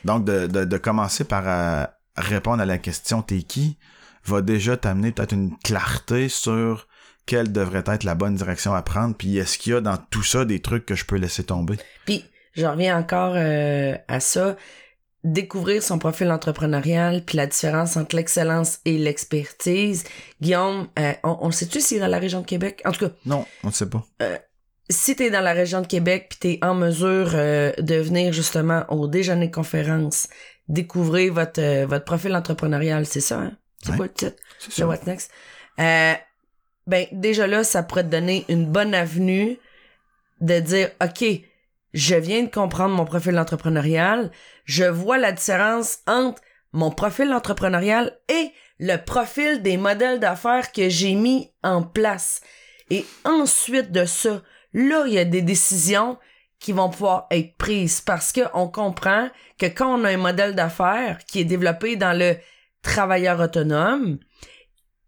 [0.05, 1.85] Donc, de, de, de commencer par euh,
[2.17, 3.77] répondre à la question t'es qui
[4.25, 6.87] va déjà t'amener peut-être une clarté sur
[7.27, 10.23] quelle devrait être la bonne direction à prendre, puis est-ce qu'il y a dans tout
[10.23, 11.77] ça des trucs que je peux laisser tomber?
[12.07, 12.25] Puis,
[12.55, 14.57] je reviens encore euh, à ça.
[15.23, 20.05] Découvrir son profil entrepreneurial, puis la différence entre l'excellence et l'expertise.
[20.43, 22.83] Guillaume, euh, on, on sait-tu s'il est dans la région de Québec?
[22.85, 24.05] En tout cas, Non, on ne sait pas.
[24.91, 28.85] si t'es dans la région de Québec puis t'es en mesure euh, de venir justement
[28.91, 30.29] au déjeuner conférence,
[30.69, 33.53] découvrir votre euh, votre profil entrepreneurial, c'est ça, hein?
[33.83, 33.97] C'est Ouais.
[33.97, 34.37] quoi le titre?
[34.59, 35.31] C'est Next?
[35.79, 36.13] Euh,
[36.87, 39.59] ben, déjà là, ça pourrait te donner une bonne avenue
[40.43, 41.25] de dire, OK,
[41.95, 44.31] je viens de comprendre mon profil entrepreneurial,
[44.65, 46.43] je vois la différence entre
[46.73, 52.41] mon profil entrepreneurial et le profil des modèles d'affaires que j'ai mis en place.
[52.91, 54.43] Et ensuite de ça,
[54.73, 56.19] là, il y a des décisions
[56.59, 59.29] qui vont pouvoir être prises parce que on comprend
[59.59, 62.37] que quand on a un modèle d'affaires qui est développé dans le
[62.83, 64.19] travailleur autonome,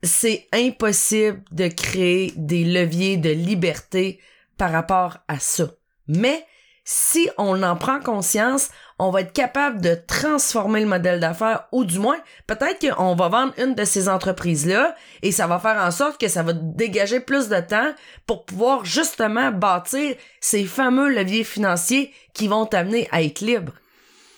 [0.05, 4.20] c'est impossible de créer des leviers de liberté
[4.57, 5.70] par rapport à ça.
[6.07, 6.47] Mais
[6.89, 8.70] si on en prend conscience,
[9.01, 12.16] on va être capable de transformer le modèle d'affaires ou du moins,
[12.47, 16.28] peut-être qu'on va vendre une de ces entreprises-là et ça va faire en sorte que
[16.28, 17.93] ça va dégager plus de temps
[18.24, 23.72] pour pouvoir justement bâtir ces fameux leviers financiers qui vont t'amener à être libre.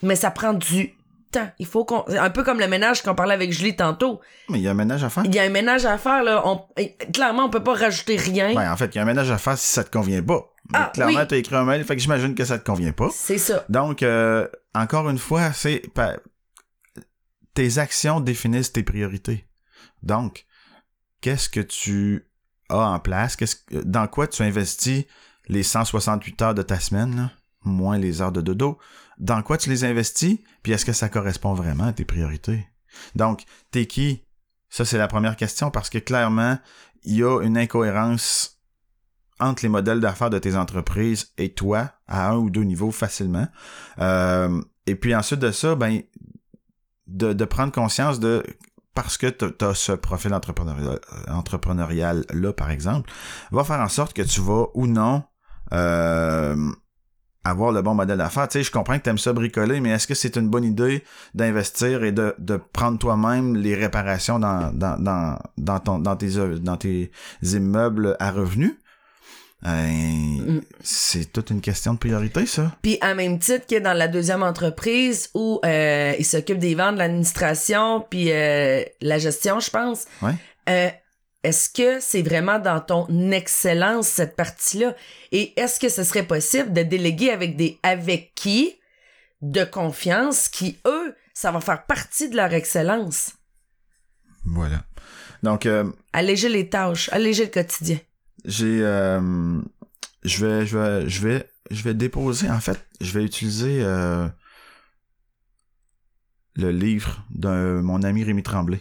[0.02, 0.97] Mais ça prend du
[1.30, 1.50] temps.
[1.58, 4.20] Il faut qu'on, un peu comme le ménage qu'on parlait avec Julie tantôt.
[4.48, 5.24] Mais il y a un ménage à faire.
[5.24, 6.42] Il y a un ménage à faire, là.
[6.46, 6.64] On,
[7.12, 8.54] clairement, on peut pas rajouter rien.
[8.54, 10.42] Ouais, en fait, il y a un ménage à faire si ça te convient pas.
[10.70, 11.26] Mais Ah, clairement, oui.
[11.28, 13.08] tu as écrit un mail, fait que j'imagine que ça te convient pas.
[13.12, 13.64] C'est ça.
[13.68, 15.82] Donc, euh, encore une fois, c'est
[17.54, 19.46] tes actions définissent tes priorités.
[20.02, 20.46] Donc,
[21.20, 22.28] qu'est-ce que tu
[22.68, 23.34] as en place?
[23.36, 25.04] Qu'est-ce que- dans quoi tu investis
[25.48, 27.30] les 168 heures de ta semaine, là?
[27.64, 28.78] moins les heures de dodo?
[29.18, 30.38] Dans quoi tu les investis?
[30.62, 32.66] Puis est-ce que ça correspond vraiment à tes priorités?
[33.14, 34.24] Donc, t'es qui?
[34.68, 36.58] Ça, c'est la première question parce que clairement,
[37.02, 38.58] il y a une incohérence
[39.40, 43.46] entre les modèles d'affaires de tes entreprises et toi à un ou deux niveaux facilement.
[43.98, 46.02] Euh, et puis ensuite de ça, ben
[47.06, 48.42] de, de prendre conscience de
[48.94, 53.10] parce que tu as ce profil entrepreneurial, entrepreneurial là par exemple,
[53.52, 55.22] va faire en sorte que tu vas ou non
[55.72, 56.72] euh,
[57.50, 58.48] avoir le bon modèle d'affaires.
[58.48, 60.64] Tu sais, je comprends que tu aimes ça bricoler, mais est-ce que c'est une bonne
[60.64, 61.02] idée
[61.34, 66.36] d'investir et de, de prendre toi-même les réparations dans, dans, dans, dans, ton, dans, tes,
[66.36, 67.10] œuvres- dans tes
[67.42, 68.74] immeubles à revenus?
[69.66, 72.72] Euh, C'est toute une question de priorité, ça.
[72.80, 76.94] Puis à même titre que dans la deuxième entreprise où euh, il s'occupe des ventes,
[76.94, 80.04] de l'administration, puis euh, la gestion, je pense.
[80.22, 80.34] Ouais.
[81.44, 84.94] Est-ce que c'est vraiment dans ton excellence cette partie-là?
[85.32, 88.74] Et est-ce que ce serait possible de déléguer avec des avec qui
[89.40, 93.34] de confiance qui, eux, ça va faire partie de leur excellence?
[94.44, 94.84] Voilà.
[95.44, 97.98] Donc, euh, Alléger les tâches, alléger le quotidien.
[98.44, 99.60] j'ai euh,
[100.24, 104.26] je vais je vais je vais je vais déposer en fait je vais utiliser euh,
[106.56, 108.80] le livre de mon ami Rémi Tremblay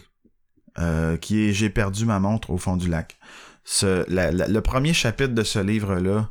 [0.78, 3.16] euh, qui est j'ai perdu ma montre au fond du lac
[3.64, 6.30] ce, le premier chapitre de ce livre là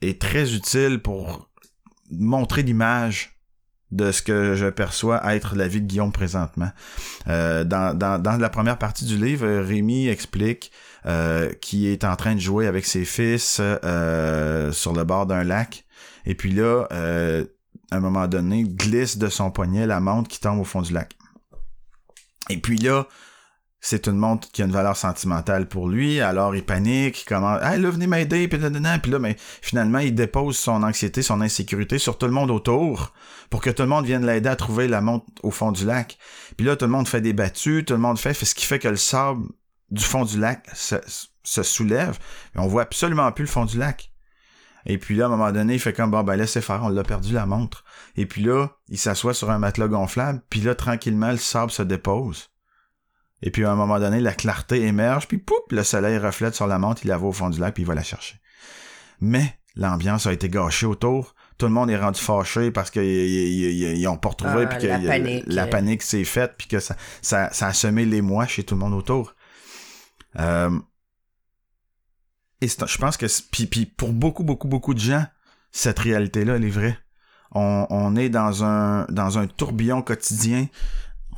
[0.00, 1.50] est très utile pour
[2.10, 3.38] montrer l'image
[3.90, 6.70] de ce que je perçois être la vie de Guillaume présentement.
[7.26, 10.72] Euh, dans, dans, la première partie du livre, Rémi explique
[11.06, 15.44] euh, qui est en train de jouer avec ses fils euh, sur le bord d'un
[15.44, 15.84] lac.
[16.26, 20.60] Et puis là, à un moment donné, glisse de son poignet la montre qui tombe
[20.60, 21.17] au fond du lac.
[22.48, 23.06] Et puis là,
[23.80, 27.62] c'est une montre qui a une valeur sentimentale pour lui, alors il panique, il commence
[27.62, 28.98] «Hey, là, venez m'aider!» Puis là.
[28.98, 33.12] Puis là, mais finalement, il dépose son anxiété, son insécurité sur tout le monde autour
[33.50, 36.18] pour que tout le monde vienne l'aider à trouver la montre au fond du lac.
[36.56, 38.80] Puis là, tout le monde fait des battues, tout le monde fait, ce qui fait
[38.80, 39.46] que le sable
[39.90, 40.96] du fond du lac se,
[41.44, 42.18] se soulève,
[42.54, 44.12] et on voit absolument plus le fond du lac.
[44.86, 46.88] Et puis là, à un moment donné, il fait comme, bon, ben, laissez faire, on
[46.88, 47.84] l'a perdu la montre.
[48.16, 51.82] Et puis là, il s'assoit sur un matelas gonflable, puis là, tranquillement, le sable se
[51.82, 52.50] dépose.
[53.42, 56.66] Et puis à un moment donné, la clarté émerge, puis poup, le soleil reflète sur
[56.66, 58.40] la montre, il la voit au fond du lac, puis il va la chercher.
[59.20, 61.34] Mais l'ambiance a été gâchée autour.
[61.56, 64.86] Tout le monde est rendu fâché parce qu'ils ils, ont pas retrouvé, Ah, puis que
[64.86, 65.44] la panique.
[65.46, 68.80] la panique s'est faite, puis que ça, ça, ça a semé l'émoi chez tout le
[68.80, 69.34] monde autour.
[70.38, 70.70] Euh,
[72.60, 75.24] et c'est- je pense que c'est- puis, puis pour beaucoup beaucoup beaucoup de gens,
[75.72, 76.98] cette réalité-là, elle est vraie.
[77.52, 80.66] On, on est dans un dans un tourbillon quotidien.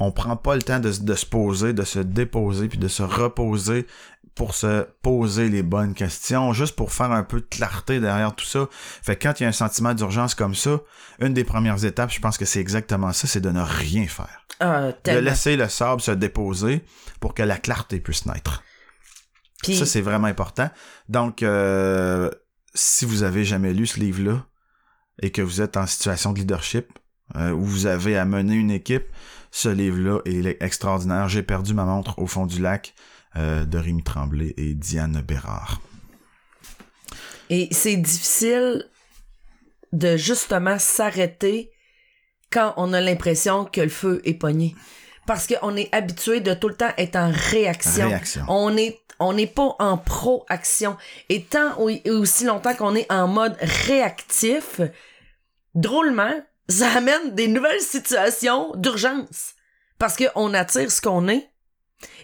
[0.02, 2.88] On prend pas le temps de, se- de se poser, de se déposer, puis de
[2.88, 3.86] se reposer
[4.34, 8.46] pour se poser les bonnes questions, juste pour faire un peu de clarté derrière tout
[8.46, 8.66] ça.
[8.70, 10.78] Fait que quand il y a un sentiment d'urgence comme ça,
[11.20, 14.46] une des premières étapes, je pense que c'est exactement ça, c'est de ne rien faire.
[14.60, 16.82] Ah, De laisser le sable se déposer
[17.20, 18.62] pour que la clarté puisse naître.
[19.62, 20.70] Ça, c'est vraiment important.
[21.08, 22.30] Donc, euh,
[22.74, 24.46] si vous avez jamais lu ce livre-là
[25.22, 26.86] et que vous êtes en situation de leadership,
[27.36, 29.06] euh, où vous avez à mener une équipe,
[29.50, 31.28] ce livre-là est extraordinaire.
[31.28, 32.94] J'ai perdu ma montre au fond du lac
[33.36, 35.80] euh, de Rémi Tremblay et Diane Bérard.
[37.50, 38.88] Et c'est difficile
[39.92, 41.70] de justement s'arrêter
[42.50, 44.74] quand on a l'impression que le feu est pogné.
[45.30, 48.08] Parce qu'on est habitué de tout le temps être en réaction.
[48.08, 48.44] Réaction.
[48.48, 50.96] On est on n'est pas en proaction.
[51.28, 54.80] Et tant ou- aussi longtemps qu'on est en mode réactif,
[55.76, 56.32] drôlement,
[56.68, 59.54] ça amène des nouvelles situations d'urgence.
[60.00, 61.48] Parce qu'on attire ce qu'on est.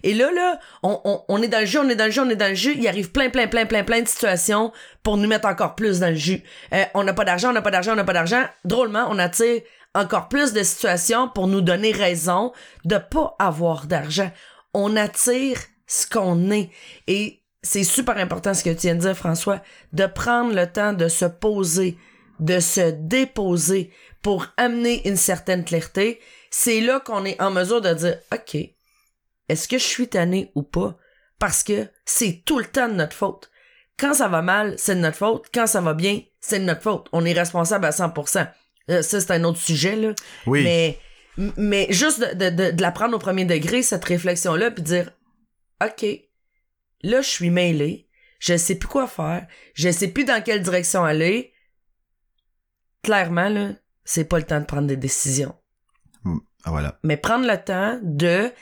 [0.03, 2.23] Et là, là, on, on, on est dans le jeu, on est dans le jeu,
[2.23, 2.73] on est dans le jeu.
[2.77, 4.73] Il arrive plein, plein, plein, plein, plein de situations
[5.05, 6.43] pour nous mettre encore plus dans le jus.
[6.73, 8.43] Euh, on n'a pas d'argent, on n'a pas d'argent, on n'a pas d'argent.
[8.65, 9.61] Drôlement, on attire
[9.97, 12.53] encore plus de situations pour nous donner raison
[12.85, 14.31] de pas avoir d'argent.
[14.75, 16.71] On attire ce qu'on est.
[17.07, 19.63] Et c'est super important ce que tu viens de dire, François,
[19.93, 21.97] de prendre le temps de se poser,
[22.41, 23.93] de se déposer
[24.23, 26.21] pour amener une certaine clarté.
[26.51, 28.57] C'est là qu'on est en mesure de dire, OK,
[29.49, 30.97] est-ce que je suis tanné ou pas?
[31.39, 33.51] Parce que c'est tout le temps de notre faute.
[33.99, 35.47] Quand ça va mal, c'est de notre faute.
[35.53, 37.09] Quand ça va bien, c'est de notre faute.
[37.13, 38.47] On est responsable à 100%.
[38.91, 40.13] Euh, ça, c'est un autre sujet, là.
[40.47, 40.63] Oui.
[40.63, 40.99] Mais,
[41.57, 45.11] mais juste de, de, de, la prendre au premier degré, cette réflexion-là, puis dire,
[45.85, 46.07] OK,
[47.03, 48.09] là, je suis mêlé.
[48.39, 49.47] Je sais plus quoi faire.
[49.75, 51.53] Je sais plus dans quelle direction aller.
[53.03, 53.71] Clairement, là,
[54.05, 55.55] c'est pas le temps de prendre des décisions
[56.65, 56.99] Ah, voilà.
[57.03, 58.53] mais prendre le temps de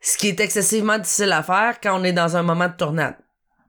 [0.00, 3.16] ce qui est excessivement difficile à faire quand on est dans un moment de tornade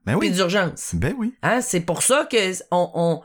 [0.06, 0.34] Ben puis oui.
[0.34, 0.94] d'urgence.
[0.94, 1.34] Ben oui.
[1.42, 3.22] Hein, c'est pour ça que on, on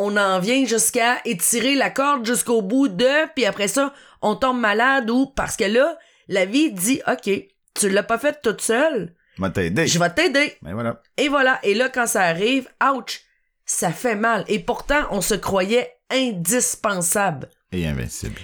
[0.00, 3.92] on en vient jusqu'à étirer la corde jusqu'au bout de puis après ça,
[4.22, 5.98] on tombe malade ou parce que là,
[6.28, 7.30] la vie dit OK,
[7.74, 10.56] tu l'as pas fait toute seule, Va je vais t'aider.
[10.62, 11.00] Ben voilà.
[11.16, 13.22] Et voilà, et là quand ça arrive, ouch,
[13.64, 18.40] ça fait mal et pourtant on se croyait indispensable Et invincible.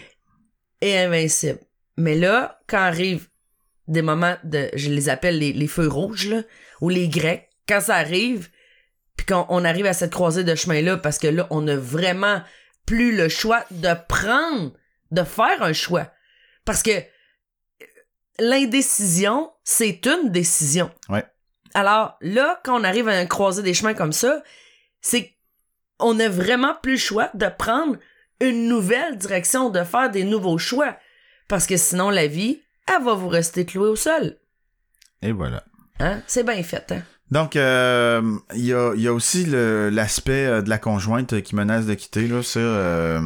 [0.81, 1.60] et invincible.
[1.97, 3.28] Mais là, quand arrivent
[3.89, 6.43] des moments de, je les appelle les, les feux rouges, là,
[6.81, 8.48] ou les grecs, quand ça arrive,
[9.16, 12.43] puis quand on arrive à cette croisée de chemin-là, parce que là, on n'a vraiment
[12.86, 14.73] plus le choix de prendre,
[15.11, 16.11] de faire un choix.
[16.65, 16.91] Parce que
[18.39, 20.91] l'indécision, c'est une décision.
[21.09, 21.24] Ouais.
[21.74, 24.43] Alors là, quand on arrive à un croisé des chemins comme ça,
[25.01, 25.36] c'est
[25.99, 27.97] on n'a vraiment plus le choix de prendre
[28.41, 30.97] une nouvelle direction, de faire des nouveaux choix.
[31.49, 34.39] Parce que sinon, la vie, elle va vous rester clouée au sol.
[35.23, 35.65] Et voilà.
[36.01, 36.20] Hein?
[36.27, 37.03] C'est bien fait, hein?
[37.30, 41.56] Donc, euh, il y, a, il y a aussi l'aspect euh, de la conjointe qui
[41.56, 42.28] menace de quitter.
[42.28, 43.20] Là, ça, euh,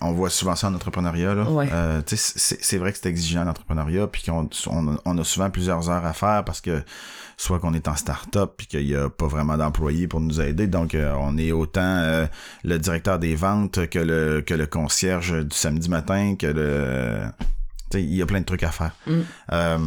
[0.00, 1.34] on voit souvent ça en entrepreneuriat.
[1.34, 1.50] Là.
[1.50, 1.68] Ouais.
[1.72, 5.90] Euh, c'est c'est vrai que c'est exigeant l'entrepreneuriat, puis qu'on on, on a souvent plusieurs
[5.90, 6.82] heures à faire parce que
[7.36, 10.66] soit qu'on est en start-up puis qu'il y a pas vraiment d'employés pour nous aider.
[10.66, 12.26] Donc, euh, on est autant euh,
[12.64, 17.22] le directeur des ventes que le que le concierge du samedi matin, que le...
[17.94, 18.92] Il y a plein de trucs à faire.
[19.06, 19.20] Mm.
[19.52, 19.78] Euh,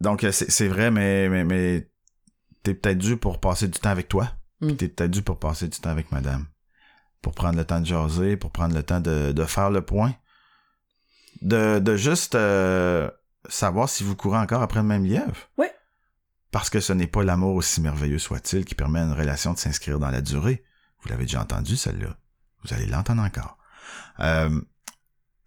[0.00, 1.88] donc, c'est c'est vrai, mais, mais, mais
[2.66, 4.32] t'es peut-être dû pour passer du temps avec toi.
[4.60, 4.66] Mm.
[4.66, 6.46] Puis t'es peut-être dû pour passer du temps avec madame.
[7.22, 10.14] Pour prendre le temps de jaser, pour prendre le temps de, de faire le point.
[11.42, 13.08] De, de juste euh,
[13.48, 15.36] savoir si vous courez encore après le même lièvre.
[15.58, 15.66] Oui.
[16.50, 19.58] Parce que ce n'est pas l'amour aussi merveilleux soit-il qui permet à une relation de
[19.58, 20.64] s'inscrire dans la durée.
[21.02, 22.16] Vous l'avez déjà entendu, celle-là.
[22.64, 23.58] Vous allez l'entendre encore.
[24.20, 24.60] Euh,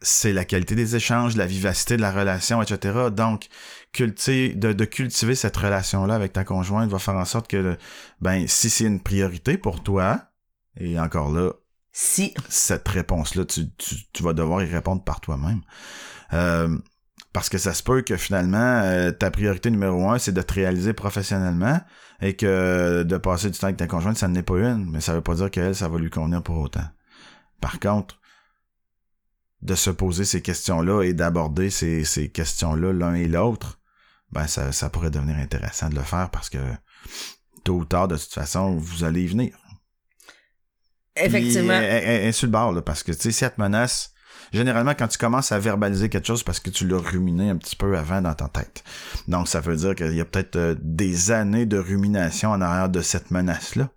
[0.01, 3.09] c'est la qualité des échanges, la vivacité de la relation, etc.
[3.11, 3.47] Donc,
[3.91, 7.77] cultiver, de, de cultiver cette relation-là avec ta conjointe va faire en sorte que,
[8.21, 10.21] ben, si c'est une priorité pour toi,
[10.77, 11.51] et encore là,
[11.91, 12.33] Si.
[12.47, 15.61] cette réponse-là, tu, tu, tu vas devoir y répondre par toi-même.
[16.33, 16.77] Euh,
[17.33, 20.53] parce que ça se peut que finalement, euh, ta priorité numéro un, c'est de te
[20.53, 21.79] réaliser professionnellement
[22.21, 25.13] et que de passer du temps avec ta conjointe, ça n'est pas une, mais ça
[25.13, 26.87] veut pas dire qu'elle, ça va lui convenir pour autant.
[27.61, 28.18] Par contre,
[29.61, 33.79] de se poser ces questions-là et d'aborder ces, ces questions-là l'un et l'autre,
[34.31, 36.59] ben ça, ça pourrait devenir intéressant de le faire parce que
[37.63, 39.57] tôt ou tard, de toute façon, vous allez y venir.
[41.15, 41.73] Effectivement.
[41.73, 44.13] Elle, est sur le bord, là, parce que, tu sais, si elle te menace,
[44.53, 47.75] généralement, quand tu commences à verbaliser quelque chose, parce que tu l'as ruminé un petit
[47.75, 48.83] peu avant dans ta tête.
[49.27, 52.89] Donc, ça veut dire qu'il y a peut-être euh, des années de rumination en arrière
[52.89, 53.89] de cette menace-là.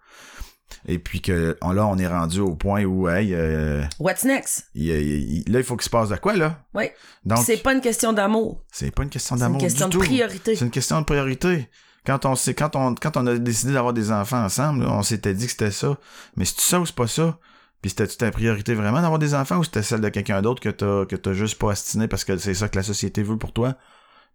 [0.86, 4.69] Et puis que on- là, on est rendu au point où, hey, euh, What's next?
[4.74, 6.61] il- il- là, il faut qu'il se passe de quoi, là?
[6.74, 6.85] Oui.
[7.24, 8.62] Donc, C'est pas une question d'amour.
[8.73, 10.09] c'est pas une question C'est une d'amour question du de tout.
[10.09, 10.57] priorité.
[10.57, 11.69] C'est une question de priorité.
[12.05, 15.35] Quand on quand on, quand on a décidé d'avoir des enfants ensemble, là, on s'était
[15.35, 15.97] dit que c'était ça.
[16.36, 17.39] Mais c'est ça ou c'est pas ça?
[17.81, 20.69] Puis c'était-tu ta priorité vraiment d'avoir des enfants ou c'était celle de quelqu'un d'autre que
[20.69, 23.53] t'as, que t'as juste pas astiné parce que c'est ça que la société veut pour
[23.53, 23.77] toi?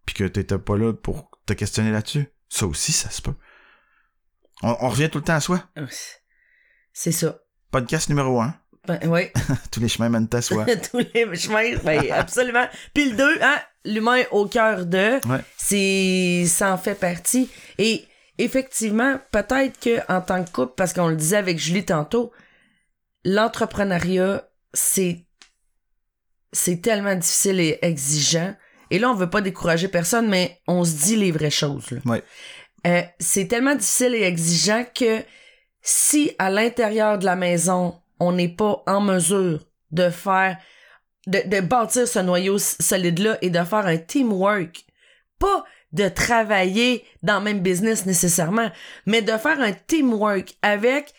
[0.05, 2.27] Puis que t'étais pas là pour te questionner là-dessus?
[2.49, 3.34] Ça aussi, ça se peut.
[4.64, 5.64] On, on revient tout le temps à soi.
[6.99, 7.37] C'est ça.
[7.69, 8.55] Podcast numéro un.
[8.87, 9.25] Ben, oui.
[9.71, 10.65] Tous les chemins mènent à soi.
[10.91, 11.75] Tous les chemins.
[11.83, 12.65] Ben, absolument.
[12.95, 15.41] Puis le 2, hein, l'humain au cœur de, Ouais.
[15.57, 17.51] c'est, ça en fait partie.
[17.77, 18.03] Et
[18.39, 22.31] effectivement, peut-être que en tant que couple, parce qu'on le disait avec Julie tantôt,
[23.23, 25.23] l'entrepreneuriat, c'est,
[26.51, 28.55] c'est tellement difficile et exigeant.
[28.89, 31.91] Et là, on veut pas décourager personne, mais on se dit les vraies choses.
[31.91, 31.99] là.
[32.05, 32.23] Ouais.
[32.87, 35.23] Euh, c'est tellement difficile et exigeant que
[35.88, 40.57] si à l'intérieur de la maison, on n'est pas en mesure de faire,
[41.27, 44.85] de, bâtir ce noyau solide-là et de faire un teamwork,
[45.39, 48.69] pas de travailler dans le même business nécessairement,
[49.05, 51.14] mais de faire un teamwork avec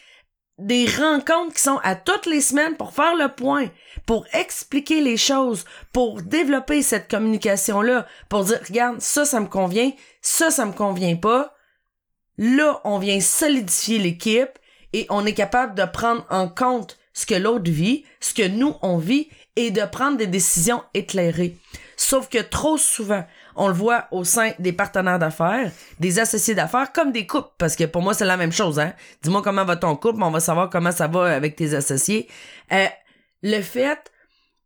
[0.58, 3.68] des rencontres qui sont à toutes les semaines pour faire le point,
[4.04, 5.64] pour expliquer les choses,
[5.94, 11.16] pour développer cette communication-là, pour dire, regarde, ça, ça me convient, ça, ça me convient
[11.16, 11.54] pas.
[12.38, 14.58] Là, on vient solidifier l'équipe
[14.92, 18.76] et on est capable de prendre en compte ce que l'autre vit, ce que nous,
[18.80, 21.56] on vit et de prendre des décisions éclairées.
[21.96, 23.24] Sauf que trop souvent,
[23.56, 27.74] on le voit au sein des partenaires d'affaires, des associés d'affaires, comme des couples, parce
[27.74, 28.78] que pour moi, c'est la même chose.
[28.78, 28.92] Hein?
[29.22, 32.28] Dis-moi comment va ton couple, on va savoir comment ça va avec tes associés.
[32.70, 32.86] Euh,
[33.42, 34.12] le fait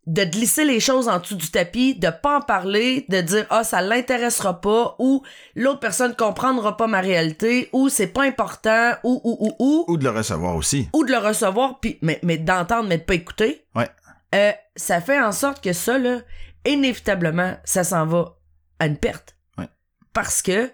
[0.06, 3.62] de glisser les choses en dessous du tapis, de pas en parler, de dire ah
[3.62, 5.22] ça l'intéressera pas ou
[5.54, 9.96] l'autre personne comprendra pas ma réalité ou c'est pas important ou ou ou ou Ou
[9.96, 10.88] de le recevoir aussi.
[10.92, 13.64] ou de le recevoir puis mais mais d'entendre mais de pas écouter.
[13.76, 13.88] Ouais.
[14.34, 16.18] Euh, ça fait en sorte que ça là
[16.66, 18.36] inévitablement ça s'en va
[18.80, 19.36] à une perte.
[19.56, 19.68] Ouais.
[20.12, 20.70] Parce que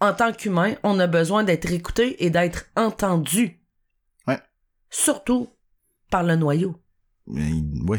[0.00, 3.58] en tant qu'humain, on a besoin d'être écouté et d'être entendu.
[4.26, 4.38] Ouais.
[4.90, 5.48] Surtout
[6.10, 6.76] par le noyau.
[7.28, 7.98] Oui.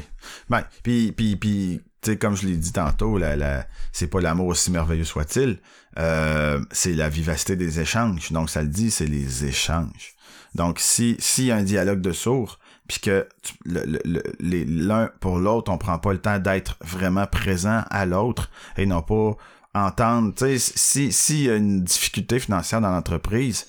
[0.49, 4.21] Ben, puis, puis, puis, tu sais, comme je l'ai dit tantôt, la, la, c'est pas
[4.21, 5.59] l'amour aussi merveilleux soit-il,
[5.99, 8.31] euh, c'est la vivacité des échanges.
[8.31, 10.13] Donc, ça le dit, c'est les échanges.
[10.55, 15.09] Donc, si, s'il y a un dialogue de sourds, puis que tu- le- le- l'un
[15.19, 19.35] pour l'autre, on prend pas le temps d'être vraiment présent à l'autre et non pas
[19.75, 23.67] entendre, tu sais, si, s'il y a une difficulté financière dans l'entreprise,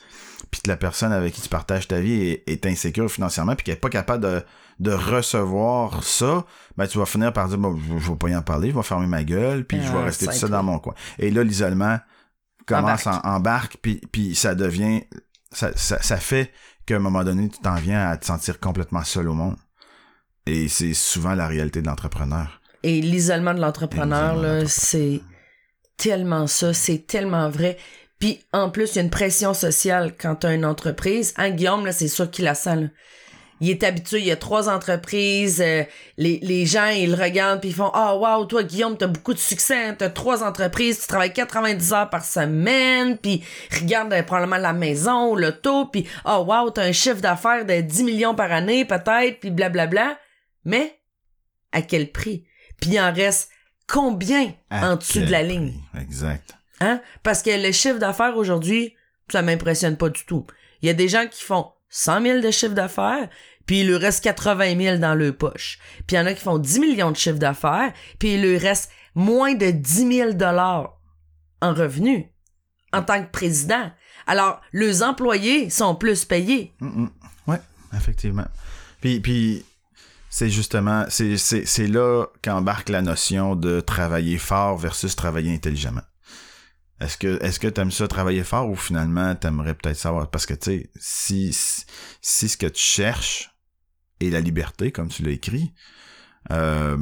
[0.51, 3.64] puis que la personne avec qui tu partages ta vie est, est insécure financièrement, puis
[3.64, 4.43] qu'elle est pas capable de,
[4.78, 6.44] de recevoir ça,
[6.76, 8.76] ben tu vas finir par dire bon, je, je vais pas y en parler, je
[8.76, 10.94] vais fermer ma gueule, puis je vais Ah, rester tout seul dans mon coin.
[11.18, 11.98] Et là, l'isolement
[12.66, 13.24] commence Embarque.
[13.26, 15.02] en embarque, puis, puis ça devient
[15.50, 16.52] ça, ça, ça fait
[16.86, 19.56] qu'à un moment donné, tu t'en viens à te sentir complètement seul au monde.
[20.46, 22.60] Et c'est souvent la réalité de l'entrepreneur.
[22.82, 25.20] Et l'isolement de l'entrepreneur, là, c'est
[25.96, 27.76] tellement ça, c'est tellement vrai.
[28.20, 31.34] Puis en plus, il y a une pression sociale quand t'as une entreprise.
[31.36, 32.76] Hein, Guillaume, là, c'est sûr qu'il la sent.
[32.76, 32.88] là.
[33.60, 35.82] Il est habitué, il y a trois entreprises, euh,
[36.16, 39.35] les, les gens, ils le regardent puis ils font «Ah, wow, toi, Guillaume, t'as beaucoup
[39.35, 43.43] de succès, hein, t'as trois entreprises, tu travailles 90 heures par semaine, puis
[43.80, 48.05] regarde euh, probablement la maison l'auto, puis Ah, wow, t'as un chiffre d'affaires de 10
[48.05, 50.18] millions par année, peut-être, puis blablabla.»
[50.64, 50.98] Mais,
[51.72, 52.44] à quel prix?
[52.80, 53.51] Puis il en reste
[53.86, 55.48] combien À en dessous de la prix?
[55.48, 55.74] ligne?
[56.01, 56.55] Exact.
[56.80, 57.01] Hein?
[57.22, 58.94] Parce que le chiffre d'affaires aujourd'hui,
[59.32, 60.47] ça m'impressionne pas du tout.
[60.82, 63.28] Il y a des gens qui font 100 000 de chiffre d'affaires,
[63.66, 65.78] puis il leur reste 80 000 dans leur poche.
[66.06, 68.60] Puis il y en a qui font 10 millions de chiffre d'affaires, puis il leur
[68.60, 70.98] reste moins de 10 000 dollars
[71.60, 72.24] en revenus
[72.93, 73.90] en tant que président.
[74.27, 76.74] Alors, leurs employés sont plus payés.
[76.81, 77.10] Mm, mm.
[77.47, 77.60] Ouais,
[77.94, 78.47] effectivement.
[79.01, 79.65] Puis, puis
[80.31, 86.02] c'est justement, c'est là qu'embarque la notion de travailler fort versus travailler intelligemment.
[87.00, 90.54] Est-ce que, est-ce que t'aimes ça travailler fort ou finalement t'aimerais peut-être savoir, parce que
[90.54, 91.84] tu sais, si, si,
[92.20, 93.50] si ce que tu cherches
[94.20, 95.72] est la liberté, comme tu l'as écrit,
[96.50, 96.96] euh,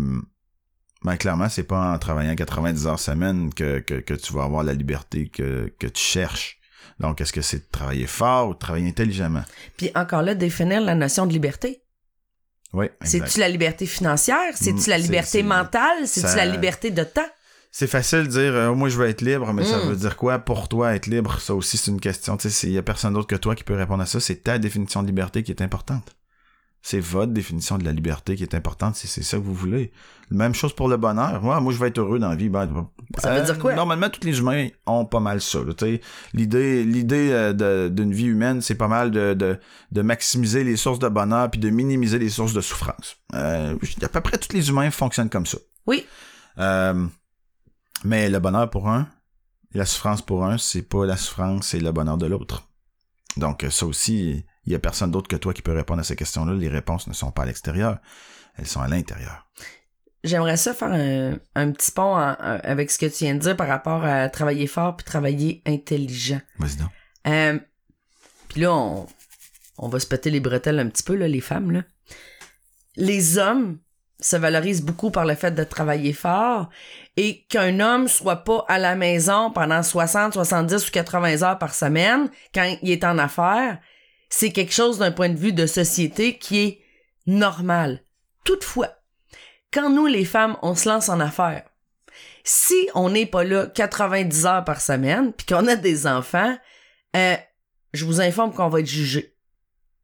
[1.03, 4.65] ben clairement, c'est pas en travaillant 90 heures semaine que, que, que tu vas avoir
[4.65, 6.59] la liberté que, que tu cherches.
[6.99, 9.45] Donc, est-ce que c'est de travailler fort ou de travailler intelligemment?
[9.77, 11.83] Puis encore là, définir la notion de liberté.
[12.73, 12.87] Oui.
[13.03, 14.53] C'est-tu la liberté financière?
[14.55, 16.07] C'est-tu Mm, la liberté mentale?
[16.07, 17.29] C'est-tu la liberté de temps?
[17.79, 19.89] C'est facile de dire euh, moi je veux être libre, mais ça Mm.
[19.91, 21.39] veut dire quoi pour toi être libre?
[21.43, 22.39] Ça aussi c'est une question.
[22.39, 24.19] Tu sais, il y a personne d'autre que toi qui peut répondre à ça.
[24.19, 26.17] C'est ta définition de liberté qui est importante.
[26.81, 29.93] C'est votre définition de la liberté qui est importante si c'est ça que vous voulez.
[30.31, 31.43] Même chose pour le bonheur.
[31.43, 32.49] Moi, moi je veux être heureux dans la vie.
[32.49, 32.67] Ben,
[33.19, 33.75] Ça veut euh, dire quoi?
[33.75, 35.59] Normalement, tous les humains ont pas mal ça.
[36.33, 39.59] L'idée, l'idée euh, d'une vie humaine, c'est pas mal de, de,
[39.93, 43.19] de maximiser les sources de bonheur puis de minimiser les sources de souffrance.
[43.35, 45.59] Euh, à peu près tous les humains fonctionnent comme ça.
[45.87, 46.07] Oui.
[46.59, 47.05] Euh,
[48.05, 49.09] mais le bonheur pour un,
[49.73, 52.69] la souffrance pour un, c'est pas la souffrance, c'est le bonheur de l'autre.
[53.37, 56.17] Donc ça aussi, il y a personne d'autre que toi qui peut répondre à ces
[56.17, 56.55] questions-là.
[56.55, 57.99] Les réponses ne sont pas à l'extérieur,
[58.57, 59.47] elles sont à l'intérieur.
[60.25, 63.57] J'aimerais ça faire un, un petit pont en- avec ce que tu viens de dire
[63.57, 66.41] par rapport à travailler fort puis travailler intelligent.
[66.59, 66.89] Vas-y donc.
[67.29, 67.59] Euh,
[68.49, 69.07] puis là, on,
[69.79, 71.71] on va se péter les bretelles un petit peu, là, les femmes.
[71.71, 71.83] Là.
[72.97, 73.79] Les hommes
[74.21, 76.71] se valorisent beaucoup par le fait de travailler fort
[77.17, 81.75] et qu'un homme soit pas à la maison pendant 60, 70 ou 80 heures par
[81.75, 83.79] semaine quand il est en affaires,
[84.29, 86.81] c'est quelque chose d'un point de vue de société qui est
[87.27, 88.03] normal.
[88.45, 88.91] Toutefois,
[89.73, 91.65] quand nous, les femmes, on se lance en affaires,
[92.45, 96.57] si on n'est pas là 90 heures par semaine, puis qu'on a des enfants,
[97.17, 97.37] euh,
[97.93, 99.35] je vous informe qu'on va être jugé.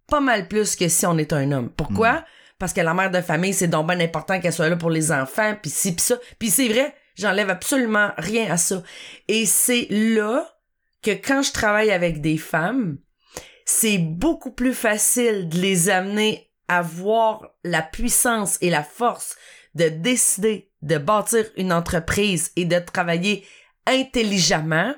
[0.09, 1.71] Pas mal plus que si on est un homme.
[1.71, 2.25] Pourquoi?
[2.63, 5.11] Parce que la mère de famille, c'est donc bien important qu'elle soit là pour les
[5.11, 6.15] enfants, puis ci, puis ça.
[6.39, 8.85] Puis c'est vrai, j'enlève absolument rien à ça.
[9.27, 10.49] Et c'est là
[11.03, 12.99] que quand je travaille avec des femmes,
[13.65, 19.35] c'est beaucoup plus facile de les amener à voir la puissance et la force
[19.75, 23.45] de décider de bâtir une entreprise et de travailler
[23.89, 24.95] intelligemment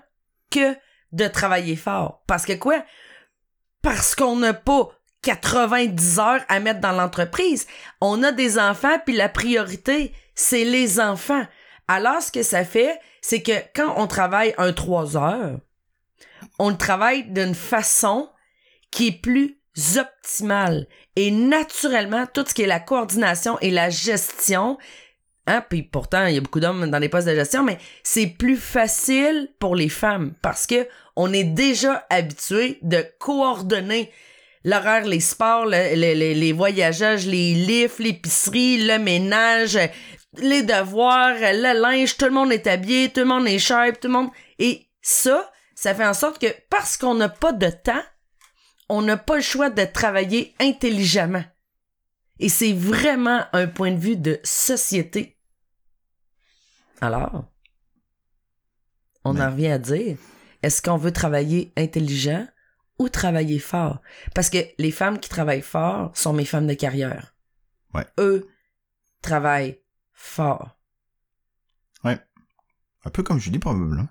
[0.50, 0.76] que
[1.12, 2.24] de travailler fort.
[2.26, 2.84] Parce que quoi?
[3.80, 4.90] Parce qu'on n'a pas
[5.24, 7.66] 90 heures à mettre dans l'entreprise.
[8.00, 11.44] On a des enfants, puis la priorité, c'est les enfants.
[11.88, 15.58] Alors, ce que ça fait, c'est que quand on travaille un 3 heures,
[16.58, 18.28] on le travaille d'une façon
[18.90, 19.58] qui est plus
[19.96, 20.86] optimale.
[21.16, 24.78] Et naturellement, tout ce qui est la coordination et la gestion,
[25.46, 28.26] hein, puis pourtant, il y a beaucoup d'hommes dans les postes de gestion, mais c'est
[28.26, 30.86] plus facile pour les femmes parce que
[31.16, 34.12] on est déjà habitué de coordonner
[34.64, 39.78] l'horaire, les sports, le- le- le- les voyages, les lifts, l'épicerie, le ménage,
[40.38, 44.08] les devoirs, le linge, tout le monde est habillé, tout le monde est sharp, tout
[44.08, 44.30] le monde...
[44.58, 48.02] Et ça, ça fait en sorte que parce qu'on n'a pas de temps,
[48.88, 51.44] on n'a pas le choix de travailler intelligemment.
[52.40, 55.38] Et c'est vraiment un point de vue de société.
[57.00, 57.44] Alors,
[59.24, 60.16] on Mais- en revient à dire,
[60.62, 62.46] est-ce qu'on veut travailler intelligent?
[62.98, 64.00] Ou travailler fort?
[64.34, 67.34] Parce que les femmes qui travaillent fort sont mes femmes de carrière.
[67.92, 68.06] Ouais.
[68.18, 68.48] Eux
[69.22, 69.80] travaillent
[70.12, 70.76] fort.
[73.04, 74.08] Un peu comme Julie, probablement.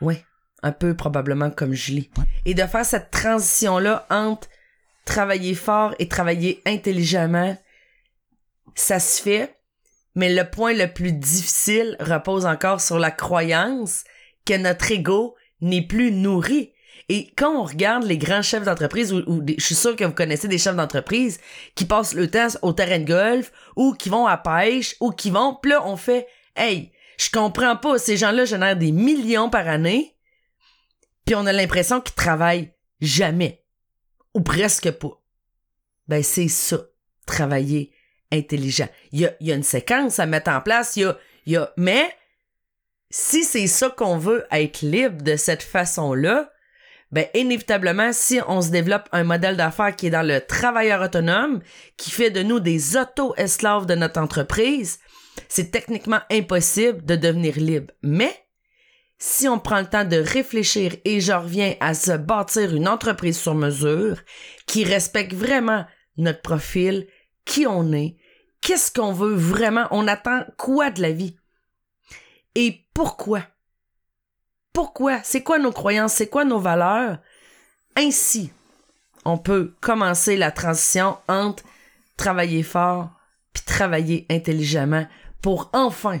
[0.00, 0.22] Oui,
[0.62, 2.10] un peu probablement comme Julie.
[2.16, 2.24] Ouais.
[2.44, 4.48] Et de faire cette transition-là entre
[5.04, 7.56] travailler fort et travailler intelligemment,
[8.74, 9.58] ça se fait,
[10.14, 14.04] mais le point le plus difficile repose encore sur la croyance
[14.44, 16.72] que notre ego n'est plus nourri.
[17.08, 20.12] Et quand on regarde les grands chefs d'entreprise, ou, des- je suis sûr que vous
[20.12, 21.38] connaissez des chefs d'entreprise
[21.76, 25.30] qui passent le temps au terrain de golf, ou qui vont à pêche, ou qui
[25.30, 26.26] vont, puis là, on fait,
[26.56, 27.96] hey, Je comprends pas.
[27.98, 30.14] Ces gens-là génèrent des millions par année,
[31.24, 33.64] puis on a l'impression qu'ils travaillent jamais.
[34.34, 35.18] Ou presque pas.
[36.08, 36.78] Ben, c'est ça.
[37.24, 37.90] Travailler
[38.30, 38.88] intelligent.
[39.12, 40.96] Il y a, y a une séquence à mettre en place.
[40.96, 42.06] Il y a, y a, mais
[43.08, 46.50] si c'est ça qu'on veut, être libre de cette façon-là,
[47.16, 51.62] ben inévitablement, si on se développe un modèle d'affaires qui est dans le travailleur autonome,
[51.96, 54.98] qui fait de nous des auto-esclaves de notre entreprise,
[55.48, 57.94] c'est techniquement impossible de devenir libre.
[58.02, 58.36] Mais
[59.16, 63.38] si on prend le temps de réfléchir et je reviens à se bâtir une entreprise
[63.38, 64.18] sur mesure
[64.66, 65.86] qui respecte vraiment
[66.18, 67.06] notre profil,
[67.46, 68.18] qui on est,
[68.60, 71.38] qu'est-ce qu'on veut vraiment, on attend quoi de la vie?
[72.54, 73.40] Et pourquoi?
[74.76, 75.22] Pourquoi?
[75.24, 76.12] C'est quoi nos croyances?
[76.12, 77.16] C'est quoi nos valeurs?
[77.96, 78.52] Ainsi,
[79.24, 81.64] on peut commencer la transition entre
[82.18, 83.08] travailler fort
[83.54, 85.06] puis travailler intelligemment
[85.40, 86.20] pour enfin,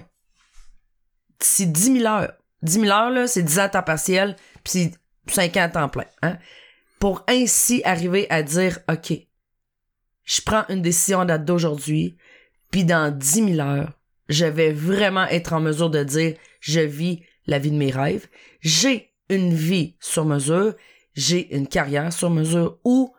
[1.38, 4.90] d'ici 10 000 heures, 10 000 heures, c'est 10 ans à temps partiel, puis
[5.26, 6.38] 5 ans à temps plein, hein,
[6.98, 9.12] pour ainsi arriver à dire, OK,
[10.24, 12.16] je prends une décision à date d'aujourd'hui,
[12.70, 13.92] puis dans 10 000 heures,
[14.30, 18.26] je vais vraiment être en mesure de dire, je vis la vie de mes rêves,
[18.60, 20.74] j'ai une vie sur mesure,
[21.14, 23.14] j'ai une carrière sur mesure ou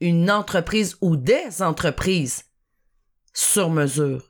[0.00, 2.44] une entreprise ou des entreprises
[3.32, 4.22] sur mesure.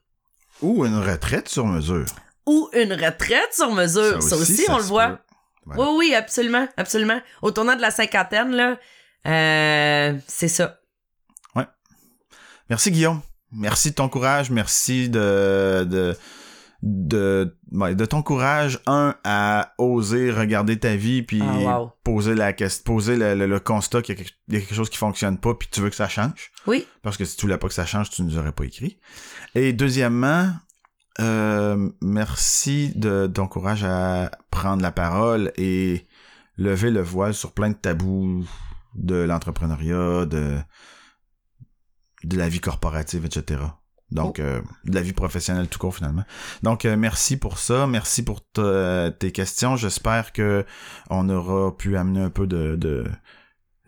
[0.62, 2.06] Ou une retraite sur mesure.
[2.46, 4.22] Ou une retraite sur mesure.
[4.22, 5.20] Ça aussi, on le voit.
[5.66, 7.20] Oui, oui, absolument, absolument.
[7.42, 8.78] Au tournant de la cinquantaine, là,
[9.26, 10.80] euh, c'est ça.
[11.54, 11.66] Ouais.
[12.68, 13.20] Merci, Guillaume.
[13.52, 14.50] Merci de ton courage.
[14.50, 16.16] Merci de, de,
[16.82, 21.92] de, de ton courage, un, à oser regarder ta vie puis Ah, wow.
[22.04, 22.54] poser la
[22.84, 24.96] poser le, le- le constat qu'il y, a quelque- il y a quelque chose qui
[24.96, 26.50] fonctionne pas puis tu veux que ça change.
[26.66, 26.86] Oui.
[27.02, 28.98] Parce que si tu voulais pas que ça change, tu nous aurais pas écrit.
[29.54, 30.50] Et deuxièmement,
[31.20, 36.06] euh, merci de, de ton courage à prendre la parole et
[36.56, 38.46] lever le voile sur plein de tabous
[38.94, 40.56] de l'entrepreneuriat, de,
[42.24, 43.60] de la vie corporative, etc.
[44.12, 46.24] Donc, euh, de la vie professionnelle tout court, finalement.
[46.62, 47.86] Donc, euh, merci pour ça.
[47.86, 49.76] Merci pour ta- tes questions.
[49.76, 50.64] J'espère que
[51.10, 53.04] on aura pu amener un peu de, de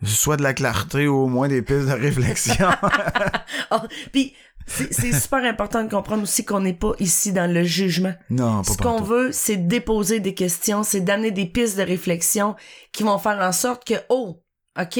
[0.05, 2.69] soit de la clarté ou au moins des pistes de réflexion.
[3.71, 3.77] Oh,
[4.11, 4.33] Puis,
[4.65, 8.13] c'est super important de comprendre aussi qu'on n'est pas ici dans le jugement.
[8.29, 12.55] non, pas Ce qu'on veut, c'est déposer des questions, c'est d'amener des pistes de réflexion
[12.93, 14.41] qui vont faire en sorte que, oh,
[14.79, 14.99] OK,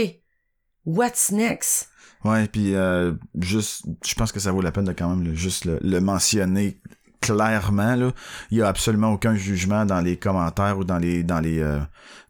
[0.86, 1.90] what's next?
[2.24, 5.36] Ouais, puis euh, juste, je pense que ça vaut la peine de quand même le-
[5.36, 6.80] juste le, le mentionner
[7.22, 8.12] clairement là.
[8.52, 11.80] Il y a absolument aucun jugement dans les commentaires ou dans les dans les euh,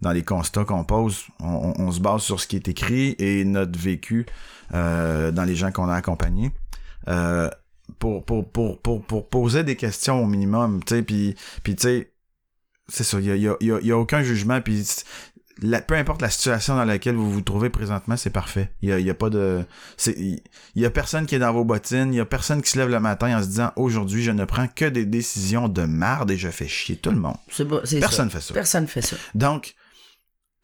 [0.02, 1.26] dans les constats qu'on pose.
[1.40, 4.26] On, on- se base sur ce qui est écrit et notre vécu
[4.74, 6.52] euh, dans les gens qu'on a accompagnés.
[7.08, 7.50] Euh,
[8.00, 11.84] pour, pour, pour, pour, pour poser des questions au minimum, tu sais, puis, puis tu
[11.84, 12.14] sais,
[12.88, 14.86] c'est ça, il y a, y, a, y a aucun jugement, puis
[15.62, 18.72] la, peu importe la situation dans laquelle vous vous trouvez présentement, c'est parfait.
[18.82, 19.64] Il y a, il y a pas de...
[19.98, 20.42] c'est Il
[20.76, 22.90] y a personne qui est dans vos bottines, il y a personne qui se lève
[22.90, 26.38] le matin en se disant «Aujourd'hui, je ne prends que des décisions de marde et
[26.38, 27.38] je fais chier tout le monde.
[27.50, 28.40] C'est pas- c'est» Personne ça.
[28.40, 28.54] fait ça.
[28.54, 29.16] Personne fait ça.
[29.36, 29.76] Donc,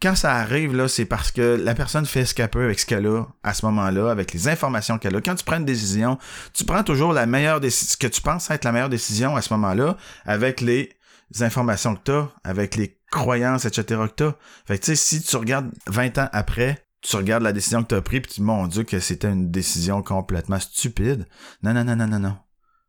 [0.01, 2.85] quand ça arrive, là, c'est parce que la personne fait ce qu'elle peut avec ce
[2.85, 5.21] qu'elle a à ce moment-là, avec les informations qu'elle a.
[5.21, 6.17] Quand tu prends une décision,
[6.53, 9.41] tu prends toujours la meilleure décision, ce que tu penses être la meilleure décision à
[9.41, 10.95] ce moment-là, avec les
[11.41, 14.01] informations que tu as, avec les croyances, etc.
[14.07, 14.35] que tu as.
[14.65, 17.87] Fait que, tu sais, si tu regardes 20 ans après, tu regardes la décision que
[17.89, 21.25] tu as prise, puis tu mon Dieu, que c'était une décision complètement stupide.
[21.63, 22.37] Non, non, non, non, non, non.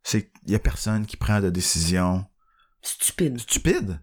[0.02, 2.24] C'est, y a personne qui prend de décision
[2.82, 3.38] Stupide.
[3.38, 4.01] stupide.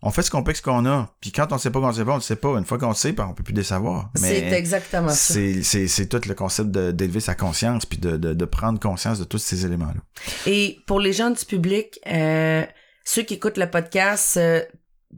[0.00, 1.12] On fait ce qu'on peut ce qu'on a.
[1.20, 2.56] Puis quand on sait pas qu'on sait pas, on le sait pas.
[2.56, 4.10] Une fois qu'on sait, ben, on peut plus les savoir.
[4.14, 5.34] C'est exactement ça.
[5.34, 9.18] c'est, c'est, c'est tout le concept d'élever sa conscience puis de, de, de prendre conscience
[9.18, 10.00] de tous ces éléments-là.
[10.46, 12.64] Et pour les gens du public, euh,
[13.04, 14.62] ceux qui écoutent le podcast, euh,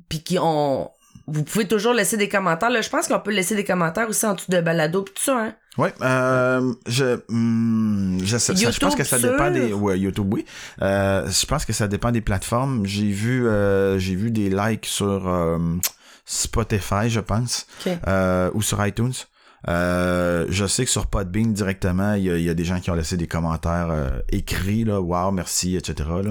[0.08, 0.90] puis qui ont...
[1.26, 2.70] Vous pouvez toujours laisser des commentaires.
[2.70, 5.22] Là, je pense qu'on peut laisser des commentaires aussi en dessous de balado pis tout
[5.22, 5.54] ça, hein?
[5.78, 10.44] Ouais, euh, je, hmm, je, ça- je pense que ça dépend des, ouais, YouTube, oui.
[10.82, 12.84] Euh, je pense que ça dépend des plateformes.
[12.84, 15.58] J'ai vu, euh, j'ai vu des likes sur euh,
[16.24, 17.66] Spotify, je pense,
[18.54, 19.12] ou sur iTunes.
[19.68, 22.80] Euh, je sais que sur Podbean directement, il y a, il y a des gens
[22.80, 26.08] qui ont laissé des commentaires euh, écrits là, wow, merci, etc.
[26.22, 26.30] Là.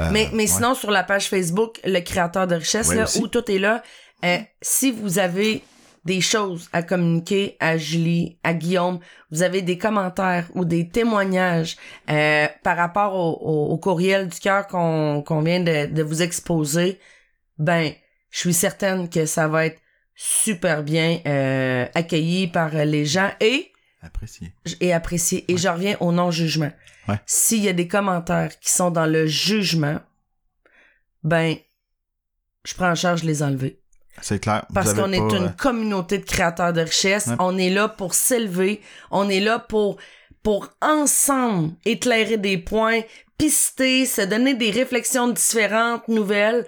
[0.00, 0.46] Euh, mais mais ouais.
[0.46, 3.82] sinon, sur la page Facebook, le créateur de richesse, Ouais, là, où tout est là,
[4.24, 5.62] euh, si vous avez
[6.04, 9.00] des choses à communiquer à Julie, à Guillaume,
[9.32, 11.76] vous avez des commentaires ou des témoignages
[12.10, 16.22] euh, par rapport au, au- au courriel du cœur qu'on qu'on vient de, de vous
[16.22, 17.00] exposer,
[17.58, 17.90] ben,
[18.30, 19.80] je suis certaine que ça va être
[20.16, 23.70] super bien euh, accueilli par les gens et
[24.02, 24.52] apprécié.
[24.80, 25.44] et apprécié.
[25.48, 26.72] Et je reviens au non-jugement.
[27.06, 27.20] Ouais.
[27.26, 30.00] S'il y a des commentaires qui sont dans le jugement,
[31.22, 31.56] ben,
[32.64, 33.78] je prends en charge les enlever.
[34.22, 34.64] C'est clair.
[34.72, 37.26] Parce qu'on est une euh, communauté de créateurs de richesse.
[37.26, 37.36] Ouais.
[37.38, 38.80] On est là pour s'élever.
[39.10, 39.98] On est là pour,
[40.42, 43.00] pour ensemble éclairer des points,
[43.36, 46.66] pister, se donner des réflexions différentes, nouvelles.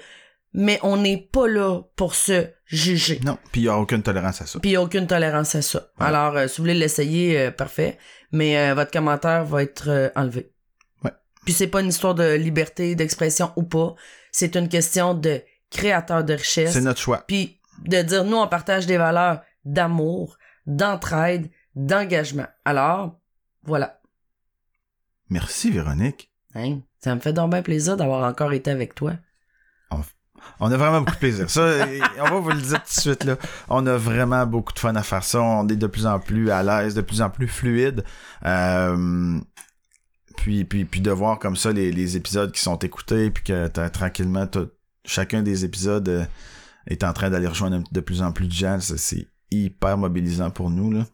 [0.52, 3.20] Mais on n'est pas là pour se juger.
[3.24, 4.60] Non, puis il n'y a aucune tolérance à ça.
[4.60, 5.90] Puis il y a aucune tolérance à ça.
[5.98, 6.06] Ouais.
[6.06, 7.98] Alors, euh, si vous voulez l'essayer, euh, parfait.
[8.30, 10.52] Mais euh, votre commentaire va être euh, enlevé.
[11.02, 11.12] Ouais.
[11.44, 13.94] Puis c'est pas une histoire de liberté d'expression ou pas.
[14.32, 16.72] C'est une question de créateur de richesse.
[16.72, 17.24] C'est notre choix.
[17.26, 20.36] Puis de dire, nous, on partage des valeurs d'amour,
[20.66, 22.46] d'entraide, d'engagement.
[22.64, 23.18] Alors,
[23.62, 24.00] voilà.
[25.30, 26.32] Merci, Véronique.
[26.54, 26.80] Hein?
[27.00, 29.12] Ça me fait donc bien plaisir d'avoir encore été avec toi.
[30.60, 31.50] On a vraiment beaucoup de plaisir.
[31.50, 31.86] Ça,
[32.20, 33.36] on va vous le dire tout de suite, là.
[33.68, 35.40] On a vraiment beaucoup de fun à faire ça.
[35.40, 38.04] On est de plus en plus à l'aise, de plus en plus fluide.
[38.44, 39.38] Euh,
[40.36, 44.46] puis, puis, puis de voir comme ça les, épisodes qui sont écoutés, puis que tranquillement,
[45.04, 46.24] chacun des épisodes euh,
[46.86, 48.78] est en train d'aller rejoindre de plus en plus de gens.
[48.80, 51.04] C'est hyper mobilisant pour nous, là.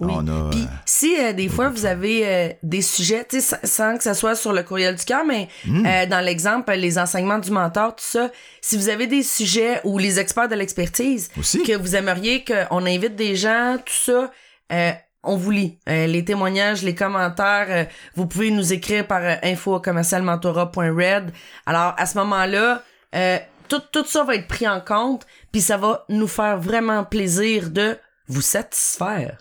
[0.00, 0.12] Oui.
[0.14, 0.50] On a...
[0.50, 4.12] Puis euh, si euh, des fois vous avez euh, des sujets, sans, sans que ça
[4.12, 7.96] soit sur le courriel du cœur, mais hmm, euh, dans l'exemple, les enseignements du mentor,
[7.96, 8.30] tout ça,
[8.60, 11.62] si vous avez des sujets ou les experts de l'expertise aussi.
[11.62, 14.30] que vous aimeriez qu'on invite des gens, tout ça,
[14.72, 14.92] euh,
[15.22, 15.78] on vous lit.
[15.88, 21.32] Euh, les témoignages, les commentaires, vous pouvez nous écrire par info commercialmentorat.red.
[21.64, 22.82] Alors, à ce moment-là,
[23.14, 23.38] euh,
[23.68, 27.70] tout, tout ça va être pris en compte, puis ça va nous faire vraiment plaisir
[27.70, 27.98] de
[28.28, 29.38] vous satisfaire.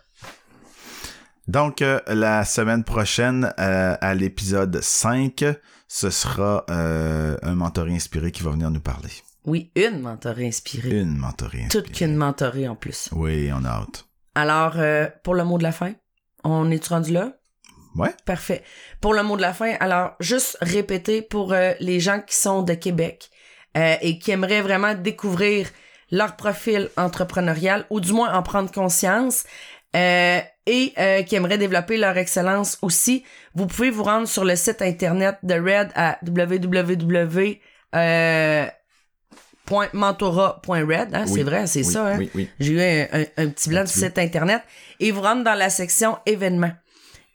[1.48, 5.46] Donc, euh, la semaine prochaine, euh, à l'épisode 5,
[5.88, 9.12] ce sera euh, un mentoré inspiré qui va venir nous parler.
[9.46, 10.90] Oui, une mentorée inspirée.
[10.90, 11.84] Une mentorée inspirée.
[11.84, 13.10] Toute qu'une mentorée en plus.
[13.12, 14.06] Oui, on a hâte.
[14.34, 14.76] Alors,
[15.24, 15.94] pour le mot de la fin,
[16.44, 17.34] on est rendu là?
[17.96, 18.14] Ouais.
[18.26, 18.64] Parfait.
[19.00, 22.74] Pour le mot de la fin, alors, juste répéter pour les gens qui sont de
[22.74, 23.30] Québec
[23.78, 25.68] euh, et qui aimeraient vraiment découvrir
[26.12, 29.44] leur profil entrepreneurial ou du moins en prendre conscience
[29.96, 33.24] euh, et euh, qui aimeraient développer leur excellence aussi,
[33.54, 37.60] vous pouvez vous rendre sur le site internet de Red à www.
[37.96, 38.66] Euh,
[39.72, 41.34] hein, Oui.
[41.34, 42.18] c'est vrai, c'est Oui, ça, hein?
[42.20, 42.50] Oui, oui.
[42.60, 44.62] J'ai eu un, un- un petit blanc du site internet
[45.00, 46.74] et vous rentrez dans la section événements.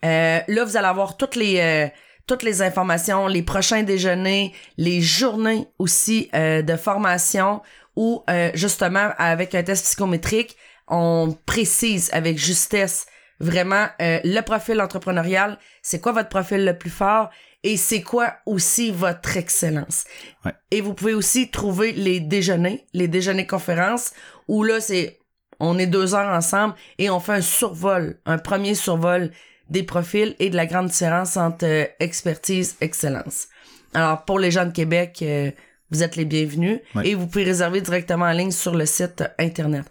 [0.04, 1.88] Euh, là, vous allez avoir toutes les euh,
[2.30, 7.60] toutes les informations, les prochains déjeuners, les journées aussi euh, de formation
[7.96, 13.06] où euh, justement avec un test psychométrique, on précise avec justesse
[13.40, 17.30] vraiment euh, le profil entrepreneurial, c'est quoi votre profil le plus fort
[17.64, 20.04] et c'est quoi aussi votre excellence.
[20.44, 20.52] Ouais.
[20.70, 24.12] Et vous pouvez aussi trouver les déjeuners, les déjeuners conférences
[24.46, 25.18] où là c'est
[25.58, 29.32] on est deux heures ensemble et on fait un survol, un premier survol
[29.70, 33.48] des profils et de la grande différence entre euh, expertise excellence.
[33.94, 35.50] Alors pour les gens de Québec, euh,
[35.90, 39.84] vous êtes les bienvenus et vous pouvez réserver directement en ligne sur le site internet.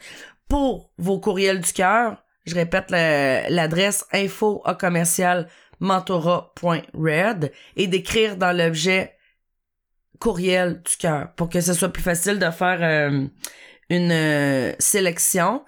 [0.48, 5.48] Pour vos courriels du cœur, je répète l'adresse info à commercial
[7.76, 9.14] et d'écrire dans l'objet
[10.20, 13.28] courriel du cœur pour que ce soit plus facile de faire euh,
[13.90, 15.64] une euh, sélection.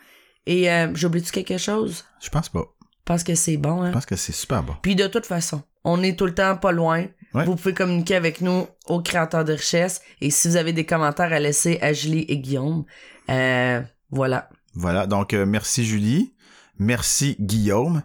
[0.45, 2.03] Et euh, j'oublie-tu quelque chose?
[2.21, 2.65] Je pense pas.
[3.05, 3.87] Parce que c'est bon, hein?
[3.87, 4.75] Je pense que c'est super bon.
[4.81, 7.05] Puis de toute façon, on est tout le temps pas loin.
[7.33, 7.45] Ouais.
[7.45, 10.01] Vous pouvez communiquer avec nous au créateur de richesse.
[10.19, 12.83] Et si vous avez des commentaires à laisser à Julie et Guillaume,
[13.29, 14.49] euh, voilà.
[14.73, 15.07] Voilà.
[15.07, 16.33] Donc, euh, merci Julie.
[16.77, 18.03] Merci Guillaume.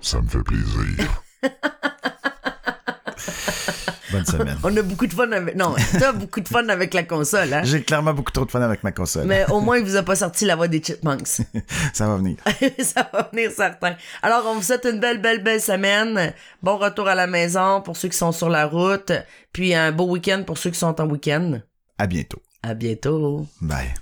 [0.00, 1.22] Ça me fait plaisir.
[4.10, 4.56] Bonne semaine.
[4.62, 5.54] On a beaucoup de fun avec...
[5.54, 7.62] Non, t'as beaucoup de fun avec la console, hein?
[7.64, 9.26] J'ai clairement beaucoup trop de fun avec ma console.
[9.26, 11.26] Mais au moins, il vous a pas sorti la voix des Chipmunks.
[11.92, 12.36] Ça va venir.
[12.82, 13.96] ça va venir certain.
[14.22, 16.32] Alors, on vous souhaite une belle, belle, belle semaine.
[16.62, 19.12] Bon retour à la maison pour ceux qui sont sur la route.
[19.52, 21.60] Puis un beau week-end pour ceux qui sont en week-end.
[21.98, 22.40] À bientôt.
[22.62, 23.46] À bientôt.
[23.60, 23.94] Bye.